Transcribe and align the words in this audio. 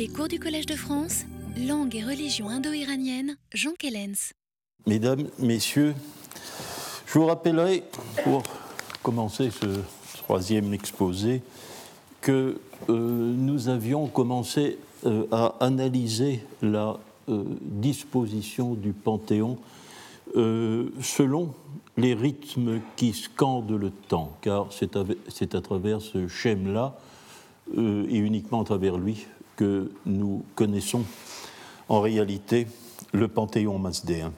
Les 0.00 0.08
cours 0.08 0.28
du 0.28 0.38
Collège 0.40 0.64
de 0.64 0.76
France, 0.76 1.26
langue 1.58 1.94
et 1.94 2.02
religion 2.02 2.48
indo-iranienne, 2.48 3.36
Jean 3.52 3.72
Kellens. 3.78 4.32
Mesdames, 4.86 5.26
Messieurs, 5.38 5.94
je 7.04 7.18
vous 7.18 7.26
rappellerai, 7.26 7.82
pour 8.24 8.42
commencer 9.02 9.50
ce 9.50 9.66
troisième 10.22 10.72
exposé, 10.72 11.42
que 12.22 12.58
euh, 12.88 13.34
nous 13.36 13.68
avions 13.68 14.06
commencé 14.06 14.78
euh, 15.04 15.26
à 15.30 15.56
analyser 15.60 16.40
la 16.62 16.98
euh, 17.28 17.44
disposition 17.60 18.72
du 18.72 18.94
Panthéon 18.94 19.58
selon 20.34 21.52
les 21.98 22.14
rythmes 22.14 22.80
qui 22.96 23.12
scandent 23.12 23.78
le 23.78 23.90
temps, 23.90 24.34
car 24.40 24.68
c'est 24.72 24.96
à, 24.96 25.00
à, 25.02 25.60
travers 25.60 26.00
ce 26.00 26.26
schème-là, 26.26 26.96
et 27.76 28.16
uniquement 28.16 28.62
à 28.62 28.64
travers 28.64 28.96
lui, 28.96 29.26
que 29.60 29.92
nous 30.06 30.42
connaissons 30.54 31.04
en 31.90 32.00
réalité 32.00 32.66
le 33.12 33.28
Panthéon 33.28 33.78
mazdéen. 33.78 34.32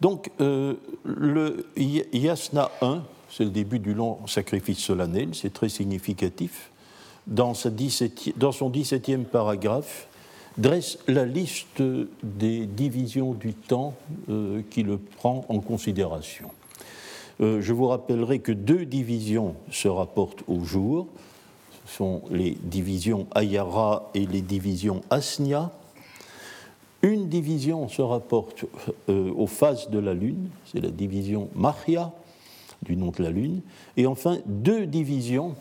Donc, 0.00 0.30
euh, 0.40 0.72
le 1.04 1.66
Yasna 1.76 2.70
1, 2.80 3.02
c'est 3.28 3.44
le 3.44 3.50
début 3.50 3.78
du 3.78 3.92
long 3.92 4.26
sacrifice 4.26 4.78
solennel, 4.78 5.34
c'est 5.34 5.52
très 5.52 5.68
significatif. 5.68 6.70
Dans, 7.26 7.52
son 7.52 7.70
17e 7.70 9.24
paragraphe, 9.24 10.08
dresse 10.56 10.98
la 11.08 11.26
liste 11.26 11.82
des 12.22 12.64
divisions 12.64 13.34
du 13.34 13.52
temps 13.52 13.94
euh, 14.30 14.62
qui 14.70 14.82
le 14.82 14.96
prend 14.96 15.44
en 15.50 15.60
considération. 15.60 16.50
Euh, 17.42 17.60
je 17.60 17.72
vous 17.74 17.88
rappellerai 17.88 18.38
que 18.38 18.52
deux 18.52 18.86
divisions 18.86 19.56
se 19.70 19.88
rapportent 19.88 20.42
au 20.48 20.64
jour 20.64 21.06
sont 21.86 22.22
les 22.30 22.56
divisions 22.62 23.26
Ayara 23.34 24.10
et 24.14 24.26
les 24.26 24.40
divisions 24.40 25.02
Asnia. 25.10 25.70
Une 27.02 27.28
division 27.28 27.88
se 27.88 28.00
rapporte 28.00 28.64
euh, 29.10 29.30
aux 29.36 29.46
phases 29.46 29.90
de 29.90 29.98
la 29.98 30.14
Lune, 30.14 30.48
c'est 30.64 30.80
la 30.80 30.90
division 30.90 31.50
Mahia, 31.54 32.12
du 32.82 32.96
nom 32.96 33.10
de 33.10 33.22
la 33.22 33.30
Lune. 33.30 33.60
Et 33.96 34.06
enfin, 34.06 34.38
deux 34.46 34.86
divisions 34.86 35.54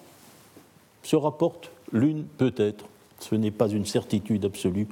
se 1.04 1.16
rapportent, 1.16 1.70
l'une 1.92 2.24
peut-être, 2.24 2.86
ce 3.20 3.36
n'est 3.36 3.52
pas 3.52 3.68
une 3.68 3.86
certitude 3.86 4.46
absolue, 4.46 4.88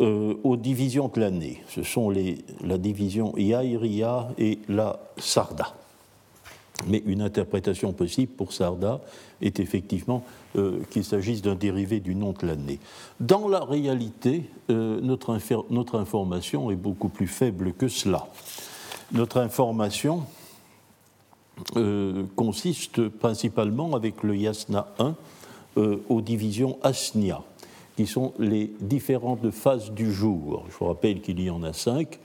euh, 0.00 0.34
aux 0.44 0.56
divisions 0.56 1.08
de 1.08 1.20
l'année. 1.20 1.62
Ce 1.68 1.82
sont 1.82 2.08
les, 2.08 2.38
la 2.64 2.78
division 2.78 3.36
Yairiya 3.36 4.28
et 4.38 4.60
la 4.68 5.00
Sarda. 5.18 5.74
Mais 6.86 7.02
une 7.06 7.22
interprétation 7.22 7.92
possible 7.92 8.32
pour 8.32 8.52
Sarda 8.52 9.00
est 9.40 9.58
effectivement 9.58 10.22
euh, 10.56 10.80
qu'il 10.90 11.04
s'agisse 11.04 11.42
d'un 11.42 11.56
dérivé 11.56 12.00
du 12.00 12.14
nom 12.14 12.32
de 12.32 12.46
l'année. 12.46 12.78
Dans 13.20 13.48
la 13.48 13.60
réalité, 13.60 14.44
euh, 14.70 15.00
notre, 15.00 15.36
notre, 15.70 15.98
information 15.98 16.70
est 16.70 16.76
beaucoup 16.76 17.08
plus 17.08 17.26
faible 17.26 17.72
que 17.72 17.88
cela. 17.88 18.28
Notre 19.12 19.38
information 19.38 20.22
euh, 21.76 22.24
consiste 22.36 23.08
principalement 23.08 23.94
avec 23.94 24.22
le 24.22 24.36
Yasna 24.36 24.88
1 24.98 25.14
aux 26.08 26.20
divisions 26.20 26.76
Asnia, 26.82 27.42
qui 27.96 28.06
sont 28.06 28.32
les 28.40 28.72
différentes 28.80 29.52
phases 29.52 29.92
du 29.92 30.12
jour. 30.12 30.64
Je 30.70 30.76
vous 30.76 30.86
rappelle 30.86 31.20
qu'il 31.20 31.40
y 31.40 31.50
en 31.50 31.62
a 31.62 31.72
cinq 31.72 32.18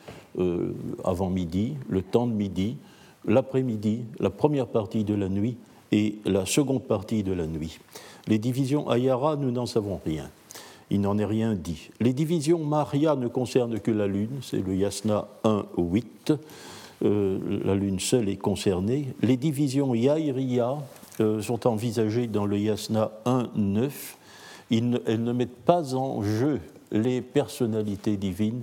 avant 1.03 1.29
midi, 1.29 1.75
le 1.87 2.01
temps 2.01 2.25
de 2.25 2.33
midi, 2.33 2.77
l'après-midi, 3.25 4.01
la 4.19 4.29
première 4.29 4.67
partie 4.67 5.03
de 5.03 5.13
la 5.13 5.29
nuit 5.29 5.57
et 5.91 6.15
la 6.25 6.45
seconde 6.45 6.83
partie 6.83 7.23
de 7.23 7.33
la 7.33 7.47
nuit. 7.47 7.79
Les 8.27 8.39
divisions 8.39 8.89
Ayara, 8.89 9.35
nous 9.35 9.51
n'en 9.51 9.65
savons 9.65 9.99
rien. 10.05 10.29
Il 10.89 11.01
n'en 11.01 11.17
est 11.17 11.25
rien 11.25 11.55
dit. 11.55 11.89
Les 11.99 12.13
divisions 12.13 12.63
Maria 12.63 13.15
ne 13.15 13.27
concernent 13.27 13.79
que 13.79 13.91
la 13.91 14.07
Lune, 14.07 14.39
c'est 14.41 14.65
le 14.65 14.75
Yasna 14.75 15.27
1 15.43 15.65
8. 15.77 16.33
Euh, 17.03 17.39
la 17.65 17.75
Lune 17.75 17.99
seule 17.99 18.29
est 18.29 18.37
concernée. 18.37 19.13
Les 19.21 19.37
divisions 19.37 19.93
Yairiya 19.93 20.77
euh, 21.19 21.41
sont 21.41 21.67
envisagées 21.67 22.27
dans 22.27 22.45
le 22.45 22.57
Yasna 22.57 23.11
1 23.25 23.49
9. 23.55 24.17
elles 24.71 25.23
ne 25.23 25.31
mettent 25.33 25.63
pas 25.65 25.95
en 25.95 26.21
jeu 26.21 26.59
les 26.91 27.21
personnalités 27.21 28.17
divines 28.17 28.61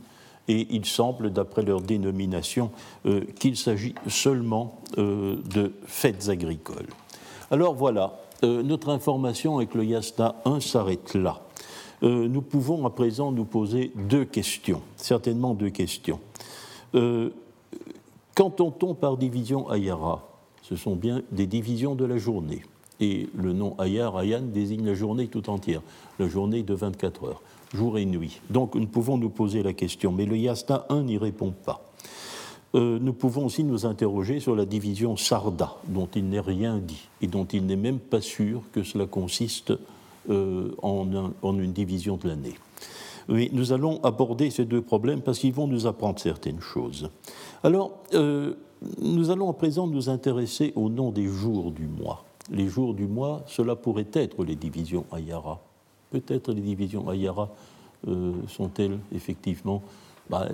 et 0.51 0.67
il 0.71 0.85
semble, 0.85 1.33
d'après 1.33 1.63
leur 1.63 1.81
dénomination, 1.81 2.73
euh, 3.07 3.21
qu'il 3.39 3.57
s'agit 3.57 3.95
seulement 4.09 4.81
euh, 4.99 5.37
de 5.55 5.73
fêtes 5.87 6.29
agricoles. 6.29 6.89
Alors 7.53 7.75
voilà, 7.75 8.19
euh, 8.43 8.61
notre 8.65 8.89
information 8.89 9.59
avec 9.59 9.75
le 9.75 9.85
Yasna 9.85 10.35
1 10.45 10.59
s'arrête 10.59 11.15
là. 11.15 11.41
nous 12.03 12.43
pouvons 12.43 12.85
à 12.87 12.91
présent 12.91 13.31
nous 13.31 13.45
poser 13.45 13.93
deux 13.95 14.25
questions, 14.25 14.83
certainement 14.97 15.55
deux 15.55 15.71
questions. 15.71 16.19
Qu'entend-on 18.35 18.95
par 18.95 19.19
division 19.19 19.69
Ayara? 19.69 20.27
Ce 20.63 20.77
sont 20.77 20.97
bien 20.97 21.23
des 21.31 21.47
divisions 21.47 21.95
de 21.95 22.07
la 22.07 22.17
journée. 22.17 22.63
Et 23.01 23.29
le 23.35 23.53
nom 23.53 23.77
Ayar, 23.79 24.19
Ayan, 24.19 24.43
désigne 24.43 24.87
la 24.87 24.95
journée 24.95 25.29
tout 25.29 25.49
entière, 25.51 25.83
la 26.19 26.27
journée 26.27 26.63
de 26.63 26.75
24 26.75 27.25
heures 27.25 27.43
jour 27.75 27.99
et 27.99 28.05
nuit. 28.05 28.41
Donc 28.51 28.75
nous 28.75 28.87
pouvons 28.87 29.19
nous 29.19 29.31
poser 29.31 29.63
la 29.63 29.73
question, 29.73 30.13
mais 30.13 30.27
le 30.27 30.37
Yasna 30.37 30.87
1 30.89 31.03
n'y 31.03 31.19
répond 31.19 31.53
pas. 31.65 31.91
Euh, 32.75 32.99
nous 33.01 33.13
pouvons 33.13 33.47
aussi 33.47 33.65
nous 33.65 33.85
interroger 33.85 34.39
sur 34.39 34.55
la 34.55 34.65
division 34.65 35.17
Sarda, 35.17 35.75
dont 35.89 36.09
il 36.15 36.29
n'est 36.29 36.41
rien 36.41 36.79
dit, 36.79 37.09
et 37.21 37.27
dont 37.27 37.45
il 37.45 37.67
n'est 37.67 37.77
même 37.77 37.99
pas 37.99 38.21
sûr 38.21 38.63
que 38.73 38.85
cela 38.85 39.07
consiste 39.07 39.73
euh, 40.29 40.71
en, 40.83 41.07
une 41.43 41.73
division 41.73 42.17
de 42.17 42.29
l'année. 42.29 42.55
Oui, 43.29 43.51
nous 43.53 43.73
allons 43.73 44.01
aborder 44.05 44.51
ces 44.51 44.65
deux 44.65 44.83
problèmes 44.83 45.21
parce 45.21 45.39
qu'ils 45.39 45.53
vont 45.53 45.67
nous 45.67 45.87
apprendre 45.87 46.21
certaines 46.21 46.61
choses. 46.61 47.11
Alors, 47.65 47.99
euh, 48.15 48.55
nous 49.01 49.31
allons 49.31 49.51
à 49.51 49.55
présent 49.55 49.87
nous 49.87 50.09
intéresser 50.09 50.73
au 50.77 50.89
nom 50.89 51.11
des 51.11 51.27
jours 51.27 51.73
du 51.73 51.87
mois. 51.87 52.25
Les 52.51 52.69
jours 52.69 52.95
du 52.95 53.07
mois, 53.07 53.43
cela 53.47 53.77
pourrait 53.77 54.09
être 54.13 54.45
les 54.45 54.57
divisions 54.57 55.05
Ayara. 55.13 55.61
Peut-être 56.11 56.53
les 56.53 56.61
divisions 56.61 57.09
Ayara 57.09 57.51
euh, 58.09 58.33
sont-elles 58.49 58.99
effectivement 59.15 59.83
bah, 60.29 60.49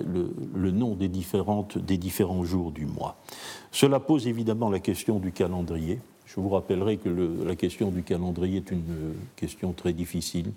le, 0.55 0.71
nom 0.71 0.95
des, 0.95 1.07
différentes, 1.07 1.77
des 1.77 1.97
différents 1.97 2.43
jours 2.43 2.71
du 2.71 2.85
mois. 2.85 3.15
Cela 3.71 3.99
pose 3.99 4.27
évidemment 4.27 4.69
la 4.69 4.79
question 4.79 5.19
du 5.19 5.31
calendrier. 5.31 5.99
Je 6.25 6.39
vous 6.39 6.49
rappellerai 6.49 6.97
que 6.97 7.09
la 7.45 7.55
question 7.55 7.91
du 7.91 8.03
calendrier 8.03 8.57
est 8.57 8.71
une 8.71 9.13
question 9.35 9.73
très 9.73 9.93
difficile. 9.93 10.51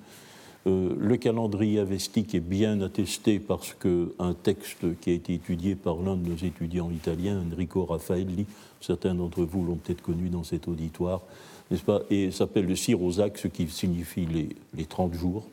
Euh, 0.66 0.94
le 0.98 1.16
calendrier 1.16 1.78
avestique 1.78 2.34
est 2.34 2.40
bien 2.40 2.80
attesté 2.82 3.38
parce 3.38 3.74
qu'un 3.74 4.34
texte 4.42 4.98
qui 5.00 5.10
a 5.10 5.14
été 5.14 5.34
étudié 5.34 5.74
par 5.74 5.96
l'un 5.96 6.16
de 6.16 6.28
nos 6.28 6.36
étudiants 6.36 6.90
italiens, 6.90 7.42
Enrico 7.52 7.84
Raffaelli, 7.84 8.46
certains 8.80 9.14
d'entre 9.14 9.42
vous 9.42 9.64
l'ont 9.64 9.76
peut-être 9.76 10.02
connu 10.02 10.28
dans 10.28 10.44
cet 10.44 10.68
auditoire, 10.68 11.22
n'est-ce 11.70 11.82
pas 11.82 12.02
Et 12.10 12.30
s'appelle 12.30 12.66
le 12.66 12.76
Syrosaque, 12.76 13.38
ce 13.38 13.48
qui 13.48 13.68
signifie 13.68 14.26
les, 14.26 14.48
les 14.74 14.84
30 14.84 15.14
jours. 15.14 15.44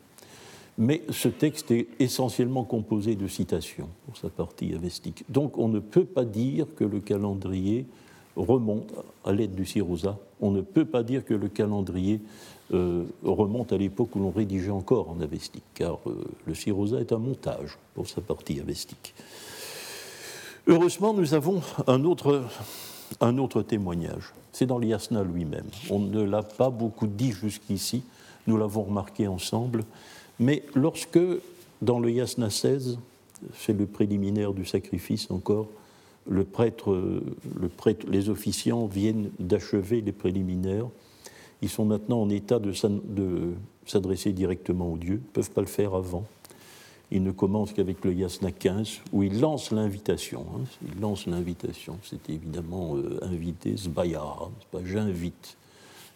Mais 0.77 1.01
ce 1.09 1.27
texte 1.27 1.71
est 1.71 1.87
essentiellement 1.99 2.63
composé 2.63 3.15
de 3.15 3.27
citations 3.27 3.89
pour 4.05 4.17
sa 4.17 4.29
partie 4.29 4.73
avestique. 4.73 5.23
Donc 5.29 5.57
on 5.57 5.67
ne 5.67 5.79
peut 5.79 6.05
pas 6.05 6.25
dire 6.25 6.67
que 6.75 6.83
le 6.83 6.99
calendrier 6.99 7.85
remonte 8.35 8.93
à 9.25 9.33
l'aide 9.33 9.55
du 9.55 9.65
Syrosa. 9.65 10.19
On 10.39 10.51
ne 10.51 10.61
peut 10.61 10.85
pas 10.85 11.01
dire 11.01 11.25
que 11.25 11.33
le 11.33 11.47
calendrier 11.47 12.21
euh, 12.73 13.05
remonte 13.23 13.73
à 13.73 13.77
l'époque 13.77 14.15
où 14.15 14.19
l'on 14.19 14.29
rédigeait 14.29 14.69
encore 14.69 15.09
en 15.09 15.19
avestique, 15.21 15.63
car 15.73 15.97
euh, 16.05 16.23
le 16.45 16.53
Syrosa 16.53 16.99
est 16.99 17.11
un 17.11 17.17
montage 17.17 17.77
pour 17.95 18.07
sa 18.07 18.21
partie 18.21 18.59
avestique. 18.59 19.15
Heureusement, 20.67 21.13
nous 21.13 21.33
avons 21.33 21.61
un 21.87 22.03
un 23.21 23.37
autre 23.37 23.61
témoignage. 23.61 24.33
C'est 24.57 24.65
dans 24.65 24.79
l'Yasna 24.79 25.23
lui-même. 25.23 25.67
On 25.91 25.99
ne 25.99 26.23
l'a 26.23 26.41
pas 26.41 26.71
beaucoup 26.71 27.05
dit 27.05 27.31
jusqu'ici, 27.31 28.01
nous 28.47 28.57
l'avons 28.57 28.81
remarqué 28.81 29.27
ensemble, 29.27 29.83
mais 30.39 30.63
lorsque, 30.73 31.19
dans 31.83 31.99
le 31.99 32.09
Yasna 32.09 32.49
16, 32.49 32.97
c'est 33.53 33.73
le 33.73 33.85
préliminaire 33.85 34.53
du 34.53 34.65
sacrifice 34.65 35.29
encore, 35.29 35.67
le 36.27 36.39
le 36.39 37.69
prêtre, 37.69 38.07
les 38.09 38.29
officiants 38.29 38.87
viennent 38.87 39.29
d'achever 39.37 40.01
les 40.01 40.11
préliminaires, 40.11 40.87
ils 41.61 41.69
sont 41.69 41.85
maintenant 41.85 42.23
en 42.23 42.29
état 42.31 42.57
de 42.57 42.73
s'adresser 43.85 44.33
directement 44.33 44.91
au 44.91 44.97
Dieu, 44.97 45.21
ne 45.23 45.33
peuvent 45.33 45.51
pas 45.51 45.61
le 45.61 45.67
faire 45.67 45.93
avant. 45.93 46.25
Ils 47.11 47.23
ne 47.23 47.31
commencent 47.31 47.73
qu'avec 47.73 48.03
le 48.03 48.13
Yasna 48.13 48.51
15, 48.51 49.01
où 49.13 49.23
ils 49.23 49.39
lancent 49.39 49.71
l'invitation. 49.71 50.45
Hein. 50.55 50.63
Ils 50.85 50.99
lancent 50.99 51.25
l'invitation. 51.25 51.97
C'est 52.03 52.29
évidemment 52.29 52.97
euh, 52.97 53.19
invité, 53.21 53.75
zbaya, 53.77 54.23
pas 54.71 54.79
j'invite. 54.83 55.57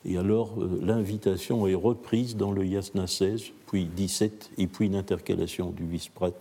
Et 0.03 0.17
alors, 0.17 0.53
euh, 0.59 0.79
l'invitation 0.83 1.67
est 1.67 1.75
reprise 1.75 2.35
dans 2.35 2.51
le 2.51 2.65
Yasna 2.65 3.07
16, 3.07 3.51
puis 3.67 3.85
17, 3.85 4.51
et 4.57 4.67
puis 4.67 4.87
une 4.87 4.95
intercalation 4.95 5.69
du 5.71 5.85
vice-prat 5.85 6.31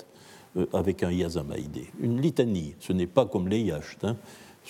euh, 0.57 0.67
avec 0.73 1.05
un 1.05 1.13
Yazamaïdé. 1.13 1.87
Une 2.01 2.21
litanie, 2.21 2.75
ce 2.81 2.93
n'est 2.93 3.07
pas 3.07 3.27
comme 3.27 3.47
les 3.47 3.61
Yacht, 3.61 4.05
hein. 4.05 4.17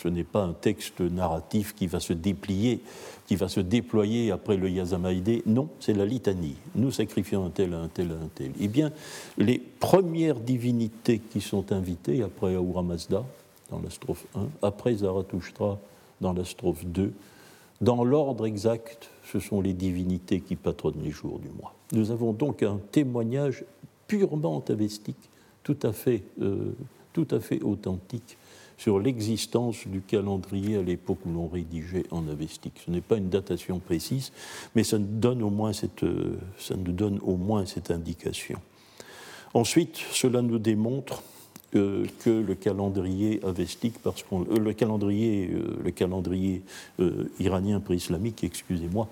Ce 0.02 0.08
n'est 0.08 0.24
pas 0.24 0.44
un 0.44 0.54
texte 0.54 1.00
narratif 1.00 1.74
qui 1.74 1.86
va 1.86 2.00
se 2.00 2.14
déplier, 2.14 2.80
qui 3.26 3.36
va 3.36 3.48
se 3.48 3.60
déployer 3.60 4.30
après 4.30 4.56
le 4.56 4.70
Yazamaïdé. 4.70 5.42
Non, 5.44 5.68
c'est 5.78 5.92
la 5.92 6.06
litanie. 6.06 6.56
Nous 6.74 6.90
sacrifions 6.90 7.44
un 7.44 7.50
tel, 7.50 7.74
un 7.74 7.88
tel, 7.88 8.10
un 8.12 8.28
tel. 8.34 8.52
Eh 8.58 8.68
bien, 8.68 8.92
les 9.36 9.58
premières 9.58 10.40
divinités 10.40 11.18
qui 11.18 11.42
sont 11.42 11.70
invitées 11.72 12.22
après 12.22 12.54
Ahura 12.54 12.82
Mazda, 12.82 13.24
dans 13.70 13.80
la 13.80 13.90
strophe 13.90 14.26
1, 14.34 14.46
après 14.62 14.94
Zarathustra, 14.94 15.78
dans 16.22 16.32
la 16.32 16.44
strophe 16.44 16.86
2, 16.86 17.12
dans 17.82 18.02
l'ordre 18.02 18.46
exact, 18.46 19.10
ce 19.24 19.38
sont 19.38 19.60
les 19.60 19.74
divinités 19.74 20.40
qui 20.40 20.56
patronnent 20.56 21.02
les 21.02 21.10
jours 21.10 21.38
du 21.38 21.48
mois. 21.48 21.74
Nous 21.92 22.10
avons 22.10 22.32
donc 22.32 22.62
un 22.62 22.78
témoignage 22.90 23.64
purement 24.06 24.64
avestique, 24.68 25.28
euh, 25.68 26.72
tout 27.12 27.28
à 27.30 27.40
fait 27.40 27.62
authentique 27.62 28.38
sur 28.80 28.98
l'existence 28.98 29.86
du 29.86 30.00
calendrier 30.00 30.76
à 30.76 30.82
l'époque 30.82 31.18
où 31.26 31.32
l'on 31.32 31.48
rédigeait 31.48 32.04
en 32.10 32.26
avestique. 32.28 32.80
Ce 32.86 32.90
n'est 32.90 33.02
pas 33.02 33.18
une 33.18 33.28
datation 33.28 33.78
précise, 33.78 34.32
mais 34.74 34.84
ça 34.84 34.98
nous 34.98 35.18
donne 35.20 35.42
au 35.42 35.50
moins 35.50 35.74
cette, 35.74 36.02
euh, 36.02 36.38
ça 36.56 36.76
nous 36.76 36.92
donne 36.92 37.18
au 37.22 37.36
moins 37.36 37.66
cette 37.66 37.90
indication. 37.90 38.58
Ensuite, 39.52 39.98
cela 40.12 40.40
nous 40.40 40.58
démontre 40.58 41.22
euh, 41.74 42.06
que 42.20 42.30
le 42.30 42.54
calendrier 42.54 43.44
avestique, 43.44 43.98
parce 44.02 44.22
que 44.22 44.34
euh, 44.34 44.58
le 44.58 44.72
calendrier, 44.72 45.50
le 45.84 45.90
calendrier 45.90 46.62
iranien 47.38 47.80
pré-islamique, 47.80 48.42
excusez-moi, 48.44 49.08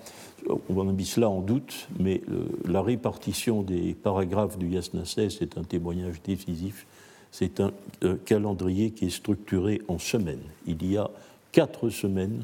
on 0.70 0.88
a 0.88 0.92
mis 0.92 1.04
cela 1.04 1.28
en 1.28 1.42
doute, 1.42 1.88
mais 2.00 2.22
la 2.64 2.80
répartition 2.80 3.60
des 3.62 3.92
paragraphes 3.92 4.56
du 4.56 4.68
Yasnasès 4.68 5.42
est 5.42 5.58
un 5.58 5.62
témoignage 5.62 6.22
décisif 6.22 6.86
c'est 7.32 7.60
un 7.60 7.72
euh, 8.04 8.16
calendrier 8.24 8.90
qui 8.90 9.06
est 9.06 9.10
structuré 9.10 9.82
en 9.88 9.98
semaines. 9.98 10.42
Il 10.66 10.84
y 10.90 10.96
a 10.96 11.10
quatre 11.52 11.90
semaines, 11.90 12.42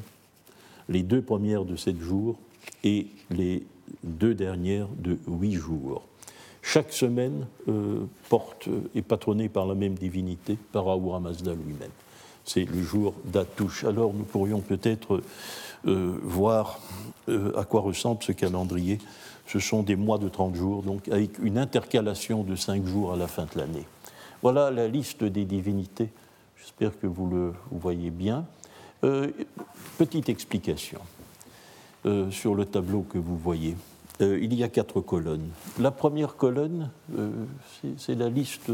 les 0.89 1.03
deux 1.03 1.21
premières 1.21 1.65
de 1.65 1.75
sept 1.75 1.99
jours 1.99 2.37
et 2.83 3.07
les 3.31 3.63
deux 4.03 4.33
dernières 4.33 4.87
de 4.97 5.17
huit 5.27 5.55
jours. 5.55 6.03
Chaque 6.61 6.91
semaine 6.91 7.45
euh, 7.67 8.05
porte, 8.29 8.69
est 8.95 9.01
patronnée 9.01 9.49
par 9.49 9.65
la 9.65 9.75
même 9.75 9.95
divinité, 9.95 10.57
par 10.71 10.89
Ahura 10.89 11.19
Mazda 11.19 11.53
lui-même. 11.53 11.91
C'est 12.43 12.65
le 12.65 12.81
jour 12.81 13.13
d'Atouche. 13.25 13.83
Alors 13.83 14.13
nous 14.13 14.23
pourrions 14.23 14.61
peut-être 14.61 15.21
euh, 15.87 16.17
voir 16.21 16.79
à 17.27 17.63
quoi 17.63 17.81
ressemble 17.81 18.23
ce 18.23 18.31
calendrier. 18.31 18.99
Ce 19.47 19.59
sont 19.59 19.83
des 19.83 19.95
mois 19.95 20.17
de 20.17 20.29
30 20.29 20.55
jours, 20.55 20.83
donc 20.83 21.07
avec 21.09 21.37
une 21.39 21.57
intercalation 21.57 22.43
de 22.43 22.55
5 22.55 22.85
jours 22.85 23.13
à 23.13 23.15
la 23.15 23.27
fin 23.27 23.43
de 23.43 23.59
l'année. 23.59 23.85
Voilà 24.41 24.71
la 24.71 24.87
liste 24.87 25.23
des 25.23 25.45
divinités. 25.45 26.09
J'espère 26.57 26.99
que 26.99 27.07
vous 27.07 27.27
le 27.27 27.53
voyez 27.71 28.09
bien. 28.09 28.45
Euh, 29.03 29.31
petite 29.97 30.29
explication 30.29 30.99
euh, 32.05 32.31
sur 32.31 32.55
le 32.55 32.65
tableau 32.65 33.01
que 33.01 33.17
vous 33.17 33.37
voyez. 33.37 33.75
Euh, 34.21 34.39
il 34.41 34.53
y 34.53 34.63
a 34.63 34.69
quatre 34.69 35.01
colonnes. 35.01 35.49
La 35.79 35.91
première 35.91 36.35
colonne, 36.37 36.89
c'est 37.97 38.15
la 38.15 38.29
liste 38.29 38.71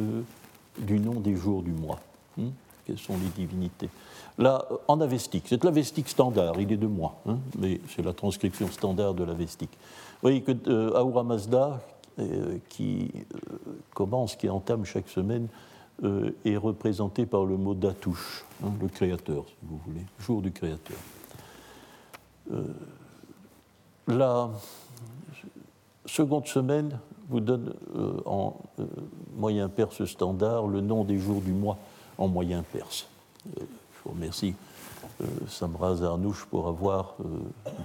du 0.78 1.00
nom 1.00 1.20
des 1.20 1.36
jours 1.36 1.64
du 1.64 1.72
mois. 1.72 2.00
Hein, 2.40 2.52
quelles 2.86 3.00
sont 3.00 3.18
les 3.18 3.30
divinités? 3.36 3.90
Là, 4.38 4.66
en 4.88 5.02
avestique, 5.02 5.46
c'est 5.48 5.64
l'avestique 5.64 6.08
standard, 6.08 6.60
il 6.60 6.72
est 6.72 6.78
de 6.78 6.88
mois, 6.88 7.20
hein, 7.28 7.38
mais 7.58 7.82
c'est 7.94 8.04
la 8.04 8.14
transcription 8.14 8.68
standard 8.72 9.14
de 9.14 9.24
l'avestique. 9.24 9.72
Vous 9.72 10.30
voyez 10.30 10.42
que 10.42 10.96
Ahura 10.96 11.24
Mazda, 11.24 11.82
qui 12.70 13.12
euh, 13.16 13.58
commence, 13.94 14.36
qui 14.36 14.50
entame 14.50 14.86
chaque 14.86 15.10
semaine, 15.10 15.48
euh, 16.04 16.32
est 16.46 16.58
représenté 16.58 17.26
par 17.26 17.46
le 17.46 17.58
mot 17.58 17.74
d'Atouche, 17.74 18.46
hein, 18.64 18.72
le 18.82 18.88
créateur, 18.88 19.46
si 19.48 19.56
vous 19.64 19.80
voulez, 19.86 20.06
jour 20.20 20.42
du 20.42 20.52
créateur. 20.52 20.98
la 24.08 24.50
seconde 26.06 26.48
semaine 26.48 27.00
vous 27.30 27.40
donne 27.40 27.74
en 28.26 28.58
moyen 29.38 29.70
perse 29.70 30.04
standard 30.04 30.68
le 30.68 30.82
nom 30.82 31.06
des 31.06 31.18
jours 31.18 31.40
du 31.42 31.54
mois 31.54 31.78
en 32.18 32.28
moyen 32.28 32.64
perse. 32.64 33.08
je 33.56 33.62
vous 34.04 34.12
remercie 34.12 34.54
Samra 35.48 35.96
Zarnouch 35.96 36.46
pour 36.46 36.68
avoir 36.68 37.16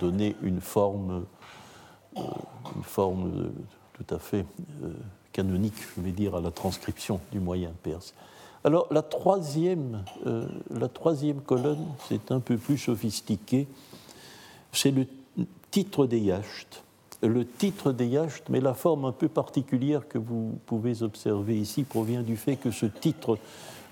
donné 0.01 0.35
une 0.43 0.61
forme, 0.61 1.27
une 2.17 2.83
forme 2.83 3.53
tout 3.97 4.15
à 4.15 4.19
fait 4.19 4.45
euh, 4.83 4.91
canonique, 5.33 5.75
je 5.97 6.03
vais 6.03 6.13
dire, 6.13 6.35
à 6.35 6.41
la 6.41 6.51
transcription 6.51 7.21
du 7.33 7.41
moyen 7.41 7.73
perse. 7.83 8.15
Alors 8.65 8.89
la 8.91 9.03
troisième, 9.03 10.03
euh, 10.27 10.47
colonne, 11.47 11.87
c'est 12.09 12.31
un 12.31 12.41
peu 12.41 12.57
plus 12.57 12.79
sophistiqué, 12.79 13.67
c'est 14.73 14.91
le 14.91 15.07
titre 15.71 16.07
des 16.07 16.19
yachts. 16.19 16.83
Le 17.23 17.47
titre 17.47 17.93
des 17.93 18.07
yachts, 18.07 18.45
mais 18.51 18.61
la 18.61 18.75
forme 18.75 19.07
un 19.07 19.13
peu 19.13 19.29
particulière 19.29 20.07
que 20.07 20.19
vous 20.19 20.59
pouvez 20.67 21.03
observer 21.03 21.59
ici 21.59 21.85
provient 21.85 22.23
du 22.23 22.37
fait 22.37 22.57
que 22.57 22.71
ce 22.71 22.85
titre, 22.87 23.39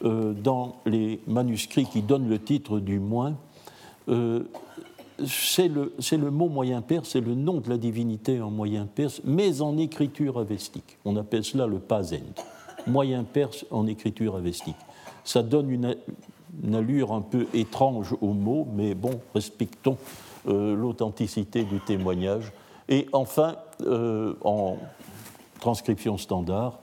euh, 0.04 0.32
dans 0.32 0.76
les 0.84 1.20
manuscrits 1.26 1.86
qui 1.86 2.02
donnent 2.02 2.28
le 2.28 2.38
titre 2.38 2.80
du 2.80 2.98
moins, 2.98 3.34
c'est 5.26 5.68
le, 5.68 6.30
mot 6.30 6.48
moyen 6.48 6.82
perse, 6.82 7.10
c'est 7.10 7.20
le 7.20 7.34
nom 7.34 7.60
de 7.60 7.68
la 7.68 7.78
divinité 7.78 8.40
en 8.40 8.50
moyen 8.50 8.86
perse, 8.86 9.20
mais 9.24 9.60
en 9.60 9.78
écriture 9.78 10.38
avestique. 10.38 10.98
On 11.04 11.16
appelle 11.16 11.44
cela 11.44 11.66
le 11.66 11.78
pazen, 11.78 12.24
moyen 12.86 13.24
perse 13.24 13.64
en 13.70 13.86
écriture 13.86 14.36
avestique. 14.36 14.76
Ça 15.24 15.42
donne 15.42 15.70
une, 15.70 15.96
allure 16.74 17.12
un 17.12 17.20
peu 17.20 17.46
étrange 17.54 18.14
au 18.20 18.32
mot, 18.32 18.66
mais 18.74 18.94
bon, 18.94 19.20
respectons 19.34 19.96
euh, 20.48 20.74
l'authenticité 20.74 21.64
du 21.64 21.80
témoignage. 21.80 22.52
Et 22.88 23.06
enfin, 23.12 23.56
euh, 23.82 24.34
en 24.42 24.76
transcription 25.60 26.18
standard, 26.18 26.80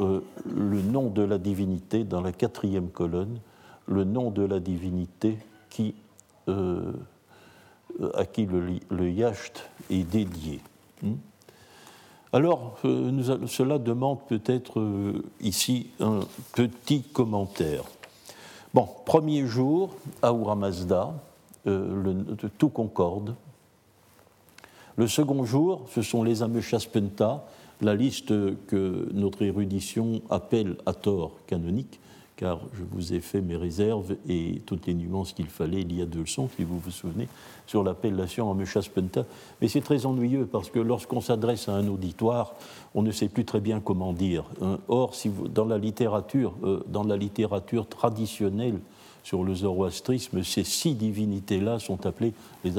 euh, 0.00 0.20
le 0.46 0.80
nom 0.80 1.10
de 1.10 1.22
la 1.22 1.38
divinité 1.38 2.04
dans 2.04 2.22
la 2.22 2.32
quatrième 2.32 2.88
colonne, 2.88 3.40
le 3.86 4.04
nom 4.04 4.30
de 4.30 4.42
la 4.42 4.60
divinité 4.60 5.36
qui 5.68 5.94
à 8.14 8.24
qui 8.24 8.46
le, 8.46 9.10
yacht 9.10 9.70
est 9.90 10.04
dédié. 10.04 10.60
Hmm? 11.02 11.14
Alors, 12.32 12.78
euh, 12.84 13.46
cela 13.46 13.78
demande 13.78 14.18
peut-être 14.28 14.80
euh, 14.80 15.22
ici 15.40 15.90
un 16.00 16.20
petit 16.54 17.02
commentaire. 17.02 17.84
Bon, 18.72 18.88
premier 19.04 19.46
jour, 19.46 19.90
Ahura 20.22 20.56
Mazda, 20.56 21.12
tout 22.58 22.70
concorde. 22.70 23.34
Le 24.96 25.06
second 25.06 25.44
jour, 25.44 25.86
ce 25.94 26.02
sont 26.02 26.22
les 26.22 26.42
Ameshaspenta, 26.42 27.44
la 27.82 27.94
liste 27.94 28.28
que 28.66 29.08
notre 29.12 29.42
érudition 29.42 30.22
appelle 30.30 30.76
à 30.86 30.94
tort 30.94 31.32
canonique, 31.46 32.00
car 32.36 32.60
je 32.74 32.82
vous 32.90 33.12
ai 33.12 33.20
fait 33.20 33.40
mes 33.40 33.56
réserves 33.56 34.16
et 34.28 34.62
toutes 34.66 34.86
les 34.86 34.94
nuances 34.94 35.32
qu'il 35.32 35.46
fallait 35.46 35.82
il 35.82 35.96
y 35.96 36.02
a 36.02 36.06
deux 36.06 36.20
leçons, 36.20 36.48
si 36.56 36.64
vous 36.64 36.78
vous 36.78 36.90
souvenez, 36.90 37.28
sur 37.66 37.82
l'appellation 37.84 38.50
en 38.50 38.56
Penta. 38.94 39.24
Mais 39.60 39.68
c'est 39.68 39.80
très 39.80 40.06
ennuyeux 40.06 40.46
parce 40.46 40.70
que 40.70 40.78
lorsqu'on 40.78 41.20
s'adresse 41.20 41.68
à 41.68 41.74
un 41.74 41.86
auditoire, 41.88 42.54
on 42.94 43.02
ne 43.02 43.10
sait 43.10 43.28
plus 43.28 43.44
très 43.44 43.60
bien 43.60 43.80
comment 43.80 44.12
dire. 44.12 44.44
Hein. 44.60 44.78
Or, 44.88 45.14
dans, 45.54 45.64
la 45.64 45.78
littérature, 45.78 46.54
euh, 46.64 46.82
dans 46.88 47.04
la 47.04 47.16
littérature 47.16 47.86
traditionnelle 47.86 48.78
sur 49.22 49.44
le 49.44 49.54
zoroastrisme, 49.54 50.42
ces 50.42 50.64
six 50.64 50.94
divinités-là 50.94 51.78
sont 51.78 52.06
appelées 52.06 52.34
les 52.64 52.72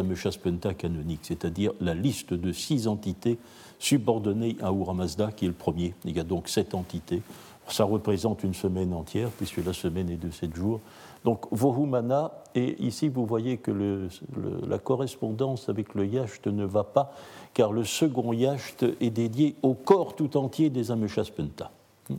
Penta 0.43 0.73
canoniques, 0.73 1.21
c'est-à-dire 1.23 1.71
la 1.79 1.93
liste 1.93 2.33
de 2.33 2.51
six 2.51 2.87
entités 2.87 3.37
subordonnées 3.79 4.55
à 4.61 4.71
Uramazda, 4.71 5.31
qui 5.31 5.45
est 5.45 5.49
le 5.49 5.53
premier. 5.53 5.93
Il 6.05 6.15
y 6.15 6.19
a 6.19 6.23
donc 6.23 6.49
sept 6.49 6.73
entités 6.73 7.21
ça 7.67 7.83
représente 7.83 8.43
une 8.43 8.53
semaine 8.53 8.93
entière, 8.93 9.29
puisque 9.29 9.63
la 9.65 9.73
semaine 9.73 10.09
est 10.09 10.17
de 10.17 10.29
7 10.29 10.55
jours. 10.55 10.79
Donc, 11.23 11.45
Vohumana, 11.51 12.31
et 12.53 12.81
ici 12.83 13.07
vous 13.07 13.25
voyez 13.25 13.57
que 13.57 14.09
la 14.67 14.77
correspondance 14.77 15.69
avec 15.69 15.93
le 15.95 16.05
yacht 16.05 16.47
ne 16.47 16.65
va 16.65 16.83
pas, 16.83 17.13
car 17.53 17.71
le 17.71 17.85
second 17.85 18.33
yacht 18.33 18.83
est 18.99 19.09
dédié 19.09 19.55
au 19.63 19.73
corps 19.73 20.15
tout 20.15 20.35
entier 20.35 20.69
des 20.69 20.91
Ameshaspenta. 20.91 21.71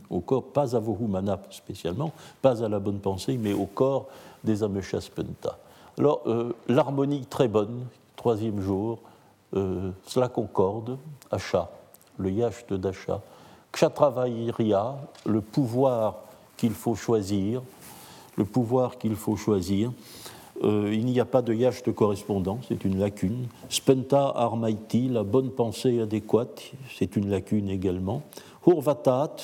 Au 0.09 0.19
corps, 0.21 0.45
pas 0.45 0.75
à 0.75 0.79
Vohumana 0.79 1.39
spécialement, 1.51 2.11
pas 2.41 2.63
à 2.63 2.67
la 2.67 2.79
bonne 2.79 2.99
pensée, 2.99 3.37
mais 3.37 3.53
au 3.53 3.65
corps 3.65 4.07
des 4.43 4.63
Ameshaspenta. 4.63 5.59
Alors, 5.99 6.23
euh, 6.25 6.53
l'harmonie 6.67 7.25
très 7.27 7.47
bonne, 7.47 7.85
troisième 8.15 8.59
jour, 8.59 8.99
euh, 9.55 9.91
cela 10.07 10.27
concorde, 10.27 10.97
Achat, 11.29 11.69
le 12.17 12.31
yacht 12.31 12.73
d'Achat 12.73 13.21
Kshatravairya, 13.75 14.95
le 15.25 15.41
pouvoir 15.41 16.15
qu'il 16.55 16.71
faut 16.71 16.95
choisir, 16.95 17.61
le 18.37 18.45
pouvoir 18.45 18.97
qu'il 18.97 19.17
faut 19.17 19.35
choisir. 19.35 19.91
Euh, 20.63 20.89
il 20.93 21.05
n'y 21.05 21.19
a 21.19 21.25
pas 21.25 21.41
de 21.41 21.53
yacht 21.53 21.91
correspondant, 21.91 22.59
c'est 22.69 22.85
une 22.85 22.97
lacune. 22.97 23.47
Spenta 23.67 24.31
armaiti, 24.33 25.09
la 25.09 25.23
bonne 25.23 25.51
pensée 25.51 25.99
adéquate, 25.99 26.71
c'est 26.97 27.17
une 27.17 27.29
lacune 27.29 27.69
également. 27.69 28.21
Hurvatat, 28.65 29.35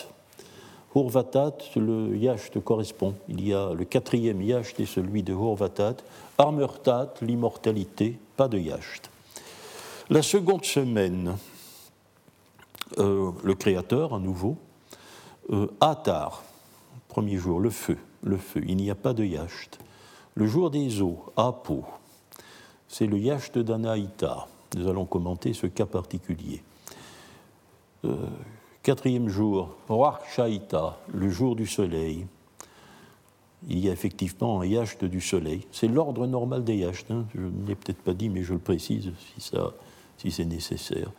Hurvatat, 0.95 1.57
le 1.75 2.15
yacht 2.15 2.57
correspond. 2.63 3.15
Il 3.27 3.45
y 3.45 3.53
a 3.53 3.73
le 3.73 3.83
quatrième 3.83 4.41
yacht 4.41 4.79
et 4.79 4.85
celui 4.85 5.23
de 5.23 5.33
Hurvatat. 5.33 5.97
Armurtat, 6.37 7.15
l'immortalité, 7.21 8.17
pas 8.37 8.47
de 8.47 8.57
yacht. 8.57 9.09
La 10.09 10.21
seconde 10.21 10.63
semaine, 10.63 11.35
euh, 12.97 13.31
le 13.43 13.55
Créateur, 13.55 14.13
à 14.13 14.19
nouveau. 14.19 14.57
Euh, 15.51 15.67
Atar, 15.79 16.43
premier 17.07 17.37
jour, 17.37 17.59
le 17.59 17.69
feu, 17.69 17.97
le 18.23 18.37
feu. 18.37 18.61
Il 18.67 18.77
n'y 18.77 18.89
a 18.89 18.95
pas 18.95 19.13
de 19.13 19.23
yacht. 19.23 19.79
Le 20.35 20.47
jour 20.47 20.69
des 20.69 21.01
eaux, 21.01 21.25
Apo, 21.35 21.83
c'est 22.87 23.07
le 23.07 23.17
yacht 23.17 23.57
d'Anaïta. 23.57 24.47
Nous 24.75 24.87
allons 24.87 25.05
commenter 25.05 25.53
ce 25.53 25.67
cas 25.67 25.85
particulier. 25.85 26.63
Euh, 28.05 28.15
quatrième 28.83 29.27
jour, 29.29 29.75
Shaita, 30.33 30.97
le 31.13 31.29
jour 31.29 31.55
du 31.55 31.67
soleil. 31.67 32.25
Il 33.67 33.79
y 33.79 33.89
a 33.89 33.91
effectivement 33.91 34.61
un 34.61 34.65
yacht 34.65 35.03
du 35.05 35.21
soleil. 35.21 35.67
C'est 35.71 35.87
l'ordre 35.87 36.25
normal 36.25 36.63
des 36.63 36.77
yachts. 36.77 37.11
Hein. 37.11 37.25
Je 37.35 37.41
ne 37.41 37.67
l'ai 37.67 37.75
peut-être 37.75 38.01
pas 38.01 38.13
dit, 38.13 38.29
mais 38.29 38.43
je 38.43 38.53
le 38.53 38.59
précise 38.59 39.11
si, 39.35 39.41
ça, 39.41 39.73
si 40.17 40.31
c'est 40.31 40.45
nécessaire. 40.45 41.11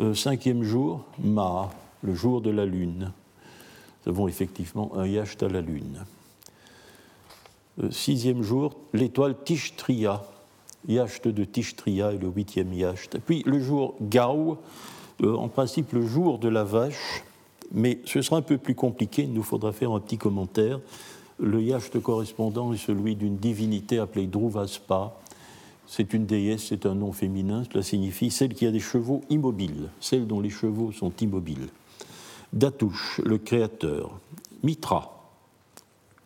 Euh, 0.00 0.12
cinquième 0.12 0.64
jour, 0.64 1.04
Ma, 1.22 1.70
le 2.02 2.14
jour 2.14 2.40
de 2.40 2.50
la 2.50 2.66
lune. 2.66 3.12
Nous 4.04 4.12
avons 4.12 4.26
effectivement 4.26 4.90
un 4.96 5.06
yacht 5.06 5.40
à 5.40 5.48
la 5.48 5.60
lune. 5.60 6.04
Euh, 7.80 7.90
sixième 7.92 8.42
jour, 8.42 8.74
l'étoile 8.92 9.36
Tishtria, 9.44 10.24
yacht 10.88 11.28
de 11.28 11.44
Tishtria 11.44 12.12
est 12.12 12.18
le 12.18 12.26
huitième 12.26 12.72
yacht. 12.72 13.18
Puis 13.24 13.44
le 13.46 13.60
jour 13.60 13.94
Gao, 14.00 14.58
euh, 15.22 15.36
en 15.36 15.48
principe 15.48 15.92
le 15.92 16.04
jour 16.04 16.40
de 16.40 16.48
la 16.48 16.64
vache, 16.64 17.22
mais 17.70 18.00
ce 18.04 18.20
sera 18.20 18.38
un 18.38 18.42
peu 18.42 18.58
plus 18.58 18.74
compliqué, 18.74 19.22
il 19.22 19.32
nous 19.32 19.44
faudra 19.44 19.72
faire 19.72 19.92
un 19.92 20.00
petit 20.00 20.18
commentaire. 20.18 20.80
Le 21.38 21.62
yacht 21.62 22.00
correspondant 22.00 22.72
est 22.72 22.78
celui 22.78 23.14
d'une 23.14 23.36
divinité 23.36 24.00
appelée 24.00 24.26
Druvaspa. 24.26 25.14
C'est 25.86 26.14
une 26.14 26.26
déesse, 26.26 26.66
c'est 26.68 26.86
un 26.86 26.94
nom 26.94 27.12
féminin, 27.12 27.64
cela 27.70 27.82
signifie 27.82 28.30
celle 28.30 28.54
qui 28.54 28.66
a 28.66 28.70
des 28.70 28.80
chevaux 28.80 29.20
immobiles, 29.30 29.90
celle 30.00 30.26
dont 30.26 30.40
les 30.40 30.50
chevaux 30.50 30.92
sont 30.92 31.12
immobiles. 31.20 31.68
Datouche, 32.52 33.20
le 33.24 33.38
créateur. 33.38 34.18
Mitra, 34.62 35.30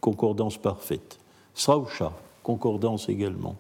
concordance 0.01 0.59
parfaite. 0.59 1.19
Srausha, 1.55 2.13
concordance 2.43 3.09
également. 3.09 3.57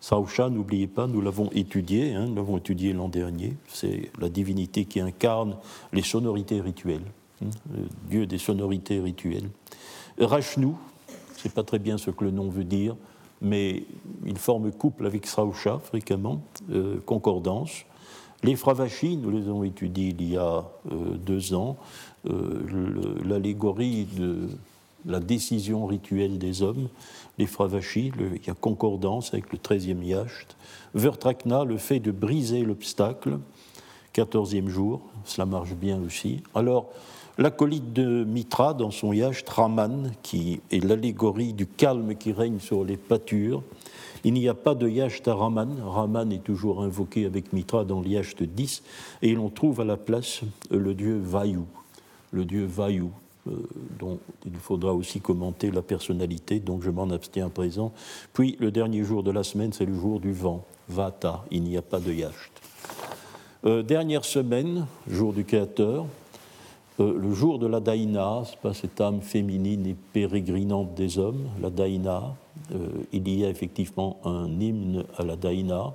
Srausha, 0.00 0.50
n'oubliez 0.50 0.88
pas, 0.88 1.06
nous 1.06 1.20
l'avons 1.20 1.48
étudié, 1.52 2.14
hein, 2.14 2.26
nous 2.26 2.34
l'avons 2.34 2.58
étudié 2.58 2.92
l'an 2.92 3.08
dernier, 3.08 3.54
c'est 3.68 4.10
la 4.18 4.28
divinité 4.28 4.84
qui 4.84 4.98
incarne 4.98 5.56
les 5.92 6.02
sonorités 6.02 6.60
rituelles, 6.60 7.04
hein, 7.44 7.50
dieu 8.10 8.26
des 8.26 8.38
sonorités 8.38 8.98
rituelles. 8.98 9.48
Ne 10.18 10.26
sais 11.36 11.48
pas 11.48 11.62
très 11.62 11.78
bien 11.78 11.98
ce 11.98 12.10
que 12.10 12.24
le 12.24 12.32
nom 12.32 12.48
veut 12.48 12.64
dire, 12.64 12.96
mais 13.42 13.82
il 14.24 14.38
forme 14.38 14.70
couple 14.72 15.04
avec 15.04 15.26
Srausha 15.26 15.80
fréquemment, 15.80 16.42
euh, 16.70 17.00
concordance. 17.04 17.84
Les 18.44 18.56
Fravashi, 18.56 19.16
nous 19.16 19.30
les 19.30 19.48
avons 19.48 19.64
étudiés 19.64 20.14
il 20.18 20.30
y 20.30 20.36
a 20.36 20.64
euh, 20.90 21.16
deux 21.16 21.54
ans, 21.54 21.76
euh, 22.28 23.18
l'allégorie 23.24 24.06
de 24.16 24.48
la 25.04 25.18
décision 25.18 25.86
rituelle 25.86 26.38
des 26.38 26.62
hommes, 26.62 26.88
les 27.38 27.46
Fravashi, 27.46 28.12
il 28.16 28.46
y 28.46 28.50
a 28.50 28.54
concordance 28.54 29.34
avec 29.34 29.52
le 29.52 29.58
13e 29.58 30.04
yacht. 30.04 30.56
Vertrakna, 30.94 31.64
le 31.64 31.76
fait 31.76 31.98
de 31.98 32.12
briser 32.12 32.62
l'obstacle, 32.62 33.38
14e 34.14 34.68
jour, 34.68 35.00
cela 35.24 35.46
marche 35.46 35.74
bien 35.74 36.00
aussi. 36.02 36.42
Alors, 36.54 36.90
l'acolyte 37.38 37.92
de 37.92 38.24
Mitra 38.24 38.74
dans 38.74 38.90
son 38.90 39.12
yacht, 39.12 39.48
Raman, 39.48 40.12
qui 40.22 40.60
est 40.70 40.84
l'allégorie 40.84 41.52
du 41.52 41.66
calme 41.66 42.14
qui 42.14 42.32
règne 42.32 42.58
sur 42.58 42.84
les 42.84 42.96
pâtures. 42.96 43.62
Il 44.24 44.34
n'y 44.34 44.48
a 44.48 44.54
pas 44.54 44.74
de 44.74 44.88
yacht 44.88 45.26
à 45.26 45.34
Raman. 45.34 45.82
Raman 45.84 46.30
est 46.32 46.44
toujours 46.44 46.82
invoqué 46.82 47.24
avec 47.24 47.52
Mitra 47.52 47.84
dans 47.84 48.00
le 48.00 48.08
yacht 48.08 48.42
10, 48.42 48.82
et 49.22 49.34
l'on 49.34 49.48
trouve 49.48 49.80
à 49.80 49.84
la 49.84 49.96
place 49.96 50.42
le 50.70 50.94
dieu 50.94 51.18
Vayu, 51.22 51.60
le 52.30 52.44
dieu 52.44 52.64
Vayu, 52.64 53.06
euh, 53.48 53.56
dont 53.98 54.20
il 54.46 54.54
faudra 54.54 54.94
aussi 54.94 55.20
commenter 55.20 55.72
la 55.72 55.82
personnalité, 55.82 56.60
donc 56.60 56.82
je 56.82 56.90
m'en 56.90 57.10
abstiens 57.10 57.46
à 57.46 57.50
présent. 57.50 57.92
Puis 58.32 58.56
le 58.60 58.70
dernier 58.70 59.02
jour 59.02 59.24
de 59.24 59.32
la 59.32 59.42
semaine, 59.42 59.72
c'est 59.72 59.86
le 59.86 59.94
jour 59.94 60.20
du 60.20 60.32
vent, 60.32 60.64
Vata, 60.88 61.44
il 61.50 61.64
n'y 61.64 61.76
a 61.76 61.82
pas 61.82 61.98
de 61.98 62.12
yacht. 62.12 62.32
Euh, 63.64 63.82
dernière 63.82 64.24
semaine, 64.24 64.86
jour 65.08 65.32
du 65.32 65.44
Créateur, 65.44 66.06
le 67.02 67.34
jour 67.34 67.58
de 67.58 67.66
la 67.66 67.80
Daïna, 67.80 68.42
pas 68.62 68.74
cette 68.74 69.00
âme 69.00 69.20
féminine 69.20 69.86
et 69.86 69.96
pérégrinante 70.12 70.94
des 70.94 71.18
hommes, 71.18 71.48
la 71.60 71.70
Daïna, 71.70 72.34
il 73.12 73.28
y 73.28 73.44
a 73.44 73.50
effectivement 73.50 74.18
un 74.24 74.48
hymne 74.60 75.04
à 75.18 75.24
la 75.24 75.36
Daïna. 75.36 75.94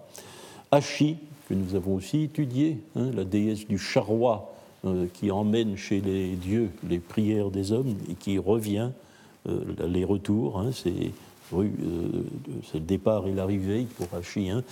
Ashi, 0.72 1.18
que 1.48 1.54
nous 1.54 1.76
avons 1.76 1.96
aussi 1.96 2.24
étudié, 2.24 2.80
hein, 2.96 3.10
la 3.16 3.24
déesse 3.24 3.68
du 3.68 3.78
charroi 3.78 4.54
euh, 4.86 5.08
qui 5.14 5.32
emmène 5.32 5.78
chez 5.78 6.02
les 6.02 6.36
dieux 6.36 6.70
les 6.88 7.00
prières 7.00 7.50
des 7.50 7.72
hommes 7.72 7.96
et 8.10 8.16
qui 8.16 8.38
revient 8.38 8.92
euh, 9.48 9.60
les 9.88 10.04
retours. 10.04 10.60
Hein, 10.60 10.72
c'est 10.74 11.12
euh, 11.54 12.24
le 12.74 12.80
départ 12.80 13.28
et 13.28 13.34
l'arrivée 13.34 13.88
pour 13.98 14.08
Hachi, 14.14 14.50
hein, 14.50 14.64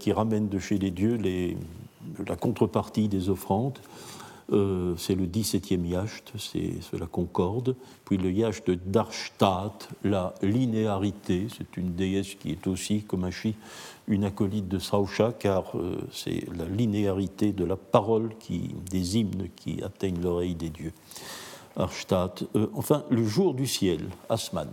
qui 0.00 0.12
ramène 0.12 0.48
de 0.48 0.58
chez 0.58 0.76
les 0.76 0.90
dieux 0.90 1.18
la 2.26 2.36
contrepartie 2.36 3.08
des 3.08 3.30
offrandes. 3.30 3.78
C'est 4.48 5.14
le 5.14 5.26
17e 5.26 5.86
yacht, 5.86 6.32
c'est 6.36 6.98
la 6.98 7.06
concorde. 7.06 7.74
Puis 8.04 8.16
le 8.16 8.30
yacht 8.30 8.66
de 8.66 8.74
Darstadt, 8.74 9.88
la 10.04 10.34
linéarité, 10.42 11.46
c'est 11.56 11.76
une 11.76 11.94
déesse 11.94 12.34
qui 12.34 12.50
est 12.50 12.66
aussi, 12.66 13.02
comme 13.02 13.24
Hachi, 13.24 13.54
une 14.08 14.24
acolyte 14.24 14.68
de 14.68 14.78
Srausha, 14.78 15.32
car 15.32 15.76
euh, 15.76 15.96
c'est 16.12 16.44
la 16.56 16.66
linéarité 16.66 17.52
de 17.52 17.64
la 17.64 17.76
parole, 17.76 18.34
qui, 18.38 18.74
des 18.90 19.18
hymnes 19.18 19.48
qui 19.56 19.82
atteignent 19.82 20.20
l'oreille 20.20 20.54
des 20.54 20.70
dieux. 20.70 20.92
Arstadt. 21.76 22.44
Euh, 22.54 22.66
enfin, 22.74 23.04
le 23.10 23.24
jour 23.24 23.54
du 23.54 23.66
ciel, 23.66 24.08
Asman. 24.28 24.68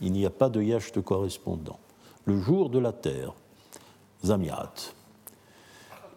Il 0.00 0.12
n'y 0.12 0.26
a 0.26 0.30
pas 0.30 0.48
de 0.48 0.60
yacht 0.60 1.00
correspondant. 1.02 1.78
Le 2.24 2.40
jour 2.40 2.70
de 2.70 2.78
la 2.78 2.92
terre, 2.92 3.34
Zamiat. 4.24 4.94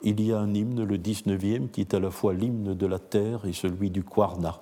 Il 0.08 0.22
y 0.22 0.32
a 0.32 0.40
un 0.40 0.54
hymne, 0.54 0.84
le 0.84 0.98
19e, 1.00 1.70
qui 1.70 1.82
est 1.82 1.96
à 1.96 2.00
la 2.00 2.12
fois 2.12 2.36
l'hymne 2.36 2.76
de 2.76 2.86
la 2.86 3.00
terre 3.00 3.46
et 3.46 3.54
celui 3.54 3.90
du 3.90 4.04
Kwarna. 4.04 4.62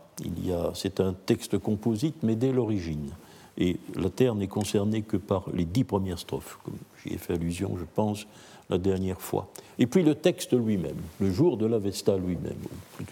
C'est 0.73 1.01
un 1.01 1.13
texte 1.13 1.57
composite, 1.57 2.15
mais 2.23 2.37
dès 2.37 2.53
l'origine. 2.53 3.09
Et 3.57 3.75
la 3.95 4.09
terre 4.09 4.35
n'est 4.35 4.47
concernée 4.47 5.01
que 5.01 5.17
par 5.17 5.43
les 5.53 5.65
dix 5.65 5.83
premières 5.83 6.17
strophes, 6.17 6.59
comme 6.63 6.77
j'y 7.03 7.13
ai 7.13 7.17
fait 7.17 7.33
allusion, 7.33 7.75
je 7.77 7.83
pense, 7.93 8.25
la 8.69 8.77
dernière 8.77 9.19
fois. 9.19 9.49
Et 9.77 9.85
puis 9.85 10.01
le 10.01 10.15
texte 10.15 10.53
lui-même, 10.53 10.95
le 11.19 11.29
jour 11.29 11.57
de 11.57 11.65
l'Avesta 11.65 12.15
lui-même, 12.15 12.57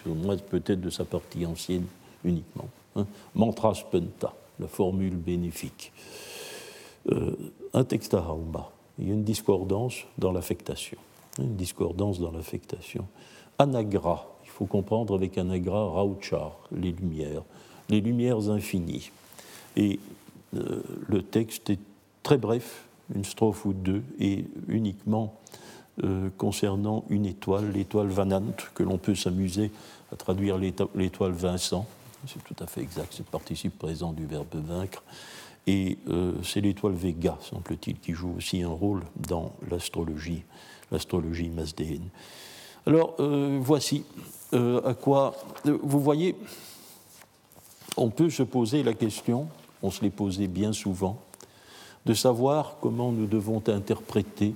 ou 0.06 0.14
moins 0.14 0.38
peut-être 0.38 0.80
de 0.80 0.90
sa 0.90 1.04
partie 1.04 1.44
ancienne 1.44 1.84
uniquement. 2.24 2.68
Hein. 2.96 3.06
Mantra 3.34 3.74
spenta, 3.74 4.34
la 4.58 4.68
formule 4.68 5.16
bénéfique. 5.16 5.92
Euh, 7.10 7.36
un 7.74 7.84
texte 7.84 8.14
à 8.14 8.24
il 8.98 9.08
y 9.08 9.10
a 9.10 9.14
une 9.14 9.24
discordance 9.24 10.04
dans 10.16 10.32
l'affectation. 10.32 10.98
Une 11.38 11.56
discordance 11.56 12.20
dans 12.20 12.30
l'affectation. 12.30 13.06
Anagra, 13.58 14.26
il 14.44 14.50
faut 14.50 14.66
comprendre 14.66 15.14
avec 15.14 15.38
anagra 15.38 15.84
rauchar, 15.84 16.58
les 16.72 16.92
lumières, 16.92 17.42
les 17.88 18.00
lumières 18.00 18.50
infinies. 18.50 19.10
Et 19.76 19.98
euh, 20.56 20.82
le 21.08 21.22
texte 21.22 21.70
est 21.70 21.78
très 22.22 22.36
bref, 22.36 22.84
une 23.14 23.24
strophe 23.24 23.64
ou 23.64 23.72
deux, 23.72 24.02
et 24.18 24.44
uniquement 24.68 25.34
euh, 26.04 26.30
concernant 26.38 27.04
une 27.10 27.26
étoile, 27.26 27.70
l'étoile 27.72 28.08
Vanant, 28.08 28.54
que 28.74 28.82
l'on 28.82 28.98
peut 28.98 29.14
s'amuser 29.14 29.70
à 30.12 30.16
traduire 30.16 30.58
l'étoile 30.58 31.32
Vincent. 31.32 31.86
C'est 32.26 32.42
tout 32.44 32.56
à 32.62 32.66
fait 32.66 32.80
exact, 32.80 33.08
c'est 33.10 33.26
le 33.26 33.30
participe 33.30 33.78
présent 33.78 34.12
du 34.12 34.26
verbe 34.26 34.54
vaincre. 34.54 35.02
Et 35.66 35.98
euh, 36.08 36.32
c'est 36.42 36.60
l'étoile 36.60 36.94
Vega, 36.94 37.38
semble-t-il, 37.40 37.98
qui 37.98 38.12
joue 38.12 38.34
aussi 38.36 38.62
un 38.62 38.68
rôle 38.68 39.02
dans 39.16 39.52
l'astrologie, 39.70 40.44
l'astrologie 40.92 41.48
masdéenne. 41.48 42.08
Alors, 42.86 43.16
voici 43.60 44.04
à 44.52 44.94
quoi. 44.94 45.34
vous 45.64 46.00
voyez, 46.00 46.36
on 47.96 48.10
peut 48.10 48.30
se 48.30 48.42
poser 48.42 48.82
la 48.82 48.92
question 48.92 49.48
on 49.82 49.90
se 49.90 50.02
les 50.02 50.10
posait 50.10 50.46
bien 50.46 50.72
souvent, 50.72 51.18
de 52.06 52.14
savoir 52.14 52.76
comment 52.80 53.12
nous 53.12 53.26
devons 53.26 53.62
interpréter 53.66 54.54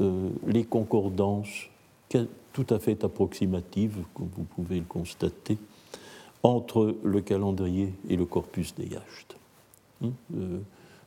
euh, 0.00 0.28
les 0.46 0.64
concordances 0.64 1.68
tout 2.52 2.66
à 2.70 2.80
fait 2.80 3.04
approximatives, 3.04 3.98
comme 4.12 4.28
vous 4.36 4.42
pouvez 4.42 4.80
le 4.80 4.84
constater, 4.84 5.56
entre 6.42 6.96
le 7.04 7.20
calendrier 7.20 7.94
et 8.08 8.16
le 8.16 8.24
corpus 8.24 8.74
des 8.74 8.86
yachts. 8.86 9.36
Hein, 10.02 10.10
euh, 10.36 10.58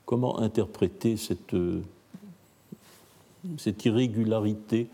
comment 0.06 0.40
interpréter 0.40 1.18
cette, 1.18 1.54
euh, 1.54 1.82
cette 3.58 3.84
irrégularité 3.86 4.88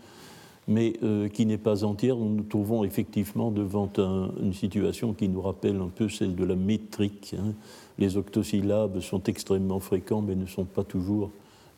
mais 0.68 0.92
qui 1.34 1.46
n'est 1.46 1.58
pas 1.58 1.82
entière. 1.82 2.16
Nous 2.16 2.28
nous 2.28 2.42
trouvons 2.44 2.84
effectivement 2.84 3.50
devant 3.50 3.90
une 3.98 4.52
situation 4.52 5.12
qui 5.14 5.28
nous 5.28 5.42
rappelle 5.42 5.76
un 5.80 5.88
peu 5.88 6.08
celle 6.08 6.36
de 6.36 6.44
la 6.44 6.54
métrique. 6.54 7.34
Hein. 7.36 7.54
Les 7.98 8.16
octosyllabes 8.16 9.00
sont 9.00 9.22
extrêmement 9.24 9.80
fréquents, 9.80 10.22
mais 10.22 10.36
ne 10.36 10.46
sont 10.46 10.64
pas 10.64 10.84
toujours, 10.84 11.30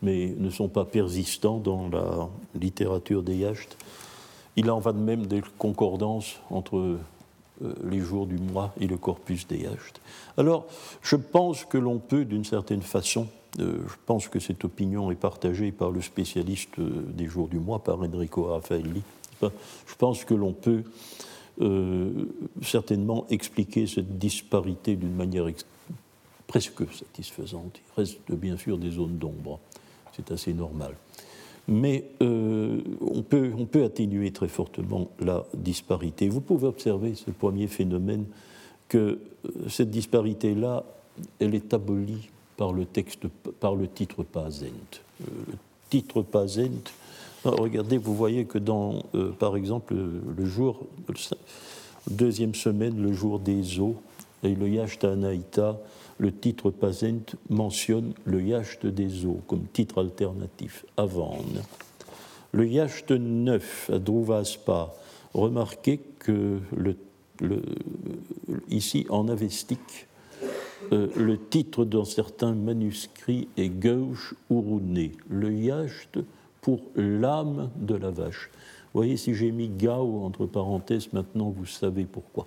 mais 0.03 0.35
ne 0.39 0.51
sont 0.51 0.69
pas 0.69 0.85
persistants 0.85 1.59
dans 1.59 1.89
la 1.89 2.29
littérature 2.55 3.23
des 3.23 3.37
yachts. 3.37 3.77
Il 4.57 4.71
en 4.71 4.79
va 4.79 4.93
de 4.93 4.99
même 4.99 5.27
des 5.27 5.43
concordances 5.59 6.39
entre 6.51 6.77
euh, 6.77 6.99
les 7.85 8.01
jours 8.01 8.27
du 8.27 8.39
mois 8.39 8.75
et 8.81 8.87
le 8.87 8.97
corpus 8.97 9.47
des 9.47 9.59
Yachts. 9.59 10.01
Alors, 10.37 10.67
je 11.03 11.17
pense 11.17 11.65
que 11.65 11.79
l'on 11.79 11.99
peut, 11.99 12.25
d'une 12.25 12.45
certaine 12.45 12.83
façon, 12.83 13.29
euh, 13.61 13.83
je 13.87 13.95
pense 14.07 14.29
que 14.29 14.41
cette 14.41 14.65
opinion 14.65 15.11
est 15.11 15.17
partagée 15.17 15.73
par 15.73 15.91
le 15.91 16.01
spécialiste 16.01 16.79
euh, 16.79 17.05
des 17.07 17.27
jours 17.27 17.49
du 17.49 17.59
mois, 17.59 17.79
par 17.79 18.01
Enrico 18.01 18.45
Raffaelli. 18.45 19.03
Je 19.43 19.95
pense 19.99 20.25
que 20.25 20.35
l'on 20.35 20.53
peut 20.53 20.85
certainement 22.63 23.27
expliquer 23.29 23.89
cette 23.89 24.19
disparité 24.19 24.95
d'une 24.95 25.15
manière 25.15 25.47
presque 26.47 26.85
satisfaisante. 26.93 27.81
Il 27.89 28.01
reste 28.01 28.31
bien 28.31 28.57
sûr 28.57 28.79
des 28.79 28.93
zones 28.93 29.19
d'ombre, 29.19 29.59
c'est 30.15 30.31
assez 30.31 30.55
normal 30.55 30.95
mais 31.69 32.05
euh, 32.23 32.81
on, 33.01 33.23
peut, 33.23 33.53
on, 33.57 33.67
peut, 33.67 33.85
atténuer 33.85 34.33
très 34.33 34.49
fortement 34.49 35.09
la 35.21 35.45
disparité. 35.55 36.29
Vous 36.29 36.41
pouvez 36.41 36.67
observer, 36.67 37.15
ce 37.15 37.31
premier 37.31 37.67
phénomène, 37.67 38.25
que 38.89 38.99
euh, 38.99 39.19
cette 39.69 39.91
disparité-là, 39.91 40.85
elle 41.39 41.55
est 41.55 41.73
abolie 41.73 42.31
par 42.57 42.73
le, 42.73 42.85
texte, 42.85 43.27
par 43.61 43.75
le 43.75 43.89
titre 43.89 44.23
Pazent. 44.23 44.67
Euh, 44.67 45.25
le 45.49 45.55
titre 45.89 46.23
Pazent, 46.23 46.71
regardez, 47.45 47.99
vous 47.99 48.15
voyez 48.15 48.45
que 48.45 48.59
dans, 48.59 49.03
par 49.39 49.57
exemple, 49.57 49.95
le 49.95 50.47
jour, 50.47 50.87
deuxième 52.11 52.55
semaine, 52.55 53.01
le 53.03 53.13
jour 53.13 53.39
des 53.39 53.79
eaux, 53.79 53.97
et 54.43 54.55
le 54.55 54.69
Yashtanaïta, 54.69 55.79
le 56.19 56.33
titre 56.33 56.71
Pazent 56.71 57.37
mentionne 57.49 58.13
le 58.25 58.43
Yacht 58.43 58.87
des 58.87 59.27
eaux 59.27 59.41
comme 59.47 59.67
titre 59.73 60.01
alternatif, 60.01 60.85
Avan. 60.97 61.45
Le 62.53 62.67
Yacht 62.67 63.11
9 63.11 63.91
à 63.95 63.99
Druvaspa, 63.99 64.95
remarquez 65.35 66.01
que 66.19 66.59
ici 68.69 69.07
en 69.09 69.29
avestique, 69.29 70.07
euh, 70.93 71.09
le 71.17 71.39
titre 71.39 71.85
dans 71.85 72.05
certains 72.05 72.53
manuscrits 72.53 73.49
est 73.57 73.69
Gauche 73.69 74.35
Uruné, 74.51 75.13
le 75.29 75.53
Yacht 75.53 76.19
pour 76.61 76.81
l'âme 76.95 77.71
de 77.77 77.95
la 77.95 78.11
vache. 78.11 78.51
Vous 78.93 78.99
voyez, 78.99 79.17
si 79.17 79.35
j'ai 79.35 79.51
mis 79.53 79.69
Gao 79.69 80.23
entre 80.25 80.47
parenthèses, 80.47 81.13
maintenant 81.13 81.51
vous 81.51 81.67
savez 81.67 82.05
pourquoi. 82.05 82.47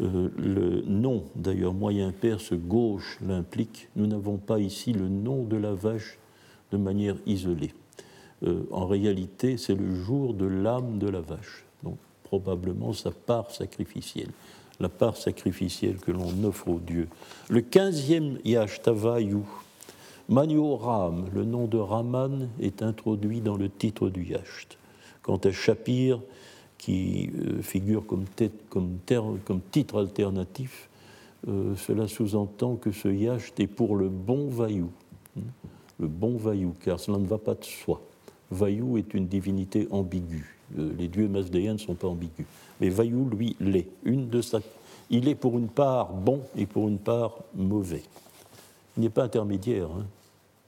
Euh, 0.00 0.28
le 0.36 0.82
nom, 0.82 1.24
d'ailleurs 1.36 1.74
moyen 1.74 2.10
perse 2.10 2.52
gauche 2.52 3.18
l'implique, 3.24 3.88
nous 3.94 4.06
n'avons 4.06 4.38
pas 4.38 4.58
ici 4.58 4.92
le 4.92 5.08
nom 5.08 5.44
de 5.44 5.56
la 5.56 5.72
vache 5.72 6.18
de 6.72 6.76
manière 6.76 7.16
isolée. 7.26 7.72
Euh, 8.42 8.64
en 8.72 8.86
réalité, 8.86 9.56
c'est 9.56 9.76
le 9.76 9.94
jour 9.94 10.34
de 10.34 10.46
l'âme 10.46 10.98
de 10.98 11.08
la 11.08 11.20
vache, 11.20 11.64
donc 11.84 11.96
probablement 12.24 12.92
sa 12.92 13.12
part 13.12 13.52
sacrificielle, 13.52 14.30
la 14.80 14.88
part 14.88 15.16
sacrificielle 15.16 15.98
que 15.98 16.10
l'on 16.10 16.42
offre 16.42 16.68
aux 16.68 16.80
dieux. 16.80 17.08
Le 17.48 17.60
quinzième 17.60 18.38
Yashtavayu, 18.44 19.42
Manioram, 20.28 21.26
le 21.32 21.44
nom 21.44 21.66
de 21.66 21.78
Raman, 21.78 22.48
est 22.60 22.82
introduit 22.82 23.40
dans 23.40 23.56
le 23.56 23.68
titre 23.68 24.08
du 24.08 24.24
Yasht. 24.24 24.76
Quant 25.22 25.36
à 25.36 25.52
Shapir, 25.52 26.20
qui 26.84 27.30
euh, 27.38 27.62
figure 27.62 28.04
comme, 28.06 28.26
comme, 28.68 28.98
comme, 29.46 29.60
titre 29.70 30.00
alternatif, 30.00 30.90
euh, 31.48 31.74
cela 31.76 32.06
sous-entend 32.06 32.76
que 32.76 32.92
ce 32.92 33.08
yacht 33.08 33.58
est 33.58 33.66
pour 33.66 33.96
le 33.96 34.10
bon 34.10 34.50
vaillou. 34.50 34.90
Hein, 35.38 35.44
le 35.98 36.08
bon 36.08 36.36
vaillou, 36.36 36.74
car 36.84 37.00
cela 37.00 37.16
ne 37.16 37.26
va 37.26 37.38
pas 37.38 37.54
de 37.54 37.64
soi. 37.64 38.02
Vaillou 38.50 38.98
est 38.98 39.14
une 39.14 39.26
divinité 39.26 39.88
ambiguë. 39.90 40.58
Euh, 40.78 40.92
les 40.98 41.08
dieux 41.08 41.26
masdéens 41.26 41.72
ne 41.72 41.78
sont 41.78 41.94
pas 41.94 42.08
ambigus. 42.08 42.44
Mais 42.82 42.90
Vaillou, 42.90 43.30
lui, 43.30 43.56
l'est. 43.60 43.88
Une 44.04 44.28
de 44.28 44.42
sa... 44.42 44.60
Il 45.08 45.26
est 45.28 45.34
pour 45.34 45.56
une 45.58 45.68
part 45.68 46.12
bon 46.12 46.42
et 46.54 46.66
pour 46.66 46.86
une 46.88 46.98
part 46.98 47.38
mauvais. 47.54 48.02
Il 48.98 49.04
n'est 49.04 49.08
pas 49.08 49.24
intermédiaire, 49.24 49.86
hein. 49.86 50.04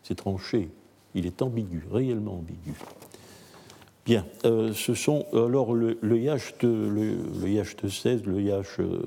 c'est 0.02 0.14
tranché. 0.14 0.70
Il 1.14 1.26
est 1.26 1.42
ambigu, 1.42 1.82
réellement 1.92 2.38
ambigu. 2.38 2.72
Bien, 4.06 4.24
euh, 4.44 4.72
ce 4.72 4.94
sont 4.94 5.26
alors 5.32 5.74
le, 5.74 5.98
le 6.00 6.16
yacht, 6.16 6.62
le, 6.62 7.18
16, 7.88 8.22
le 8.24 8.40
yacht, 8.40 8.78
euh, 8.78 9.00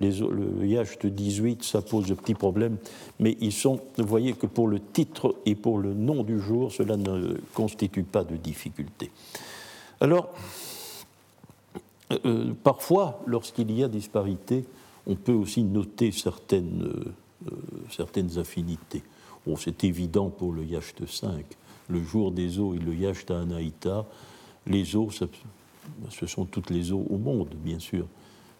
les, 0.00 0.18
le 0.20 0.66
yacht 0.66 1.06
18, 1.06 1.64
ça 1.64 1.80
pose 1.80 2.08
de 2.08 2.14
petits 2.14 2.34
problèmes, 2.34 2.76
mais 3.18 3.38
ils 3.40 3.54
sont, 3.54 3.80
vous 3.96 4.06
voyez 4.06 4.34
que 4.34 4.44
pour 4.44 4.68
le 4.68 4.80
titre 4.80 5.34
et 5.46 5.54
pour 5.54 5.78
le 5.78 5.94
nom 5.94 6.24
du 6.24 6.38
jour, 6.38 6.70
cela 6.70 6.98
ne 6.98 7.38
constitue 7.54 8.02
pas 8.02 8.22
de 8.22 8.36
difficulté. 8.36 9.10
Alors, 9.98 10.28
euh, 12.26 12.52
parfois, 12.62 13.22
lorsqu'il 13.26 13.70
y 13.72 13.82
a 13.82 13.88
disparité, 13.88 14.66
on 15.06 15.14
peut 15.14 15.32
aussi 15.32 15.62
noter 15.62 16.12
certaines, 16.12 16.86
certaines 17.90 18.38
affinités. 18.38 19.02
C'est 19.56 19.84
évident 19.84 20.28
pour 20.28 20.52
le 20.52 20.64
yacht 20.64 21.06
5 21.06 21.46
le 21.88 22.02
jour 22.02 22.30
des 22.30 22.58
eaux 22.58 22.74
et 22.74 22.78
le 22.78 22.94
Yashta. 22.94 23.44
Les 24.66 24.96
eaux, 24.96 25.08
ce 25.10 26.26
sont 26.26 26.44
toutes 26.44 26.70
les 26.70 26.92
eaux 26.92 27.06
au 27.10 27.18
monde, 27.18 27.48
bien 27.54 27.78
sûr, 27.78 28.06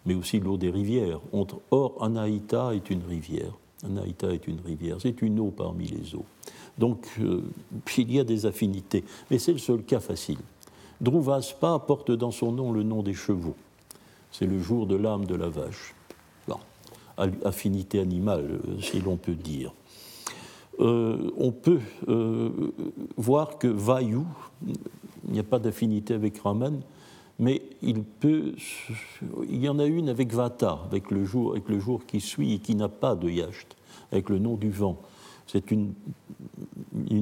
mais 0.05 0.15
aussi 0.15 0.39
l'eau 0.39 0.57
des 0.57 0.71
rivières. 0.71 1.19
Or, 1.71 1.97
Anaïta 2.01 2.73
est 2.73 2.89
une 2.89 3.03
rivière. 3.07 3.51
Anaïta 3.85 4.33
est 4.33 4.47
une 4.47 4.59
rivière, 4.59 4.97
c'est 4.99 5.21
une 5.21 5.39
eau 5.39 5.53
parmi 5.55 5.87
les 5.87 6.15
eaux. 6.15 6.25
Donc, 6.77 7.07
euh, 7.19 7.43
il 7.97 8.11
y 8.11 8.19
a 8.19 8.23
des 8.23 8.45
affinités, 8.45 9.03
mais 9.29 9.37
c'est 9.37 9.51
le 9.51 9.57
seul 9.57 9.83
cas 9.83 9.99
facile. 9.99 10.39
Druvaspa 11.01 11.79
porte 11.79 12.11
dans 12.11 12.31
son 12.31 12.51
nom 12.51 12.71
le 12.71 12.83
nom 12.83 13.03
des 13.03 13.13
chevaux. 13.13 13.55
C'est 14.31 14.45
le 14.45 14.59
jour 14.59 14.85
de 14.85 14.95
l'âme 14.95 15.25
de 15.25 15.35
la 15.35 15.49
vache. 15.49 15.93
affinité 17.43 17.99
animale, 17.99 18.59
euh, 18.67 18.81
si 18.81 18.99
l'on 18.99 19.17
peut 19.17 19.35
dire. 19.35 19.73
Euh, 20.79 21.31
on 21.37 21.51
peut 21.51 21.81
euh, 22.07 22.49
voir 23.17 23.57
que 23.57 23.67
Vayu, 23.67 24.21
il 24.65 25.33
n'y 25.33 25.39
a 25.39 25.43
pas 25.43 25.59
d'affinité 25.59 26.13
avec 26.13 26.37
Raman, 26.39 26.79
mais 27.37 27.61
il, 27.81 28.03
peut, 28.03 28.53
il 29.49 29.63
y 29.63 29.69
en 29.69 29.79
a 29.79 29.85
une 29.85 30.09
avec 30.09 30.33
Vata, 30.33 30.79
avec 30.85 31.11
le 31.11 31.25
jour, 31.25 31.51
avec 31.51 31.67
le 31.69 31.79
jour 31.79 32.05
qui 32.05 32.21
suit 32.21 32.53
et 32.53 32.59
qui 32.59 32.75
n'a 32.75 32.89
pas 32.89 33.15
de 33.15 33.29
Yacht, 33.29 33.75
avec 34.11 34.29
le 34.29 34.39
nom 34.39 34.55
du 34.55 34.69
vent. 34.69 34.97
C'est 35.47 35.71
une, 35.71 35.93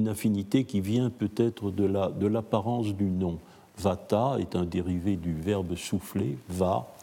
affinité 0.06 0.64
qui 0.64 0.80
vient 0.80 1.10
peut-être 1.10 1.70
de 1.70 2.26
l'apparence 2.26 2.86
la, 2.86 2.92
de 2.92 2.98
du 2.98 3.04
nom. 3.04 3.38
Vata 3.78 4.36
est 4.38 4.56
un 4.56 4.64
dérivé 4.64 5.16
du 5.16 5.32
verbe 5.32 5.74
souffler, 5.76 6.36
va. 6.48 6.94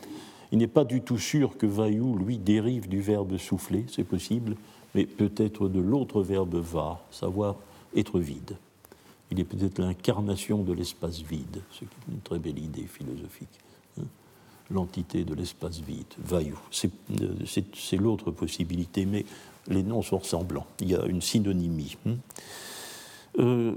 Il 0.52 0.60
n'est 0.60 0.68
pas 0.68 0.84
du 0.84 1.02
tout 1.02 1.18
sûr 1.18 1.58
que 1.58 1.65
Vayu, 1.65 2.15
lui, 2.18 2.38
dérive 2.38 2.88
du 2.88 3.02
verbe 3.02 3.38
souffler, 3.38 3.86
c'est 3.89 4.04
possible, 4.04 4.56
mais 4.95 5.05
peut-être 5.05 5.67
de 5.67 5.81
l'autre 5.81 6.21
verbe 6.23 6.55
va, 6.55 7.01
savoir 7.12 7.58
être 7.95 8.17
vide. 8.17 8.55
Il 9.29 9.39
est 9.41 9.43
peut-être 9.43 9.79
l'incarnation 9.79 10.63
de 10.63 10.71
l'espace 10.71 11.19
vide, 11.19 11.62
ce 11.71 11.79
qui 11.79 11.86
est 11.86 12.12
une 12.13 12.21
très 12.21 12.39
belle 12.39 12.58
idée 12.58 12.88
philosophique. 12.88 13.60
Hein. 13.99 14.05
L'entité 14.71 15.25
de 15.25 15.34
l'espace 15.34 15.79
vide, 15.79 16.05
vayu. 16.17 16.55
C'est 16.71 17.97
l'autre 17.97 18.31
possibilité, 18.31 19.05
mais 19.05 19.25
les 19.67 19.84
noms 19.84 20.01
sont 20.01 20.19
ressemblants. 20.19 20.65
Il 20.79 20.91
y 20.91 20.95
a 20.95 21.05
une 21.05 21.21
synonymie. 21.21 21.97
Hein. 22.08 22.15
Euh, 23.39 23.73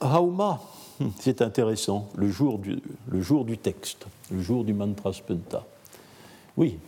Hauma, 0.00 0.60
c'est 1.18 1.42
intéressant, 1.42 2.08
le 2.14 2.30
jour, 2.30 2.60
du, 2.60 2.78
le 3.08 3.20
jour 3.20 3.44
du 3.44 3.58
texte, 3.58 4.06
le 4.30 4.40
jour 4.40 4.62
du 4.62 4.72
mantra 4.72 5.12
spenta. 5.12 5.66
Oui, 6.56 6.78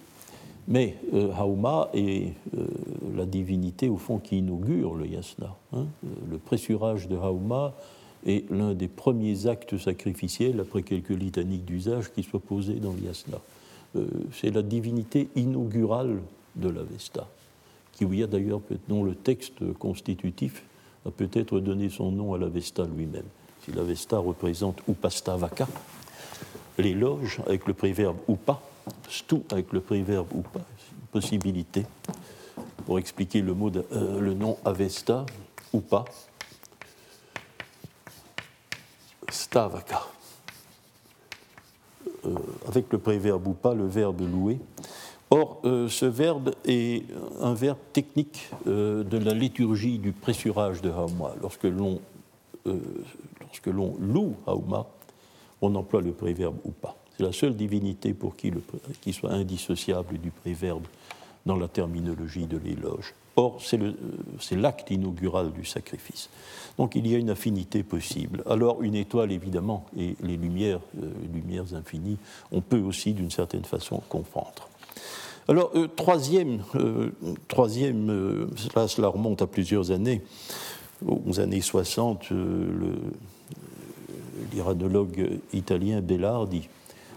mais 0.69 0.97
euh, 1.13 1.33
Hauma 1.33 1.91
est 1.95 2.35
euh, 2.57 2.67
la 3.15 3.27
divinité, 3.27 3.89
au 3.89 3.97
fond, 3.97 4.19
qui 4.19 4.39
inaugure 4.39 4.95
le 4.95 5.07
yasna. 5.07 5.57
Hein. 5.73 5.87
Le 6.31 6.39
pressurage 6.39 7.09
de 7.09 7.17
Hauma 7.17 7.75
est 8.27 8.51
l'un 8.51 8.75
des 8.75 8.89
premiers 8.89 9.47
actes 9.47 9.79
sacrificiels, 9.79 10.61
après 10.61 10.83
quelques 10.83 11.11
litaniques 11.11 11.65
d'usage, 11.65 12.13
qui 12.13 12.23
soient 12.23 12.41
posés 12.41 12.75
dans 12.75 12.93
le 12.93 13.01
yasna. 13.01 13.39
Euh, 13.97 14.07
c'est 14.33 14.51
la 14.51 14.63
divinité 14.63 15.29
inaugurale 15.37 16.21
de 16.57 16.69
l'Avesta, 16.69 17.29
qui 17.93 18.05
y 18.05 18.23
a 18.23 18.27
d'ailleurs, 18.27 18.61
dont 18.89 19.05
le 19.05 19.15
texte 19.15 19.73
constitutif 19.79 20.65
a 21.07 21.11
peut-être 21.11 21.61
donné 21.61 21.89
son 21.89 22.11
nom 22.11 22.35
à 22.35 22.39
l'Avesta 22.39 22.85
lui-même. 22.85 23.25
Si 23.65 23.73
l'Avesta 23.73 24.19
représente 24.19 24.81
Upastavaka, 24.89 25.69
l'éloge 26.79 27.41
avec 27.47 27.67
le 27.67 27.75
préverbe 27.75 28.17
Upa, 28.29 28.61
stu 29.09 29.37
avec 29.51 29.73
le 29.73 29.81
préverbe 29.81 30.27
ou 30.35 30.43
pas, 30.43 30.61
une 30.61 31.21
possibilité 31.21 31.85
pour 32.85 32.99
expliquer 32.99 33.41
le, 33.41 33.55
mot 33.55 33.71
euh, 33.75 34.21
le 34.21 34.35
nom 34.35 34.59
Avesta 34.65 35.27
ou 35.73 35.81
pas. 35.81 36.05
Stavaka. 39.31 40.03
avec 42.69 42.93
le 42.93 42.99
préverbe 42.99 43.47
ou 43.49 43.55
pas, 43.55 43.75
le 43.75 43.87
verbe 43.87 44.21
louer. 44.21 44.59
Or, 45.31 45.63
ce 45.65 46.05
verbe 46.05 46.51
est 46.67 47.05
un 47.41 47.55
verbe 47.55 47.79
technique 47.95 48.51
de 48.67 49.17
la 49.17 49.33
liturgie 49.33 49.97
du 49.97 50.13
pressurage 50.13 50.83
de 50.83 50.91
Hauma. 50.91 51.35
Lorsque 51.41 51.65
l'on 51.65 52.03
lorsque 53.53 53.67
l'on 53.67 53.97
loue 54.01 54.35
Hauma, 54.47 54.87
on 55.61 55.75
emploie 55.75 56.01
le 56.01 56.13
préverbe 56.13 56.57
ou 56.65 56.71
pas. 56.71 56.97
C'est 57.17 57.23
la 57.23 57.33
seule 57.33 57.55
divinité 57.55 58.15
pour 58.15 58.35
qui, 58.35 58.51
le, 58.51 58.63
qui 59.03 59.13
soit 59.13 59.31
indissociable 59.31 60.19
du 60.19 60.31
préverbe 60.31 60.85
dans 61.47 61.57
la 61.57 61.69
terminologie 61.69 62.47
de 62.47 62.59
l'éloge. 62.59 63.15
Or, 63.37 63.61
c'est 63.63 64.57
l'acte 64.57 64.91
inaugural 64.91 65.53
du 65.53 65.65
sacrifice. 65.65 66.29
Donc 66.77 66.95
il 66.95 67.07
y 67.07 67.15
a 67.15 67.19
une 67.19 67.31
affinité 67.31 67.83
possible. 67.83 68.43
Alors 68.47 68.83
une 68.83 68.95
étoile, 68.95 69.33
évidemment, 69.33 69.87
et 69.97 70.17
les 70.23 70.37
lumières, 70.37 70.81
euh, 71.03 71.11
lumières 71.33 71.75
infinies, 71.75 72.19
on 72.51 72.61
peut 72.61 72.81
aussi 72.81 73.15
d'une 73.15 73.31
certaine 73.31 73.65
façon 73.65 74.03
comprendre. 74.09 74.69
Alors, 75.49 75.73
euh, 75.75 75.89
troisième, 75.89 76.63
euh, 76.77 77.11
troisième 77.49 78.49
cela, 78.87 79.09
remonte 79.09 79.43
à 79.43 79.47
plusieurs 79.47 79.91
années, 79.91 80.23
aux 81.05 81.41
années 81.41 81.61
60, 81.61 82.29
l'iranologue 84.53 85.41
italien 85.53 86.01
Bellardi 86.01 86.69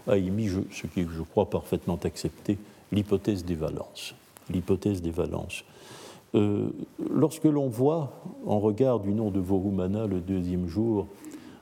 a 0.08 0.16
émis 0.16 0.50
ce 0.72 0.86
qui 0.88 1.02
je 1.02 1.22
crois 1.22 1.48
parfaitement 1.48 1.98
accepté, 2.02 2.58
l'hypothèse 2.92 3.44
des 3.44 3.54
valences. 3.54 4.14
L'hypothèse 4.50 5.02
des. 5.02 5.12
Euh, 6.34 6.68
lorsque 7.10 7.44
l'on 7.44 7.68
voit, 7.68 8.12
en 8.46 8.60
regard 8.60 9.00
du 9.00 9.12
nom 9.12 9.30
de 9.30 9.40
Vorumana 9.40 10.06
le 10.06 10.20
deuxième 10.20 10.68
jour, 10.68 11.06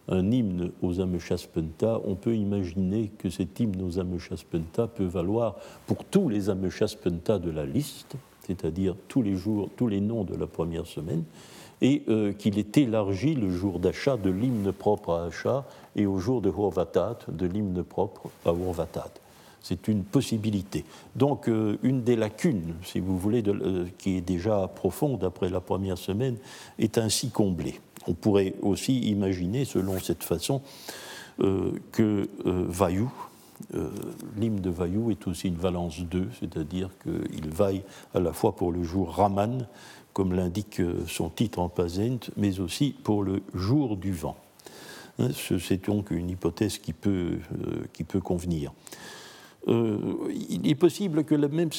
un 0.08 0.30
hymne 0.30 0.70
aux 0.82 1.00
Ameshaspenta, 1.00 2.00
on 2.04 2.14
peut 2.14 2.36
imaginer 2.36 3.10
que 3.18 3.30
cet 3.30 3.58
hymne 3.60 3.82
aux 3.82 3.98
Ameshaspenta 3.98 4.86
peut 4.86 5.04
valoir 5.04 5.56
pour 5.86 6.04
tous 6.04 6.28
les 6.28 6.50
Ameshaspenta 6.50 7.38
de 7.38 7.50
la 7.50 7.64
liste, 7.64 8.16
c'est-à-dire 8.46 8.96
tous 9.08 9.22
les 9.22 9.36
jours, 9.36 9.70
tous 9.76 9.88
les 9.88 10.00
noms 10.00 10.24
de 10.24 10.34
la 10.34 10.46
première 10.46 10.86
semaine, 10.86 11.24
et 11.80 12.02
euh, 12.08 12.32
qu'il 12.32 12.58
est 12.58 12.76
élargi 12.76 13.34
le 13.34 13.50
jour 13.50 13.78
d'achat 13.78 14.16
de 14.16 14.30
l'hymne 14.30 14.72
propre 14.72 15.12
à 15.14 15.24
achat 15.24 15.64
et 15.96 16.06
au 16.06 16.18
jour 16.18 16.40
de 16.40 16.48
Horvatat 16.48 17.18
de 17.28 17.46
l'hymne 17.46 17.82
propre 17.82 18.28
à 18.44 18.50
Horvatat. 18.50 19.10
C'est 19.64 19.88
une 19.88 20.04
possibilité. 20.04 20.84
Donc, 21.16 21.48
euh, 21.48 21.78
une 21.82 22.02
des 22.02 22.16
lacunes, 22.16 22.74
si 22.84 23.00
vous 23.00 23.16
voulez, 23.16 23.42
euh, 23.46 23.86
qui 23.96 24.18
est 24.18 24.20
déjà 24.20 24.68
profonde 24.68 25.24
après 25.24 25.48
la 25.48 25.62
première 25.62 25.96
semaine, 25.96 26.36
est 26.78 26.98
ainsi 26.98 27.30
comblée. 27.30 27.80
On 28.06 28.12
pourrait 28.12 28.52
aussi 28.60 28.98
imaginer, 29.00 29.64
selon 29.64 29.98
cette 30.00 30.22
façon, 30.22 30.60
euh, 31.40 31.72
que 31.92 32.28
Vaillou, 32.44 33.10
l'hymne 34.36 34.60
de 34.60 34.68
Vaillou 34.68 35.10
est 35.10 35.26
aussi 35.26 35.48
une 35.48 35.56
valence 35.56 35.98
2, 35.98 36.28
c'est-à-dire 36.38 36.90
qu'il 37.02 37.48
vaille 37.48 37.84
à 38.12 38.20
la 38.20 38.34
fois 38.34 38.54
pour 38.54 38.70
le 38.70 38.82
jour 38.82 39.12
Raman, 39.12 39.66
comme 40.12 40.34
l'indique 40.34 40.82
son 41.06 41.30
titre 41.30 41.58
en 41.58 41.70
Pazent, 41.70 42.30
mais 42.36 42.60
aussi 42.60 42.94
pour 43.02 43.22
le 43.22 43.42
jour 43.54 43.96
du 43.96 44.12
vent. 44.12 44.36
Hein, 45.18 45.28
c'est 45.34 45.86
donc 45.86 46.10
une 46.10 46.28
hypothèse 46.28 46.76
qui 46.76 46.92
peut 46.92 47.40
convenir. 48.22 48.70
Euh, 49.66 49.98
il 50.50 50.68
est 50.68 50.74
possible 50.74 51.24
que 51.24 51.34
la 51.34 51.48
même, 51.48 51.70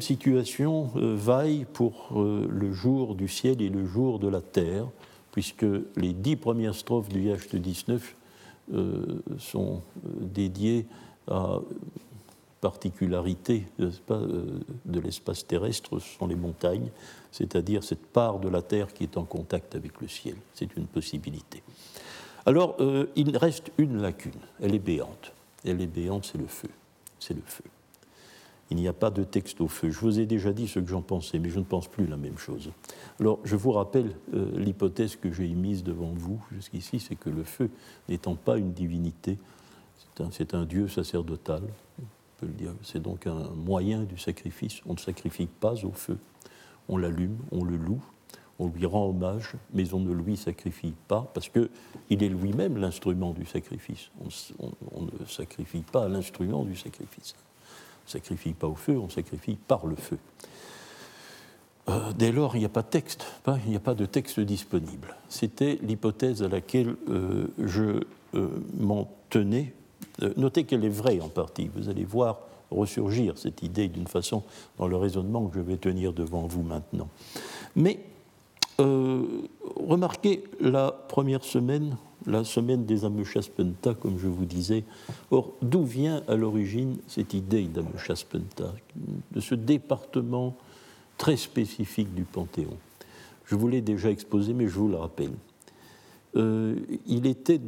situation 0.00 0.90
euh, 0.96 1.14
vaille 1.16 1.64
pour 1.72 2.08
euh, 2.16 2.46
le 2.50 2.72
jour 2.72 3.14
du 3.14 3.28
ciel 3.28 3.62
et 3.62 3.68
le 3.68 3.86
jour 3.86 4.18
de 4.18 4.28
la 4.28 4.40
terre, 4.40 4.86
puisque 5.30 5.66
les 5.96 6.12
dix 6.12 6.36
premières 6.36 6.74
strophes 6.74 7.08
du 7.08 7.22
Yacht 7.22 7.54
19 7.54 8.16
sont 9.38 9.82
dédiées 10.06 10.86
à 11.28 11.58
particularité 12.62 13.66
de 13.78 15.00
l'espace 15.00 15.46
terrestre, 15.46 15.98
ce 15.98 16.18
sont 16.18 16.26
les 16.26 16.34
montagnes, 16.34 16.88
c'est-à-dire 17.30 17.84
cette 17.84 18.06
part 18.06 18.38
de 18.38 18.48
la 18.48 18.62
terre 18.62 18.94
qui 18.94 19.02
est 19.02 19.18
en 19.18 19.24
contact 19.24 19.74
avec 19.74 20.00
le 20.00 20.08
ciel. 20.08 20.36
C'est 20.54 20.74
une 20.76 20.86
possibilité. 20.86 21.62
Alors, 22.46 22.78
il 23.16 23.36
reste 23.36 23.70
une 23.76 24.00
lacune, 24.00 24.32
elle 24.62 24.74
est 24.74 24.78
béante. 24.78 25.32
Elle 25.62 25.82
est 25.82 25.86
béante, 25.86 26.24
c'est 26.24 26.38
le 26.38 26.46
feu 26.46 26.70
c'est 27.24 27.34
le 27.34 27.42
feu. 27.44 27.64
Il 28.70 28.78
n'y 28.78 28.88
a 28.88 28.92
pas 28.92 29.10
de 29.10 29.24
texte 29.24 29.60
au 29.60 29.68
feu. 29.68 29.90
Je 29.90 29.98
vous 29.98 30.18
ai 30.18 30.26
déjà 30.26 30.52
dit 30.52 30.68
ce 30.68 30.78
que 30.78 30.86
j'en 30.86 31.02
pensais, 31.02 31.38
mais 31.38 31.50
je 31.50 31.58
ne 31.58 31.64
pense 31.64 31.86
plus 31.86 32.06
la 32.06 32.16
même 32.16 32.38
chose. 32.38 32.70
Alors, 33.20 33.38
je 33.44 33.56
vous 33.56 33.72
rappelle 33.72 34.16
euh, 34.32 34.58
l'hypothèse 34.58 35.16
que 35.16 35.30
j'ai 35.30 35.44
émise 35.44 35.84
devant 35.84 36.12
vous 36.14 36.42
jusqu'ici, 36.50 36.98
c'est 36.98 37.14
que 37.14 37.30
le 37.30 37.44
feu, 37.44 37.70
n'étant 38.08 38.34
pas 38.36 38.56
une 38.56 38.72
divinité, 38.72 39.38
c'est 40.30 40.54
un, 40.54 40.64
dieu 40.64 40.88
sacerdotal. 40.88 41.62
C'est 42.82 43.02
donc 43.02 43.26
un 43.26 43.50
moyen 43.50 44.02
du 44.02 44.18
sacrifice. 44.18 44.80
On 44.86 44.94
ne 44.94 44.98
sacrifie 44.98 45.46
pas 45.46 45.84
au 45.84 45.92
feu. 45.92 46.18
On 46.88 46.96
l'allume, 46.96 47.38
on 47.52 47.64
le 47.64 47.76
loue, 47.76 48.02
on 48.58 48.68
lui 48.68 48.86
rend 48.86 49.08
hommage, 49.08 49.52
mais 49.72 49.92
on 49.94 50.00
ne 50.00 50.12
lui 50.12 50.36
sacrifie 50.36 50.94
pas, 51.08 51.30
parce 51.34 51.48
qu'il 51.48 52.22
est 52.22 52.28
lui-même 52.28 52.78
l'instrument 52.78 53.32
du 53.32 53.44
sacrifice. 53.46 54.10
On, 54.20 55.02
ne 55.02 55.26
sacrifie 55.26 55.82
pas 55.82 56.08
l'instrument 56.08 56.64
du 56.64 56.76
sacrifice. 56.76 57.34
On 57.36 58.06
ne 58.06 58.10
sacrifie 58.10 58.52
pas 58.52 58.68
au 58.68 58.76
feu, 58.76 58.98
on 58.98 59.08
sacrifie 59.08 59.56
par 59.56 59.86
le 59.86 59.96
feu. 59.96 60.18
Euh, 61.88 62.12
dès 62.16 62.32
lors, 62.32 62.56
il 62.56 62.60
n'y 62.60 62.64
a 62.64 62.70
pas 62.70 62.82
de 62.82 62.88
texte, 62.88 63.26
il 63.64 63.70
n'y 63.70 63.76
a 63.76 63.80
pas 63.80 63.94
de 63.94 64.06
texte 64.06 64.40
disponible. 64.40 65.16
C'était 65.28 65.78
l'hypothèse 65.82 66.42
à 66.42 66.48
laquelle 66.48 66.96
euh, 67.10 67.48
je 67.58 68.04
euh, 68.34 68.48
m'en 68.78 69.10
tenais. 69.30 69.74
notez 70.36 70.64
qu'elle 70.64 70.84
est 70.84 70.88
vraie 70.88 71.20
en 71.20 71.28
partie. 71.28 71.70
Vous 71.74 71.88
allez 71.88 72.04
voir 72.04 72.38
ressurgir 72.70 73.36
cette 73.36 73.62
idée 73.62 73.88
d'une 73.88 74.06
façon 74.06 74.42
dans 74.78 74.88
le 74.88 74.96
raisonnement 74.96 75.46
que 75.46 75.56
je 75.56 75.60
vais 75.60 75.76
tenir 75.76 76.12
devant 76.12 76.46
vous 76.46 76.62
maintenant. 76.62 77.08
Mais 77.76 78.00
remarquez 78.78 80.44
la 80.60 80.90
première 80.90 81.44
semaine, 81.44 81.96
la 82.26 82.44
semaine 82.44 82.84
des 82.84 83.04
Amechaspenta, 83.04 83.94
comme 83.94 84.18
je 84.18 84.28
vous 84.28 84.44
disais. 84.44 84.84
Or, 85.30 85.52
d'où 85.62 85.84
vient 85.84 86.22
à 86.28 86.36
l'origine 86.36 86.96
cette 87.06 87.34
idée 87.34 87.64
d'Amechaspenta, 87.64 88.74
de 89.32 89.40
ce 89.40 89.54
département 89.54 90.56
très 91.18 91.36
spécifique 91.36 92.14
du 92.14 92.24
Panthéon? 92.24 92.76
Je 93.44 93.56
vous 93.56 93.68
l'ai 93.68 93.82
déjà 93.82 94.10
exposé, 94.10 94.54
mais 94.54 94.68
je 94.68 94.74
vous 94.74 94.88
le 94.88 94.96
rappelle. 94.96 95.32
Euh, 96.36 96.76
il, 97.06 97.26
était 97.26 97.60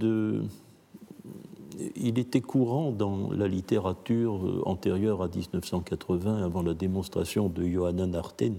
il 1.95 2.19
était 2.19 2.41
courant 2.41 2.91
dans 2.91 3.31
la 3.31 3.47
littérature 3.47 4.45
euh, 4.45 4.63
antérieure 4.65 5.23
à 5.23 5.29
1980, 5.29 6.43
avant 6.43 6.63
la 6.63 6.75
démonstration 6.75 7.49
de 7.49 7.67
Johanna 7.67 8.19
Arten, 8.19 8.55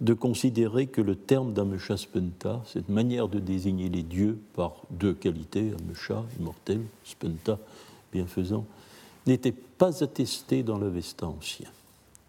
de 0.00 0.12
considérer 0.12 0.86
que 0.86 1.00
le 1.00 1.16
terme 1.16 1.52
d'Amesha 1.54 1.96
Spenta, 1.96 2.62
cette 2.66 2.88
manière 2.88 3.28
de 3.28 3.38
désigner 3.38 3.88
les 3.88 4.02
dieux 4.02 4.38
par 4.54 4.82
deux 4.90 5.14
qualités, 5.14 5.72
Amesha, 5.80 6.24
immortel, 6.38 6.82
Spenta, 7.04 7.58
bienfaisant, 8.12 8.66
n'était 9.26 9.52
pas 9.52 10.04
attesté 10.04 10.62
dans 10.62 10.78
l'Avesta 10.78 11.26
ancien. 11.26 11.68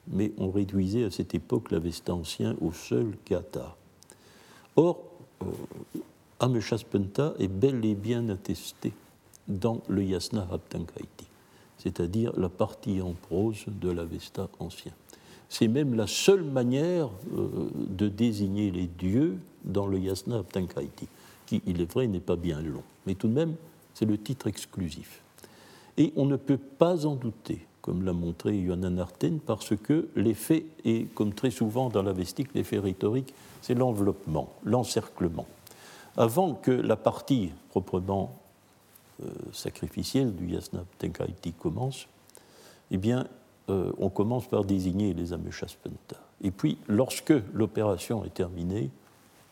Mais 0.07 0.31
on 0.37 0.49
réduisait 0.49 1.03
à 1.03 1.11
cette 1.11 1.35
époque 1.35 1.71
l'Avesta 1.71 2.13
ancien 2.13 2.55
au 2.61 2.71
seul 2.71 3.17
kata. 3.25 3.75
Or, 4.77 4.99
euh, 5.43 6.61
Spenta 6.77 7.33
est 7.39 7.49
bel 7.49 7.83
et 7.83 7.95
bien 7.95 8.29
attesté 8.29 8.93
dans 9.47 9.81
le 9.87 10.03
Yasna 10.03 10.47
Haptankaiti, 10.51 11.27
c'est-à-dire 11.77 12.31
la 12.37 12.49
partie 12.49 13.01
en 13.01 13.13
prose 13.13 13.65
de 13.67 13.89
l'Avesta 13.89 14.49
ancien. 14.59 14.93
C'est 15.49 15.67
même 15.67 15.95
la 15.95 16.07
seule 16.07 16.43
manière 16.43 17.09
euh, 17.35 17.69
de 17.75 18.09
désigner 18.09 18.71
les 18.71 18.87
dieux 18.87 19.37
dans 19.63 19.87
le 19.87 19.99
Yasna 19.99 20.39
Aptankaiti, 20.39 21.07
qui, 21.45 21.61
il 21.65 21.81
est 21.81 21.91
vrai, 21.91 22.07
n'est 22.07 22.19
pas 22.19 22.35
bien 22.35 22.61
long. 22.61 22.83
Mais 23.05 23.15
tout 23.15 23.27
de 23.27 23.33
même, 23.33 23.55
c'est 23.93 24.05
le 24.05 24.17
titre 24.17 24.47
exclusif. 24.47 25.21
Et 25.97 26.13
on 26.15 26.25
ne 26.25 26.35
peut 26.35 26.57
pas 26.57 27.05
en 27.05 27.15
douter, 27.15 27.65
comme 27.81 28.03
l'a 28.03 28.13
montré 28.13 28.57
Yohanan 28.57 28.99
Arten, 28.99 29.39
parce 29.39 29.75
que 29.75 30.09
l'effet 30.15 30.65
est, 30.85 31.11
comme 31.15 31.33
très 31.33 31.51
souvent 31.51 31.89
dans 31.89 32.03
la 32.03 32.13
vestique, 32.13 32.49
l'effet 32.53 32.79
rhétorique, 32.79 33.33
c'est 33.61 33.73
l'enveloppement, 33.73 34.53
l'encerclement. 34.63 35.47
Avant 36.17 36.53
que 36.53 36.71
la 36.71 36.95
partie 36.95 37.51
proprement 37.69 38.37
euh, 39.23 39.29
sacrificielle 39.53 40.35
du 40.35 40.53
Yasna 40.53 40.81
Aptankaiti 40.81 41.53
commence, 41.53 42.07
eh 42.91 42.97
bien, 42.97 43.27
euh, 43.69 43.91
on 43.97 44.09
commence 44.09 44.47
par 44.47 44.63
désigner 44.63 45.13
les 45.13 45.33
Ameshaspenta. 45.33 46.17
Et 46.41 46.51
puis, 46.51 46.77
lorsque 46.87 47.33
l'opération 47.53 48.23
est 48.23 48.33
terminée, 48.33 48.89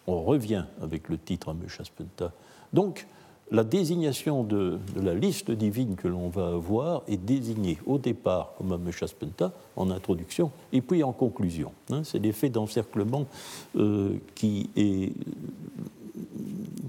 on 0.08 0.24
revient 0.24 0.66
avec 0.82 1.10
le 1.10 1.18
titre 1.18 1.50
Ameshaspenta. 1.50 2.32
Donc, 2.74 3.08
la 3.52 3.64
désignation 3.64 4.44
de, 4.44 4.80
la 4.96 5.14
liste 5.14 5.52
divine 5.52 5.96
que 5.96 6.08
l'on 6.08 6.30
va 6.30 6.48
avoir 6.48 7.04
est 7.08 7.18
désignée 7.18 7.78
au 7.86 7.98
départ 7.98 8.54
comme 8.58 8.72
Ameshaspenta, 8.72 9.52
en 9.76 9.92
introduction, 9.92 10.52
et 10.72 10.82
puis 10.82 11.04
en 11.04 11.12
conclusion. 11.12 11.72
Hein. 11.92 12.04
C'est 12.04 12.20
l'effet 12.20 12.50
d'encerclement 12.50 13.28
euh, 13.76 14.16
qui 14.34 14.70
est 14.76 15.14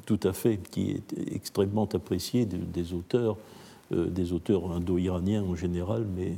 tout 0.06 0.20
à 0.22 0.32
fait, 0.32 0.58
qui 0.70 0.92
est 0.92 1.34
extrêmement 1.34 1.88
apprécié 1.92 2.46
des 2.46 2.94
auteurs 2.94 3.36
des 3.90 4.32
auteurs 4.32 4.70
indo-iraniens 4.72 5.44
en 5.44 5.54
général, 5.54 6.06
mais 6.16 6.34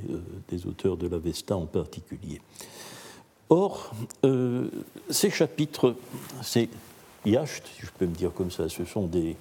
des 0.48 0.66
auteurs 0.66 0.96
de 0.96 1.06
l'Avesta 1.06 1.56
en 1.56 1.66
particulier. 1.66 2.40
Or, 3.48 3.92
ces 5.08 5.30
chapitres, 5.30 5.94
c'est 6.42 6.68
Yacht, 7.24 7.66
si 7.74 7.86
je 7.86 7.90
peux 7.98 8.06
me 8.06 8.14
dire 8.14 8.32
comme 8.32 8.50
ça, 8.50 8.68
ce 8.68 8.84
sont 8.84 9.06
des, 9.06 9.36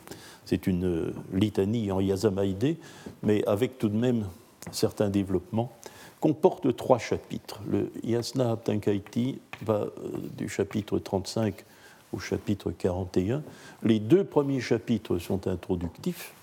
c'est 0.46 0.67
une 0.67 1.13
litanie 1.34 1.91
en 1.91 2.00
yazamaïdé, 2.00 2.78
mais 3.24 3.46
avec 3.46 3.78
tout 3.78 3.89
de 3.89 3.98
même 3.98 4.26
certains 4.72 5.10
développements, 5.10 5.72
comporte 6.20 6.76
trois 6.76 6.98
chapitres. 6.98 7.62
Le 7.70 7.91
Yasna 8.04 8.52
Abtankaiti 8.52 9.39
va 9.62 9.74
euh, 9.74 9.89
du 10.38 10.50
chapitre 10.50 11.00
35 11.00 11.65
au 12.13 12.20
chapitre 12.20 12.72
41. 12.72 13.43
Les 13.84 14.00
deux 14.00 14.24
premiers 14.24 14.62
chapitres 14.62 15.20
sont 15.20 15.48
introductifs. 15.48 16.34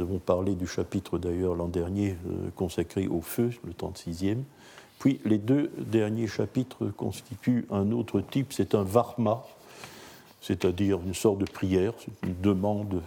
Nous 0.00 0.06
avons 0.06 0.18
parlé 0.18 0.54
du 0.54 0.66
chapitre 0.66 1.18
d'ailleurs 1.18 1.54
l'an 1.54 1.68
dernier 1.68 2.16
euh, 2.26 2.48
consacré 2.56 3.06
au 3.06 3.20
feu, 3.20 3.50
le 3.66 3.72
36e. 3.74 4.38
Puis 4.98 5.20
les 5.26 5.36
deux 5.36 5.70
derniers 5.76 6.26
chapitres 6.26 6.86
constituent 6.86 7.66
un 7.70 7.92
autre 7.92 8.22
type, 8.22 8.54
c'est 8.54 8.74
un 8.74 8.82
varma, 8.82 9.44
c'est-à-dire 10.40 11.00
une 11.04 11.12
sorte 11.12 11.36
de 11.36 11.44
prière, 11.44 11.92
c'est 11.98 12.26
une 12.26 12.40
demande, 12.40 13.02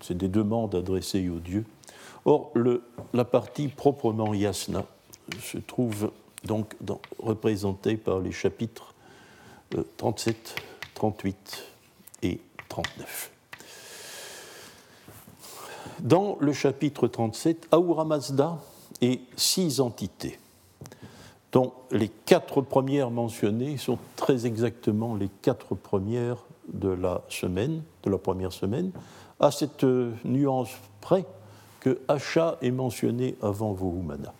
c'est 0.00 0.16
des 0.16 0.28
demandes 0.28 0.74
adressées 0.74 1.28
aux 1.28 1.38
dieux. 1.38 1.66
Or, 2.24 2.50
la 3.12 3.24
partie 3.26 3.68
proprement 3.68 4.32
yasna 4.32 4.86
se 5.42 5.58
trouve 5.58 6.12
donc 6.44 6.76
représentée 7.18 7.98
par 7.98 8.20
les 8.20 8.32
chapitres 8.32 8.94
37, 9.98 10.54
euh, 10.56 10.62
38 10.94 11.64
et 12.22 12.40
39. 12.70 13.37
Dans 16.02 16.36
le 16.38 16.52
chapitre 16.52 17.08
37, 17.08 17.68
Ahura 17.72 18.04
Mazda 18.04 18.58
est 19.00 19.20
six 19.36 19.80
entités, 19.80 20.38
dont 21.50 21.72
les 21.90 22.08
quatre 22.08 22.60
premières 22.60 23.10
mentionnées 23.10 23.76
sont 23.78 23.98
très 24.14 24.46
exactement 24.46 25.16
les 25.16 25.28
quatre 25.42 25.74
premières 25.74 26.44
de 26.72 26.88
la 26.88 27.22
semaine, 27.28 27.82
de 28.04 28.10
la 28.10 28.18
première 28.18 28.52
semaine, 28.52 28.92
à 29.40 29.50
cette 29.50 29.82
euh, 29.82 30.12
nuance 30.24 30.70
près 31.00 31.24
que 31.80 31.98
Hacha 32.06 32.58
est 32.62 32.70
mentionné 32.70 33.36
avant 33.42 33.72
Vohumana. 33.72 34.32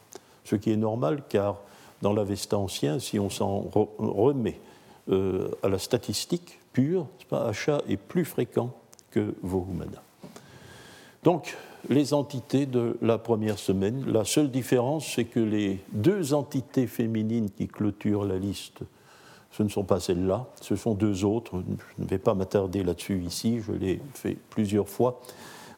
Ce 0.44 0.55
qui 0.55 0.71
est 0.71 0.77
normal 0.77 1.23
car 1.29 1.57
dans 2.03 2.12
l'Avesta 2.12 2.57
ancien, 2.57 3.01
si 3.01 3.18
on 3.18 3.31
s'en 3.31 3.64
remet 3.99 4.61
euh, 5.09 5.51
à 5.64 5.68
la 5.68 5.79
statistique 5.79 6.61
pure, 6.73 7.07
Hacha 7.33 7.83
est 7.88 7.97
plus 7.97 8.25
fréquent 8.25 8.71
que 9.11 9.35
Vohumana. 9.42 10.03
Donc, 11.29 11.59
les 11.91 12.14
entités 12.14 12.64
de 12.64 12.97
la 13.03 13.19
première 13.19 13.59
semaine, 13.59 14.03
la 14.11 14.25
seule 14.25 14.51
différence, 14.51 15.07
c'est 15.14 15.27
que 15.27 15.41
les 15.41 15.79
deux 15.93 16.33
entités 16.33 16.87
féminines 16.87 17.51
qui 17.51 17.69
clôturent 17.69 18.25
la 18.25 18.38
liste 18.38 18.79
ce 19.51 19.62
ne 19.62 19.69
sont 19.69 19.85
pas 19.85 20.01
celles-là, 20.01 20.47
ce 20.62 20.75
sont 20.75 20.95
deux 20.95 21.27
autres. 21.27 21.62
Je 21.99 22.03
ne 22.03 22.09
vais 22.09 22.17
pas 22.17 22.33
m'attarder 22.33 22.83
là-dessus 22.83 23.21
ici, 23.27 23.61
je 23.61 23.73
l'ai 23.73 24.01
fait 24.14 24.38
plusieurs 24.49 24.88
fois. 24.88 25.21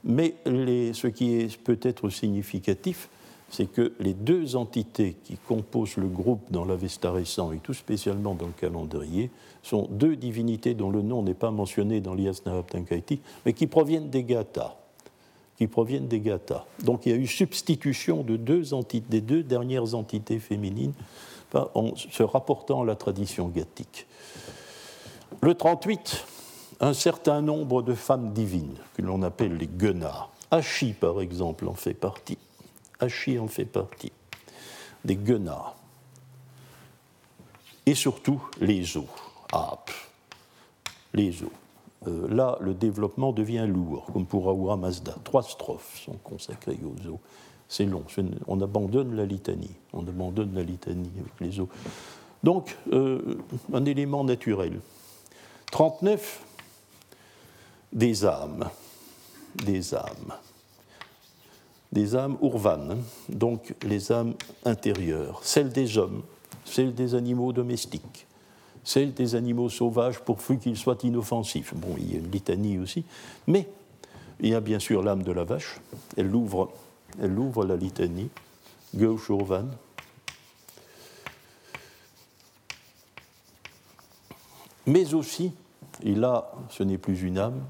Mais 0.04 0.36
ce 0.44 1.08
qui 1.08 1.34
est 1.34 1.60
peut-être 1.60 2.10
significatif, 2.10 3.08
c'est 3.48 3.66
que 3.66 3.92
les 3.98 4.14
deux 4.14 4.54
entités 4.54 5.16
qui 5.24 5.36
composent 5.36 5.96
le 5.96 6.06
groupe 6.06 6.42
dans 6.52 6.64
l'Avesta 6.64 7.10
récent 7.10 7.50
et 7.50 7.58
tout 7.58 7.74
spécialement 7.74 8.36
dans 8.36 8.46
le 8.46 8.52
calendrier 8.52 9.30
sont 9.64 9.88
deux 9.90 10.14
divinités 10.14 10.74
dont 10.74 10.90
le 10.90 11.02
nom 11.02 11.24
n'est 11.24 11.34
pas 11.34 11.50
mentionné 11.50 12.00
dans 12.00 12.14
l'Iasnahaptankaiti, 12.14 13.20
mais 13.44 13.52
qui 13.52 13.66
proviennent 13.66 14.10
des 14.10 14.22
Gathas. 14.22 14.79
Qui 15.60 15.66
proviennent 15.66 16.08
des 16.08 16.20
Gathas. 16.20 16.64
Donc 16.84 17.04
il 17.04 17.12
y 17.12 17.14
a 17.14 17.18
eu 17.18 17.26
substitution 17.26 18.24
des 18.24 18.38
deux 19.20 19.42
dernières 19.42 19.94
entités 19.94 20.38
féminines 20.38 20.94
en 21.52 21.94
se 21.96 22.22
rapportant 22.22 22.80
à 22.80 22.86
la 22.86 22.96
tradition 22.96 23.48
gathique. 23.48 24.06
Le 25.42 25.54
38, 25.54 26.24
un 26.80 26.94
certain 26.94 27.42
nombre 27.42 27.82
de 27.82 27.92
femmes 27.92 28.32
divines, 28.32 28.78
que 28.94 29.02
l'on 29.02 29.20
appelle 29.22 29.58
les 29.58 29.66
guenards. 29.66 30.30
Achi, 30.50 30.94
par 30.94 31.20
exemple, 31.20 31.68
en 31.68 31.74
fait 31.74 31.92
partie. 31.92 32.38
Achi 32.98 33.38
en 33.38 33.46
fait 33.46 33.66
partie. 33.66 34.12
Des 35.04 35.16
guenards. 35.16 35.76
Et 37.84 37.94
surtout 37.94 38.42
les 38.62 38.96
eaux. 38.96 39.10
Ah, 39.52 39.78
les 41.12 41.42
eaux. 41.42 41.52
Euh, 42.06 42.28
là, 42.28 42.56
le 42.60 42.74
développement 42.74 43.32
devient 43.32 43.66
lourd, 43.68 44.06
comme 44.12 44.26
pour 44.26 44.48
Ahura 44.48 44.76
Mazda. 44.76 45.16
Trois 45.24 45.42
strophes 45.42 46.00
sont 46.04 46.16
consacrées 46.24 46.78
aux 46.82 47.08
eaux 47.08 47.20
c'est 47.70 47.86
long. 47.86 48.04
On 48.48 48.60
abandonne 48.60 49.14
la 49.14 49.24
litanie. 49.24 49.70
On 49.94 50.06
abandonne 50.06 50.52
la 50.54 50.62
litanie 50.62 51.10
avec 51.18 51.32
les 51.40 51.60
eaux. 51.60 51.68
Donc, 52.42 52.76
euh, 52.92 53.38
un 53.72 53.84
élément 53.84 54.24
naturel. 54.24 54.80
39, 55.70 56.44
des 57.92 58.26
âmes. 58.26 58.68
Des 59.64 59.94
âmes. 59.94 60.34
Des 61.92 62.16
âmes 62.16 62.36
urvanes, 62.42 63.02
donc 63.28 63.74
les 63.82 64.12
âmes 64.12 64.34
intérieures. 64.64 65.40
Celles 65.42 65.70
des 65.70 65.96
hommes, 65.96 66.22
celles 66.64 66.94
des 66.94 67.14
animaux 67.14 67.52
domestiques, 67.52 68.26
celles 68.84 69.12
des 69.12 69.34
animaux 69.34 69.68
sauvages 69.68 70.20
pourvu 70.20 70.58
qu'ils 70.58 70.76
soient 70.76 70.98
inoffensifs. 71.02 71.74
Bon, 71.74 71.94
il 71.98 72.12
y 72.12 72.16
a 72.16 72.18
une 72.18 72.30
litanie 72.30 72.78
aussi. 72.78 73.04
Mais 73.46 73.68
il 74.40 74.50
y 74.50 74.54
a 74.54 74.60
bien 74.60 74.78
sûr 74.78 75.02
l'âme 75.02 75.22
de 75.22 75.32
la 75.32 75.44
vache. 75.44 75.80
Elle 76.16 76.28
l'ouvre 76.28 76.70
elle 77.18 77.38
ouvre 77.38 77.64
la 77.64 77.76
litanie, 77.76 78.30
gauche 78.94 79.28
Urvan. 79.28 79.66
Mais 84.86 85.14
aussi, 85.14 85.52
et 86.02 86.14
là, 86.14 86.52
ce 86.70 86.82
n'est 86.82 86.98
plus 86.98 87.22
une 87.22 87.38
âme, 87.38 87.62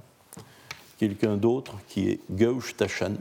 quelqu'un 0.99 1.37
d'autre 1.37 1.75
qui 1.89 2.09
est 2.09 2.21
gauche 2.31 2.77
Tachan, 2.77 3.15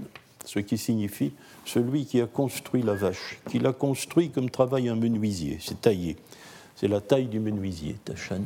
ce 0.46 0.60
qui 0.60 0.78
signifie 0.78 1.34
celui 1.66 2.06
qui 2.06 2.22
a 2.22 2.28
construit 2.28 2.82
la 2.82 2.94
vache, 2.94 3.40
qui 3.50 3.60
l'a 3.60 3.74
construit 3.74 4.30
comme 4.30 4.50
travaille 4.50 4.90
un 4.90 4.96
menuisier, 4.96 5.58
c'est 5.62 5.82
taillé. 5.82 6.18
C'est 6.80 6.88
la 6.88 7.02
taille 7.02 7.28
du 7.28 7.42
menuisier, 7.42 7.98
Tachan. 8.06 8.40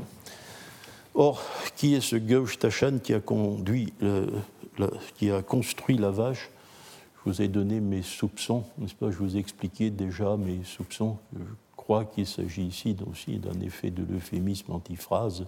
Or, 1.14 1.40
qui 1.76 1.94
est 1.94 2.02
ce 2.02 2.16
gauche 2.16 2.58
Tachan 2.58 2.98
qui 2.98 3.14
a, 3.14 3.20
qui 5.16 5.30
a 5.30 5.42
construit 5.44 6.00
la 6.00 6.10
vache? 6.10 6.50
Je 7.14 7.30
vous 7.30 7.44
ai 7.44 7.48
donné 7.48 7.80
mes 7.80 8.02
soupçons, 8.02 8.64
n'est-ce 8.80 8.96
pas? 8.96 9.12
Je 9.12 9.18
vous 9.18 9.38
ai 9.38 9.40
expliqué 9.40 9.92
déjà 9.92 10.36
mes 10.36 10.64
soupçons. 10.64 11.18
Je 11.38 11.44
crois 11.78 12.06
qu'il 12.06 12.26
s'agit 12.26 12.66
ici 12.66 12.96
aussi 13.08 13.38
d'un 13.38 13.60
effet 13.62 13.92
de 13.92 14.04
l'euphémisme 14.04 14.72
antiphrase. 14.72 15.46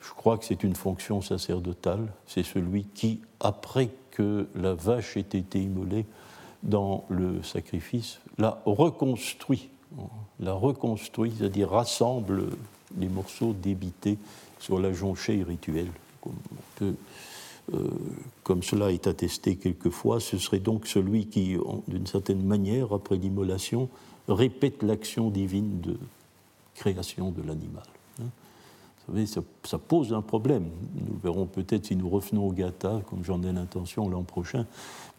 Je 0.00 0.14
crois 0.14 0.38
que 0.38 0.46
c'est 0.46 0.64
une 0.64 0.74
fonction 0.74 1.20
sacerdotale. 1.20 2.10
C'est 2.26 2.42
celui 2.42 2.84
qui, 2.84 3.20
après 3.38 3.90
que 4.12 4.48
la 4.54 4.72
vache 4.72 5.18
ait 5.18 5.20
été 5.20 5.60
immolée 5.60 6.06
dans 6.62 7.04
le 7.10 7.42
sacrifice, 7.42 8.18
la 8.38 8.62
reconstruit, 8.64 9.68
la 10.40 10.52
reconstruit, 10.52 11.32
c'est-à-dire 11.36 11.70
rassemble 11.70 12.50
les 12.98 13.08
morceaux 13.08 13.52
débités 13.52 14.18
sur 14.58 14.78
la 14.78 14.92
jonchée 14.92 15.42
rituelle. 15.42 15.90
Euh, 16.82 17.88
comme 18.42 18.62
cela 18.62 18.90
est 18.90 19.06
attesté 19.06 19.56
quelquefois, 19.56 20.18
ce 20.20 20.36
serait 20.36 20.58
donc 20.58 20.86
celui 20.86 21.26
qui, 21.26 21.56
d'une 21.86 22.06
certaine 22.06 22.44
manière, 22.44 22.92
après 22.92 23.16
l'immolation, 23.16 23.88
répète 24.28 24.82
l'action 24.82 25.30
divine 25.30 25.80
de 25.80 25.96
création 26.74 27.30
de 27.30 27.42
l'animal. 27.42 27.84
Vous 29.08 29.26
savez, 29.26 29.42
ça, 29.64 29.78
pose 29.78 30.12
un 30.12 30.22
problème. 30.22 30.68
Nous 30.94 31.18
verrons 31.22 31.46
peut-être 31.46 31.86
si 31.86 31.96
nous 31.96 32.08
revenons 32.08 32.46
au 32.46 32.52
Gata, 32.52 33.00
comme 33.08 33.24
j'en 33.24 33.42
ai 33.42 33.52
l'intention 33.52 34.08
l'an 34.08 34.22
prochain, 34.22 34.66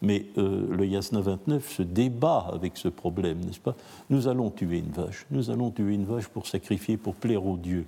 mais 0.00 0.26
euh, 0.38 0.66
le 0.74 0.86
Yasna 0.86 1.20
29 1.20 1.70
se 1.70 1.82
débat 1.82 2.48
avec 2.52 2.76
ce 2.76 2.88
problème, 2.88 3.40
n'est-ce 3.40 3.60
pas? 3.60 3.76
Nous 4.10 4.28
allons 4.28 4.50
tuer 4.50 4.78
une 4.78 4.90
vache, 4.90 5.26
nous 5.30 5.50
allons 5.50 5.70
tuer 5.70 5.94
une 5.94 6.04
vache 6.04 6.28
pour 6.28 6.46
sacrifier, 6.46 6.96
pour 6.96 7.14
plaire 7.14 7.46
aux 7.46 7.56
dieux 7.56 7.86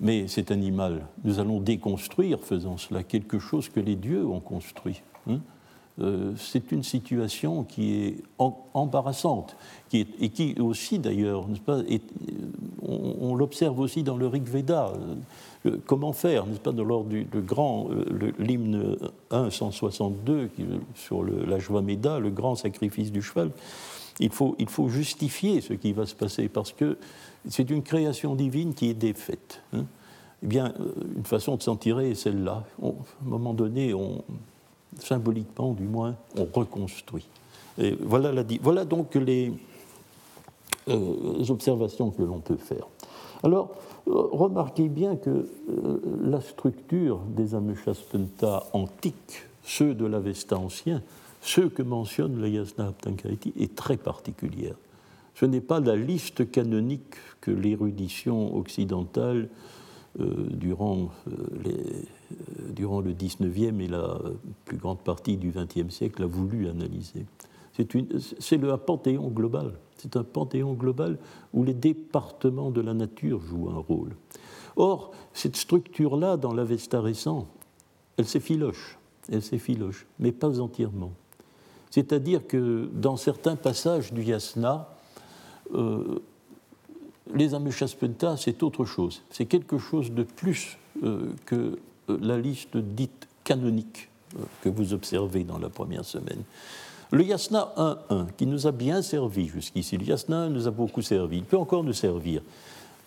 mais 0.00 0.28
cet 0.28 0.50
animal, 0.50 1.06
nous 1.24 1.40
allons 1.40 1.60
déconstruire, 1.60 2.40
faisant 2.40 2.76
cela, 2.76 3.02
quelque 3.02 3.38
chose 3.38 3.68
que 3.68 3.80
les 3.80 3.96
dieux 3.96 4.24
ont 4.26 4.40
construit. 4.40 5.02
Hein? 5.28 5.40
Euh, 6.00 6.32
c'est 6.36 6.70
une 6.72 6.82
situation 6.82 7.64
qui 7.64 7.94
est 7.94 8.16
embarrassante, 8.38 9.56
qui 9.88 10.06
et 10.20 10.28
qui 10.28 10.54
aussi 10.60 10.98
d'ailleurs, 10.98 11.46
on, 12.82 13.34
l'observe 13.34 13.80
aussi 13.80 14.02
dans 14.02 14.16
le 14.16 14.26
Rig 14.26 14.44
Veda. 14.44 14.92
Euh, 15.66 15.76
comment 15.86 16.12
faire, 16.12 16.46
n'est-ce 16.46 16.60
pas, 16.60 16.72
l'ordre 16.72 17.08
du 17.08 17.26
grand, 17.34 17.88
euh, 17.90 18.32
l'hymne 18.38 18.96
1, 19.30 19.50
162, 19.50 20.50
sur 20.94 21.22
le, 21.22 21.44
la 21.44 21.80
Meda, 21.80 22.18
le 22.20 22.30
grand 22.30 22.54
sacrifice 22.54 23.10
du 23.10 23.22
cheval, 23.22 23.50
il 24.20 24.30
faut, 24.30 24.56
il 24.58 24.68
faut 24.68 24.88
justifier 24.88 25.60
ce 25.60 25.72
qui 25.72 25.92
va 25.92 26.06
se 26.06 26.14
passer 26.14 26.48
parce 26.48 26.72
que 26.72 26.98
c'est 27.48 27.70
une 27.70 27.82
création 27.82 28.34
divine 28.34 28.74
qui 28.74 28.90
est 28.90 28.94
défaite. 28.94 29.62
Hein. 29.72 29.84
Eh 30.42 30.46
bien, 30.46 30.72
euh, 30.80 30.94
une 31.16 31.24
façon 31.24 31.56
de 31.56 31.62
s'en 31.62 31.76
tirer 31.76 32.10
est 32.10 32.14
celle-là. 32.14 32.64
À 32.82 32.86
un 32.86 32.92
moment 33.22 33.54
donné, 33.54 33.94
on, 33.94 34.22
symboliquement 34.98 35.72
du 35.72 35.84
moins, 35.84 36.16
on 36.36 36.46
reconstruit. 36.52 37.26
Et 37.78 37.96
voilà, 38.00 38.84
donc 38.84 39.14
les, 39.14 39.52
euh, 40.88 41.44
observations 41.48 42.10
que 42.10 42.22
l'on 42.22 42.40
peut 42.40 42.56
faire. 42.56 42.86
Alors, 43.42 43.70
euh, 44.08 44.12
remarquez 44.32 44.88
bien 44.88 45.16
que 45.16 45.30
euh, 45.30 46.00
la 46.22 46.40
structure 46.40 47.20
des 47.36 47.54
Ameshaspenta 47.54 48.64
antiques, 48.72 49.42
ceux 49.62 49.94
de 49.94 50.06
l'Avesta 50.06 50.58
ancien, 50.58 51.02
ceux 51.40 51.68
que 51.68 51.82
mentionne 51.82 52.40
le 52.40 52.48
Yasna 52.48 52.88
Aptankaiti, 52.88 53.52
est 53.58 53.74
très 53.74 53.96
particulière. 53.96 54.74
Ce 55.34 55.46
n'est 55.46 55.60
pas 55.60 55.78
la 55.78 55.94
liste 55.94 56.50
canonique 56.50 57.14
que 57.40 57.52
l'érudition 57.52 58.56
occidentale, 58.56 59.48
durant, 60.18 61.10
les, 61.64 62.04
durant 62.74 63.00
le 63.00 63.12
19e 63.12 63.80
et 63.80 63.86
la 63.86 64.18
plus 64.64 64.76
grande 64.76 64.98
partie 64.98 65.36
du 65.36 65.52
20e 65.52 65.90
siècle, 65.90 66.24
a 66.24 66.26
voulu 66.26 66.68
analyser. 66.68 67.24
C'est 67.72 68.56
le 68.56 68.76
panthéon 68.76 69.28
global. 69.28 69.74
C'est 69.96 70.16
un 70.16 70.24
panthéon 70.24 70.74
global 70.74 71.18
où 71.52 71.64
les 71.64 71.74
départements 71.74 72.70
de 72.70 72.80
la 72.80 72.94
nature 72.94 73.40
jouent 73.40 73.70
un 73.70 73.78
rôle. 73.78 74.14
Or, 74.76 75.12
cette 75.32 75.56
structure-là, 75.56 76.36
dans 76.36 76.52
l'Avesta 76.52 77.00
récent, 77.00 77.46
elle 78.16 78.26
s'effiloche, 78.26 78.98
elle 79.30 79.42
s'effiloche, 79.42 80.06
mais 80.18 80.32
pas 80.32 80.60
entièrement. 80.60 81.12
C'est-à-dire 81.90 82.46
que 82.46 82.88
dans 82.92 83.16
certains 83.16 83.56
passages 83.56 84.12
du 84.12 84.22
yasna, 84.22 84.96
euh, 85.74 86.20
les 87.34 87.54
Amushaspenta, 87.54 88.36
c'est 88.36 88.62
autre 88.62 88.84
chose. 88.84 89.22
C'est 89.30 89.46
quelque 89.46 89.78
chose 89.78 90.12
de 90.12 90.22
plus 90.22 90.78
euh, 91.02 91.30
que 91.46 91.78
euh, 92.08 92.18
la 92.20 92.38
liste 92.38 92.76
dite 92.76 93.28
canonique 93.44 94.08
que 94.62 94.68
vous 94.68 94.92
observez 94.92 95.44
dans 95.44 95.58
la 95.58 95.68
première 95.68 96.04
semaine. 96.04 96.42
Le 97.10 97.24
yasna 97.24 97.72
1.1, 97.76 98.26
qui 98.36 98.46
nous 98.46 98.66
a 98.66 98.72
bien 98.72 99.00
servi 99.00 99.48
jusqu'ici, 99.48 99.96
le 99.96 100.04
yasna 100.04 100.42
1 100.42 100.50
nous 100.50 100.68
a 100.68 100.70
beaucoup 100.70 101.00
servi, 101.00 101.38
il 101.38 101.44
peut 101.44 101.56
encore 101.56 101.82
nous 101.82 101.94
servir. 101.94 102.42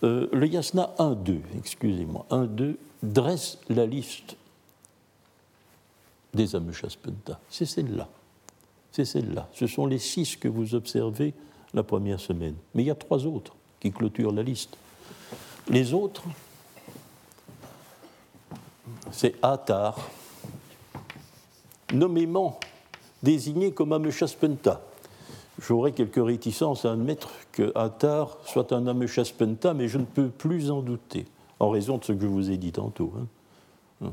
Euh, 0.02 0.28
le 0.32 0.46
yasna 0.46 0.92
1.2, 0.98 1.38
excusez-moi, 1.58 2.26
1.2 2.30 2.74
dresse 3.02 3.58
la 3.68 3.86
liste 3.86 4.36
des 6.34 6.56
Amushaspenta. 6.56 7.38
C'est 7.48 7.66
celle-là. 7.66 8.08
C'est 8.90 9.04
celle-là. 9.04 9.48
Ce 9.52 9.66
sont 9.66 9.86
les 9.86 9.98
six 9.98 10.36
que 10.36 10.48
vous 10.48 10.74
observez 10.74 11.34
la 11.72 11.82
première 11.82 12.20
semaine. 12.20 12.54
Mais 12.74 12.82
il 12.82 12.86
y 12.86 12.90
a 12.90 12.96
trois 12.96 13.26
autres 13.26 13.54
qui 13.82 13.90
clôturent 13.90 14.32
la 14.32 14.44
liste. 14.44 14.76
Les 15.68 15.92
autres, 15.92 16.22
c'est 19.10 19.34
Atar, 19.42 20.08
nommément 21.92 22.60
désigné 23.24 23.72
comme 23.72 23.92
Ameshaspenta. 23.92 24.82
J'aurais 25.60 25.90
quelques 25.90 26.24
réticences 26.24 26.84
à 26.84 26.92
admettre 26.92 27.30
que 27.50 27.72
soit 28.46 28.72
un 28.72 28.86
Ameshaspenta, 28.86 29.74
mais 29.74 29.88
je 29.88 29.98
ne 29.98 30.04
peux 30.04 30.28
plus 30.28 30.70
en 30.70 30.80
douter, 30.80 31.26
en 31.58 31.68
raison 31.68 31.98
de 31.98 32.04
ce 32.04 32.12
que 32.12 32.20
je 32.20 32.26
vous 32.26 32.52
ai 32.52 32.58
dit 32.58 32.70
tantôt. 32.70 33.12
Hein. 33.18 34.12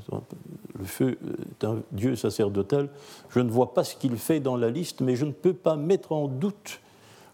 Le 0.80 0.86
feu 0.86 1.20
est 1.52 1.64
un 1.64 1.78
dieu 1.92 2.16
sacerdotal. 2.16 2.90
Je 3.30 3.40
ne 3.40 3.52
vois 3.52 3.76
pas 3.76 3.84
ce 3.84 3.96
qu'il 3.96 4.18
fait 4.18 4.40
dans 4.40 4.58
la 4.58 4.72
liste, 4.72 5.02
mais 5.02 5.16
je 5.16 5.26
ne 5.26 5.32
peux 5.32 5.54
pas 5.54 5.76
mettre 5.76 6.12
en 6.12 6.28
doute 6.28 6.80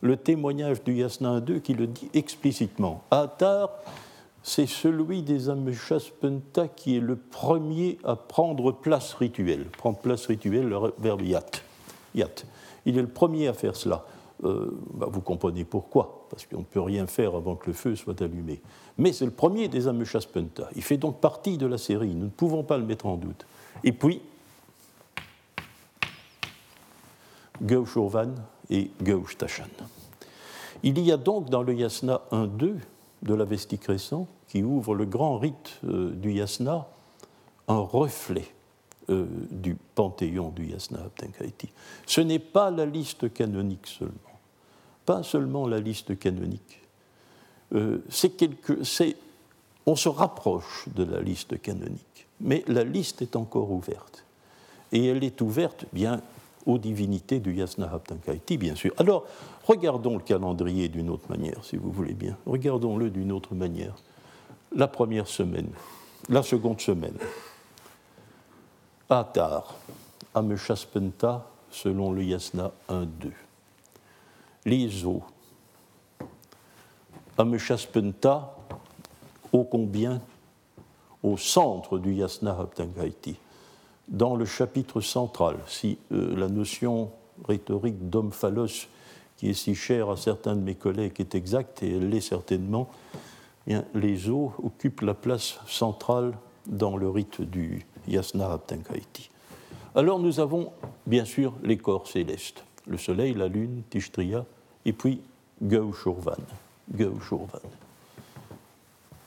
le 0.02 0.18
témoignage 0.18 0.84
du 0.84 0.94
Yasna 0.94 1.40
2 1.40 1.60
qui 1.60 1.74
le 1.74 1.88
dit 1.88 2.10
explicitement. 2.14 3.04
Attar 3.12 3.70
c'est 4.48 4.68
celui 4.68 5.24
des 5.24 5.50
Ameshaspenta 5.50 6.68
qui 6.68 6.98
est 6.98 7.00
le 7.00 7.16
premier 7.16 7.98
à 8.04 8.16
prendre 8.16 8.72
place 8.72 9.16
rituelle. 9.16 9.66
Prendre 9.72 9.98
place 9.98 10.28
rituelle, 10.28 10.70
le 10.70 10.94
verbe 11.00 11.24
yat. 11.24 11.48
yat. 12.14 12.44
Il 12.86 13.00
est 13.00 13.02
le 13.02 13.08
premier 13.08 13.48
à 13.48 13.54
faire 13.54 13.76
cela. 13.76 14.06
Euh, 14.44 14.70
bah, 14.94 15.08
vous 15.10 15.22
comprenez 15.22 15.64
pourquoi, 15.64 16.28
parce 16.30 16.46
qu'on 16.46 16.60
ne 16.60 16.64
peut 16.64 16.80
rien 16.80 17.08
faire 17.08 17.34
avant 17.34 17.56
que 17.56 17.66
le 17.66 17.74
feu 17.74 17.96
soit 17.96 18.22
allumé. 18.22 18.62
Mais 19.00 19.14
c'est 19.14 19.26
le 19.26 19.32
premier 19.32 19.68
des 19.68 19.88
Ameshaspenta. 19.88 20.70
Il 20.76 20.84
fait 20.84 20.98
donc 20.98 21.22
partie 21.22 21.58
de 21.58 21.66
la 21.66 21.80
série. 21.80 22.14
Nous 22.14 22.26
ne 22.26 22.30
pouvons 22.30 22.64
pas 22.64 22.78
le 22.78 22.86
mettre 22.86 23.08
en 23.08 23.16
doute. 23.16 23.48
Et 23.84 23.94
puis, 23.94 24.22
Gaushurvan 27.64 28.36
et 28.70 28.92
Gaushtashan. 29.02 29.70
Il 30.84 31.00
y 31.00 31.12
a 31.12 31.18
donc 31.18 31.50
dans 31.50 31.64
le 31.64 31.74
Yasna 31.74 32.22
1-2 32.32 32.76
de 33.26 33.34
la 33.34 33.46
vestique 33.46 33.88
qui 34.48 34.64
ouvre 34.64 34.96
le 34.96 35.06
grand 35.06 35.38
rite 35.38 35.80
euh, 35.84 36.12
du 36.12 36.32
yasna, 36.32 36.88
un 37.68 37.80
reflet 37.80 38.48
euh, 39.10 39.26
du 39.52 39.76
panthéon 39.96 40.50
du 40.50 40.68
yasna 40.68 41.00
Abtenkaiti. 41.00 41.70
Ce 42.06 42.22
n'est 42.22 42.40
pas 42.40 42.72
la 42.72 42.86
liste 42.86 43.34
canonique 43.34 43.88
seulement, 43.88 44.40
pas 45.06 45.24
seulement 45.24 45.68
la 45.68 45.80
liste 45.80 46.18
canonique. 46.18 46.82
Euh, 47.74 48.00
on 49.88 49.96
se 49.96 50.10
rapproche 50.10 50.88
de 50.96 51.04
la 51.04 51.22
liste 51.22 51.62
canonique, 51.62 52.28
mais 52.40 52.64
la 52.68 52.84
liste 52.84 53.22
est 53.22 53.36
encore 53.36 53.72
ouverte. 53.72 54.24
Et 54.92 55.06
elle 55.08 55.24
est 55.24 55.42
ouverte 55.42 55.86
bien 55.92 56.22
aux 56.66 56.78
divinités 56.78 57.40
du 57.40 57.54
Yasna 57.54 57.92
Haptankaiti, 57.94 58.58
bien 58.58 58.76
sûr. 58.76 58.94
Alors, 58.98 59.26
regardons 59.66 60.18
le 60.18 60.24
calendrier 60.24 60.90
d'une 60.90 61.10
autre 61.10 61.30
manière, 61.30 61.64
si 61.64 61.78
vous 61.78 61.92
voulez 61.92 62.14
bien. 62.14 62.38
Regardons-le 62.46 63.10
d'une 63.10 63.32
autre 63.32 63.54
manière. 63.54 63.96
La 64.76 64.88
première 64.88 65.28
semaine, 65.28 65.70
la 66.30 66.44
seconde 66.44 66.82
semaine. 66.82 67.18
Atar, 69.10 69.76
Ameshaspenta, 70.34 71.48
selon 71.70 72.12
le 72.12 72.24
Yasna 72.24 72.72
1-2. 72.90 73.06
Les 74.66 75.06
eaux. 75.06 75.24
Ameshaspenta, 77.38 78.58
ô 79.52 79.64
combien? 79.64 80.22
Au 81.22 81.38
centre 81.38 81.98
du 81.98 82.14
Yasna 82.14 82.58
Haptankaiti 82.60 83.36
dans 84.08 84.36
le 84.36 84.46
chapitre 84.46 85.02
central, 85.02 85.58
si 85.68 85.98
euh, 86.12 86.36
la 86.36 86.48
notion 86.48 87.12
rhétorique 87.48 88.10
d'homme-phallos, 88.10 88.88
qui 89.38 89.50
est 89.50 89.54
si 89.54 89.76
chère 89.76 90.10
à 90.10 90.18
certains 90.18 90.56
de 90.56 90.62
mes 90.62 90.76
collègues, 90.76 91.20
est 91.20 91.36
exacte, 91.36 91.84
et 91.84 91.98
elle 91.98 92.10
l'est 92.10 92.22
certainement, 92.22 92.90
eh 93.68 93.78
les 93.94 94.30
eaux 94.30 94.54
occupent 94.64 95.02
la 95.02 95.14
place 95.14 95.60
centrale 95.68 96.34
dans 96.68 96.98
le 96.98 97.10
rite 97.10 97.42
du 97.42 97.86
Yasna 98.08 98.52
Abtenkaiti. 98.52 99.30
Alors 99.96 100.20
nous 100.20 100.40
avons 100.40 100.72
bien 101.08 101.26
sûr 101.26 101.54
les 101.64 101.78
corps 101.78 102.08
célestes, 102.08 102.64
le 102.86 102.98
soleil, 102.98 103.34
la 103.34 103.48
lune, 103.48 103.84
Tishtria, 103.90 104.46
et 104.86 104.94
puis 104.94 105.22
Gaushurvan. 105.62 106.38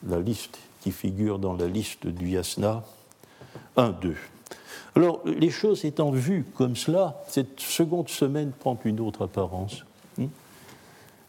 La 0.06 0.20
liste 0.20 0.58
qui 0.80 0.92
figure 0.92 1.38
dans 1.38 1.54
la 1.54 1.66
liste 1.66 2.06
du 2.06 2.30
Yasna 2.30 2.84
1-2. 3.76 4.14
Alors, 4.94 5.20
les 5.24 5.50
choses 5.50 5.84
étant 5.84 6.10
vues 6.10 6.44
comme 6.54 6.76
cela, 6.76 7.22
cette 7.28 7.60
seconde 7.60 8.08
semaine 8.08 8.52
prend 8.52 8.78
une 8.84 9.00
autre 9.00 9.22
apparence. 9.22 9.84
Hmm? 10.16 10.26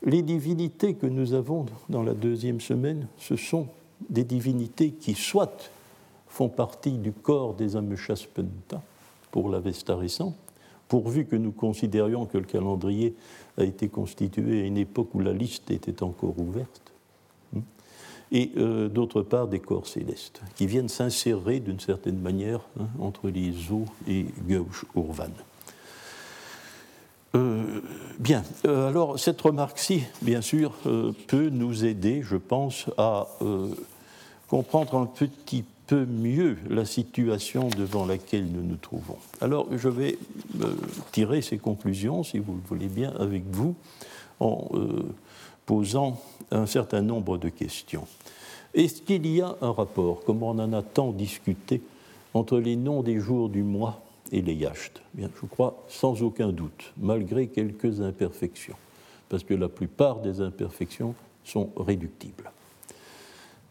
Les 0.04 0.22
divinités 0.22 0.96
que 0.96 1.06
nous 1.06 1.34
avons 1.34 1.66
dans 1.90 2.04
la 2.04 2.14
deuxième 2.14 2.62
semaine, 2.62 3.08
ce 3.18 3.36
sont 3.36 3.68
des 4.10 4.24
divinités 4.24 4.92
qui 4.92 5.14
soit 5.14 5.70
font 6.28 6.50
partie 6.50 6.94
du 6.94 7.12
corps 7.12 7.54
des 7.54 7.76
Ameshaspenta 7.76 8.82
pour 9.32 9.50
l'Avesta 9.50 9.96
récent, 9.96 10.36
pourvu 10.88 11.26
que 11.26 11.36
nous 11.36 11.52
considérions 11.52 12.26
que 12.26 12.38
le 12.38 12.46
calendrier 12.46 13.14
a 13.58 13.64
été 13.64 13.90
constitué 13.90 14.62
à 14.62 14.66
une 14.66 14.78
époque 14.78 15.14
où 15.14 15.20
la 15.20 15.34
liste 15.34 15.70
était 15.70 16.02
encore 16.02 16.40
ouverte, 16.40 16.89
et 18.32 18.52
euh, 18.58 18.88
d'autre 18.90 19.22
part 19.22 19.48
des 19.48 19.60
corps 19.60 19.88
célestes, 19.88 20.42
qui 20.56 20.68
viennent 20.68 20.90
s'insérer 20.90 21.60
d'une 21.60 21.80
certaine 21.80 22.20
manière 22.20 22.62
hein, 22.80 22.88
entre 23.00 23.30
les 23.30 23.72
eaux 23.72 23.86
et 24.08 24.26
Gauche 24.48 24.86
Urvan. 24.96 25.32
Euh, 27.36 27.82
bien, 28.20 28.44
euh, 28.66 28.90
alors 28.90 29.20
cette 29.20 29.40
remarque-ci, 29.42 30.04
bien 30.22 30.42
sûr, 30.42 30.74
peut 31.28 31.50
nous 31.50 31.86
aider, 31.86 32.22
je 32.24 32.38
pense, 32.38 32.86
à 32.98 33.28
comprendre 34.48 34.96
un 34.96 35.06
petit 35.06 35.64
peu 35.88 36.06
mieux 36.06 36.58
la 36.70 36.86
situation 36.86 37.70
devant 37.70 38.06
laquelle 38.06 38.46
nous 38.46 38.64
nous 38.64 38.78
trouvons. 38.78 39.18
Alors, 39.42 39.68
je 39.76 39.90
vais 39.90 40.18
tirer 41.12 41.42
ces 41.42 41.58
conclusions, 41.58 42.24
si 42.24 42.38
vous 42.38 42.54
le 42.54 42.62
voulez 42.68 42.88
bien, 42.88 43.12
avec 43.20 43.44
vous, 43.52 43.76
posant 45.70 46.20
un 46.50 46.66
certain 46.66 47.04
nombre 47.04 47.38
de 47.38 47.48
questions. 47.48 48.08
Est-ce 48.74 49.04
qu'il 49.04 49.28
y 49.28 49.40
a 49.40 49.56
un 49.62 49.72
rapport, 49.72 50.24
comme 50.24 50.42
on 50.42 50.58
en 50.58 50.74
a 50.74 50.82
tant 50.82 51.12
discuté, 51.12 51.84
entre 52.34 52.58
les 52.58 52.76
noms 52.76 53.04
des 53.04 53.20
jours 53.20 53.50
du 53.50 53.62
mois 53.62 54.02
et 54.32 54.42
les 54.42 54.56
yachts 54.56 55.00
je 55.16 55.46
crois 55.46 55.86
sans 55.88 56.24
aucun 56.24 56.52
doute, 56.52 56.92
malgré 56.98 57.50
quelques 57.50 58.02
imperfections, 58.02 58.78
parce 59.30 59.44
que 59.44 59.54
la 59.54 59.70
plupart 59.70 60.22
des 60.22 60.42
imperfections 60.42 61.14
sont 61.44 61.70
réductibles. 61.78 62.52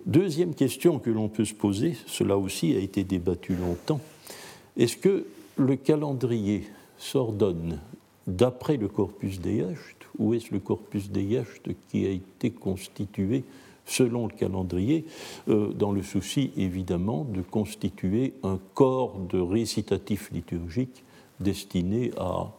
Deuxième 0.06 0.54
question 0.54 1.00
que 1.00 1.10
l'on 1.10 1.28
peut 1.28 1.44
se 1.44 1.54
poser, 1.54 1.96
cela 2.06 2.38
aussi 2.38 2.76
a 2.76 2.78
été 2.78 3.02
débattu 3.02 3.56
longtemps, 3.56 4.00
est-ce 4.76 4.96
que 4.96 5.26
le 5.56 5.74
calendrier 5.74 6.68
s'ordonne 6.96 7.80
d'après 8.28 8.76
le 8.76 8.86
corpus 8.86 9.40
des 9.40 9.56
Yachts 9.56 9.97
ou 10.18 10.34
est-ce 10.34 10.52
le 10.52 10.60
corpus 10.60 11.10
des 11.10 11.22
Yachts 11.22 11.68
qui 11.88 12.06
a 12.06 12.10
été 12.10 12.50
constitué 12.50 13.44
selon 13.88 14.26
le 14.26 14.32
calendrier, 14.32 15.06
euh, 15.48 15.72
dans 15.72 15.92
le 15.92 16.02
souci 16.02 16.52
évidemment 16.56 17.24
de 17.24 17.40
constituer 17.40 18.34
un 18.42 18.58
corps 18.74 19.18
de 19.18 19.38
récitatif 19.38 20.30
liturgique 20.30 21.04
destiné 21.40 22.10
à 22.18 22.52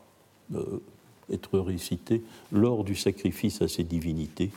euh, 0.55 0.81
être 1.31 1.59
récité 1.59 2.23
lors 2.51 2.83
du 2.83 2.95
sacrifice 2.95 3.61
à 3.61 3.67
ses 3.67 3.83
divinités, 3.83 4.49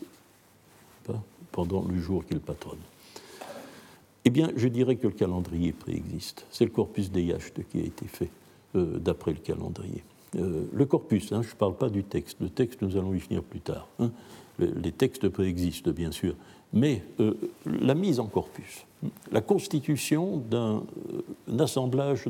pendant 1.51 1.85
le 1.87 1.99
jour 1.99 2.25
qu'il 2.25 2.41
patronne. 2.41 2.79
Eh 4.25 4.31
bien, 4.31 4.51
je 4.57 4.69
dirais 4.69 4.97
que 4.97 5.09
le 5.09 5.13
calendrier 5.13 5.73
préexiste. 5.73 6.47
C'est 6.51 6.65
le 6.65 6.71
corpus 6.71 7.11
des 7.11 7.25
Yachts 7.25 7.61
qui 7.71 7.79
a 7.81 7.85
été 7.85 8.07
fait 8.07 8.31
euh, 8.75 8.99
d'après 8.99 9.33
le 9.33 9.41
calendrier. 9.41 10.03
Le 10.35 10.85
corpus, 10.85 11.33
hein, 11.33 11.43
je 11.43 11.51
ne 11.51 11.57
parle 11.57 11.77
pas 11.77 11.91
du 11.91 12.05
texte. 12.05 12.39
Le 12.41 12.49
texte, 12.49 12.83
nous 12.83 12.97
allons 12.97 13.15
y 13.15 13.19
venir 13.19 13.43
plus 13.43 13.61
tard. 13.61 13.89
Hein. 13.99 14.11
les 14.59 14.93
textes 14.93 15.29
préexistent, 15.29 15.91
bien 15.91 16.11
sûr 16.11 16.35
mais 16.73 17.03
euh, 17.21 17.35
la 17.67 17.95
mise 17.95 18.19
en 18.21 18.27
corpus, 18.27 18.87
la 19.31 19.41
constitution 19.41 20.39
d'un 20.39 20.83
assemblage, 21.59 22.25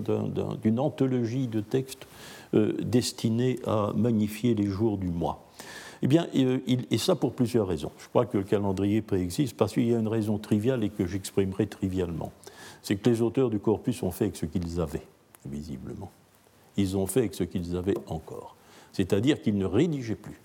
d'une 0.62 0.80
anthologie 0.80 1.48
de 1.48 1.60
textes 1.60 2.06
euh, 2.54 2.72
destinés 2.80 3.58
à 3.66 3.92
magnifier 3.94 4.54
les 4.54 4.66
jours 4.66 4.98
du 4.98 5.08
mois. 5.08 5.46
Eh 6.04 6.08
bien, 6.08 6.26
euh, 6.34 6.58
et 6.66 6.98
ça 6.98 7.14
pour 7.14 7.32
plusieurs 7.32 7.68
raisons. 7.68 7.92
Je 7.98 8.08
crois 8.08 8.26
que 8.26 8.38
le 8.38 8.44
calendrier 8.44 9.02
préexiste 9.02 9.56
parce 9.56 9.72
qu'il 9.72 9.88
y 9.88 9.94
a 9.94 9.98
une 9.98 10.08
raison 10.08 10.38
triviale 10.38 10.82
et 10.82 10.90
que 10.90 11.06
j'exprimerai 11.06 11.68
trivialement. 11.68 12.32
C'est 12.82 12.96
que 12.96 13.08
les 13.08 13.22
auteurs 13.22 13.50
du 13.50 13.60
corpus 13.60 14.02
ont 14.02 14.10
fait 14.10 14.24
avec 14.24 14.36
ce 14.36 14.46
qu'ils 14.46 14.80
avaient, 14.80 15.06
visiblement. 15.46 16.10
Ils 16.76 16.96
ont 16.96 17.06
fait 17.06 17.20
avec 17.20 17.34
ce 17.34 17.44
qu'ils 17.44 17.76
avaient 17.76 17.98
encore. 18.06 18.56
C'est-à-dire 18.92 19.40
qu'ils 19.40 19.56
ne 19.56 19.66
rédigeaient 19.66 20.14
plus 20.14 20.40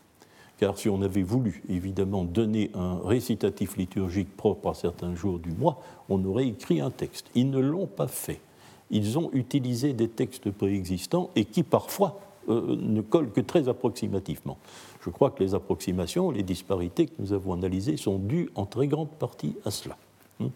car 0.58 0.78
si 0.78 0.90
on 0.90 1.02
avait 1.02 1.24
voulu 1.24 1.64
évidemment 1.70 2.24
donner 2.24 2.72
un 2.74 3.00
récitatif 3.04 3.78
liturgique 3.78 4.36
propre 4.36 4.70
à 4.70 4.74
certains 4.74 5.16
jours 5.16 5.40
du 5.40 5.52
mois, 5.52 5.82
on 6.10 6.24
aurait 6.26 6.48
écrit 6.48 6.82
un 6.82 6.90
texte. 6.90 7.28
Ils 7.36 7.50
ne 7.50 7.60
l'ont 7.60 7.88
pas 7.88 8.08
fait. 8.08 8.42
Ils 8.90 9.20
ont 9.20 9.30
utilisé 9.34 9.94
des 9.94 10.08
textes 10.08 10.50
préexistants 10.50 11.30
et 11.36 11.46
qui 11.46 11.64
parfois 11.64 12.20
euh, 12.50 12.76
ne 12.80 13.02
collent 13.02 13.32
que 13.32 13.42
très 13.42 13.68
approximativement. 13.68 14.58
Je 15.02 15.10
crois 15.10 15.30
que 15.30 15.44
les 15.44 15.54
approximations, 15.54 16.32
les 16.32 16.44
disparités 16.44 17.06
que 17.06 17.14
nous 17.20 17.34
avons 17.34 17.54
analysées 17.54 17.98
sont 17.98 18.18
dues 18.18 18.50
en 18.56 18.66
très 18.66 18.88
grande 18.88 19.10
partie 19.10 19.56
à 19.66 19.72
cela. 19.72 19.98
Hein. 20.40 20.50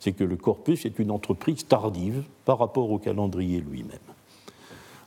C'est 0.00 0.12
que 0.12 0.24
le 0.24 0.36
corpus 0.36 0.84
est 0.84 0.98
une 0.98 1.10
entreprise 1.10 1.66
tardive 1.66 2.22
par 2.44 2.58
rapport 2.58 2.90
au 2.90 2.98
calendrier 2.98 3.60
lui-même. 3.60 3.98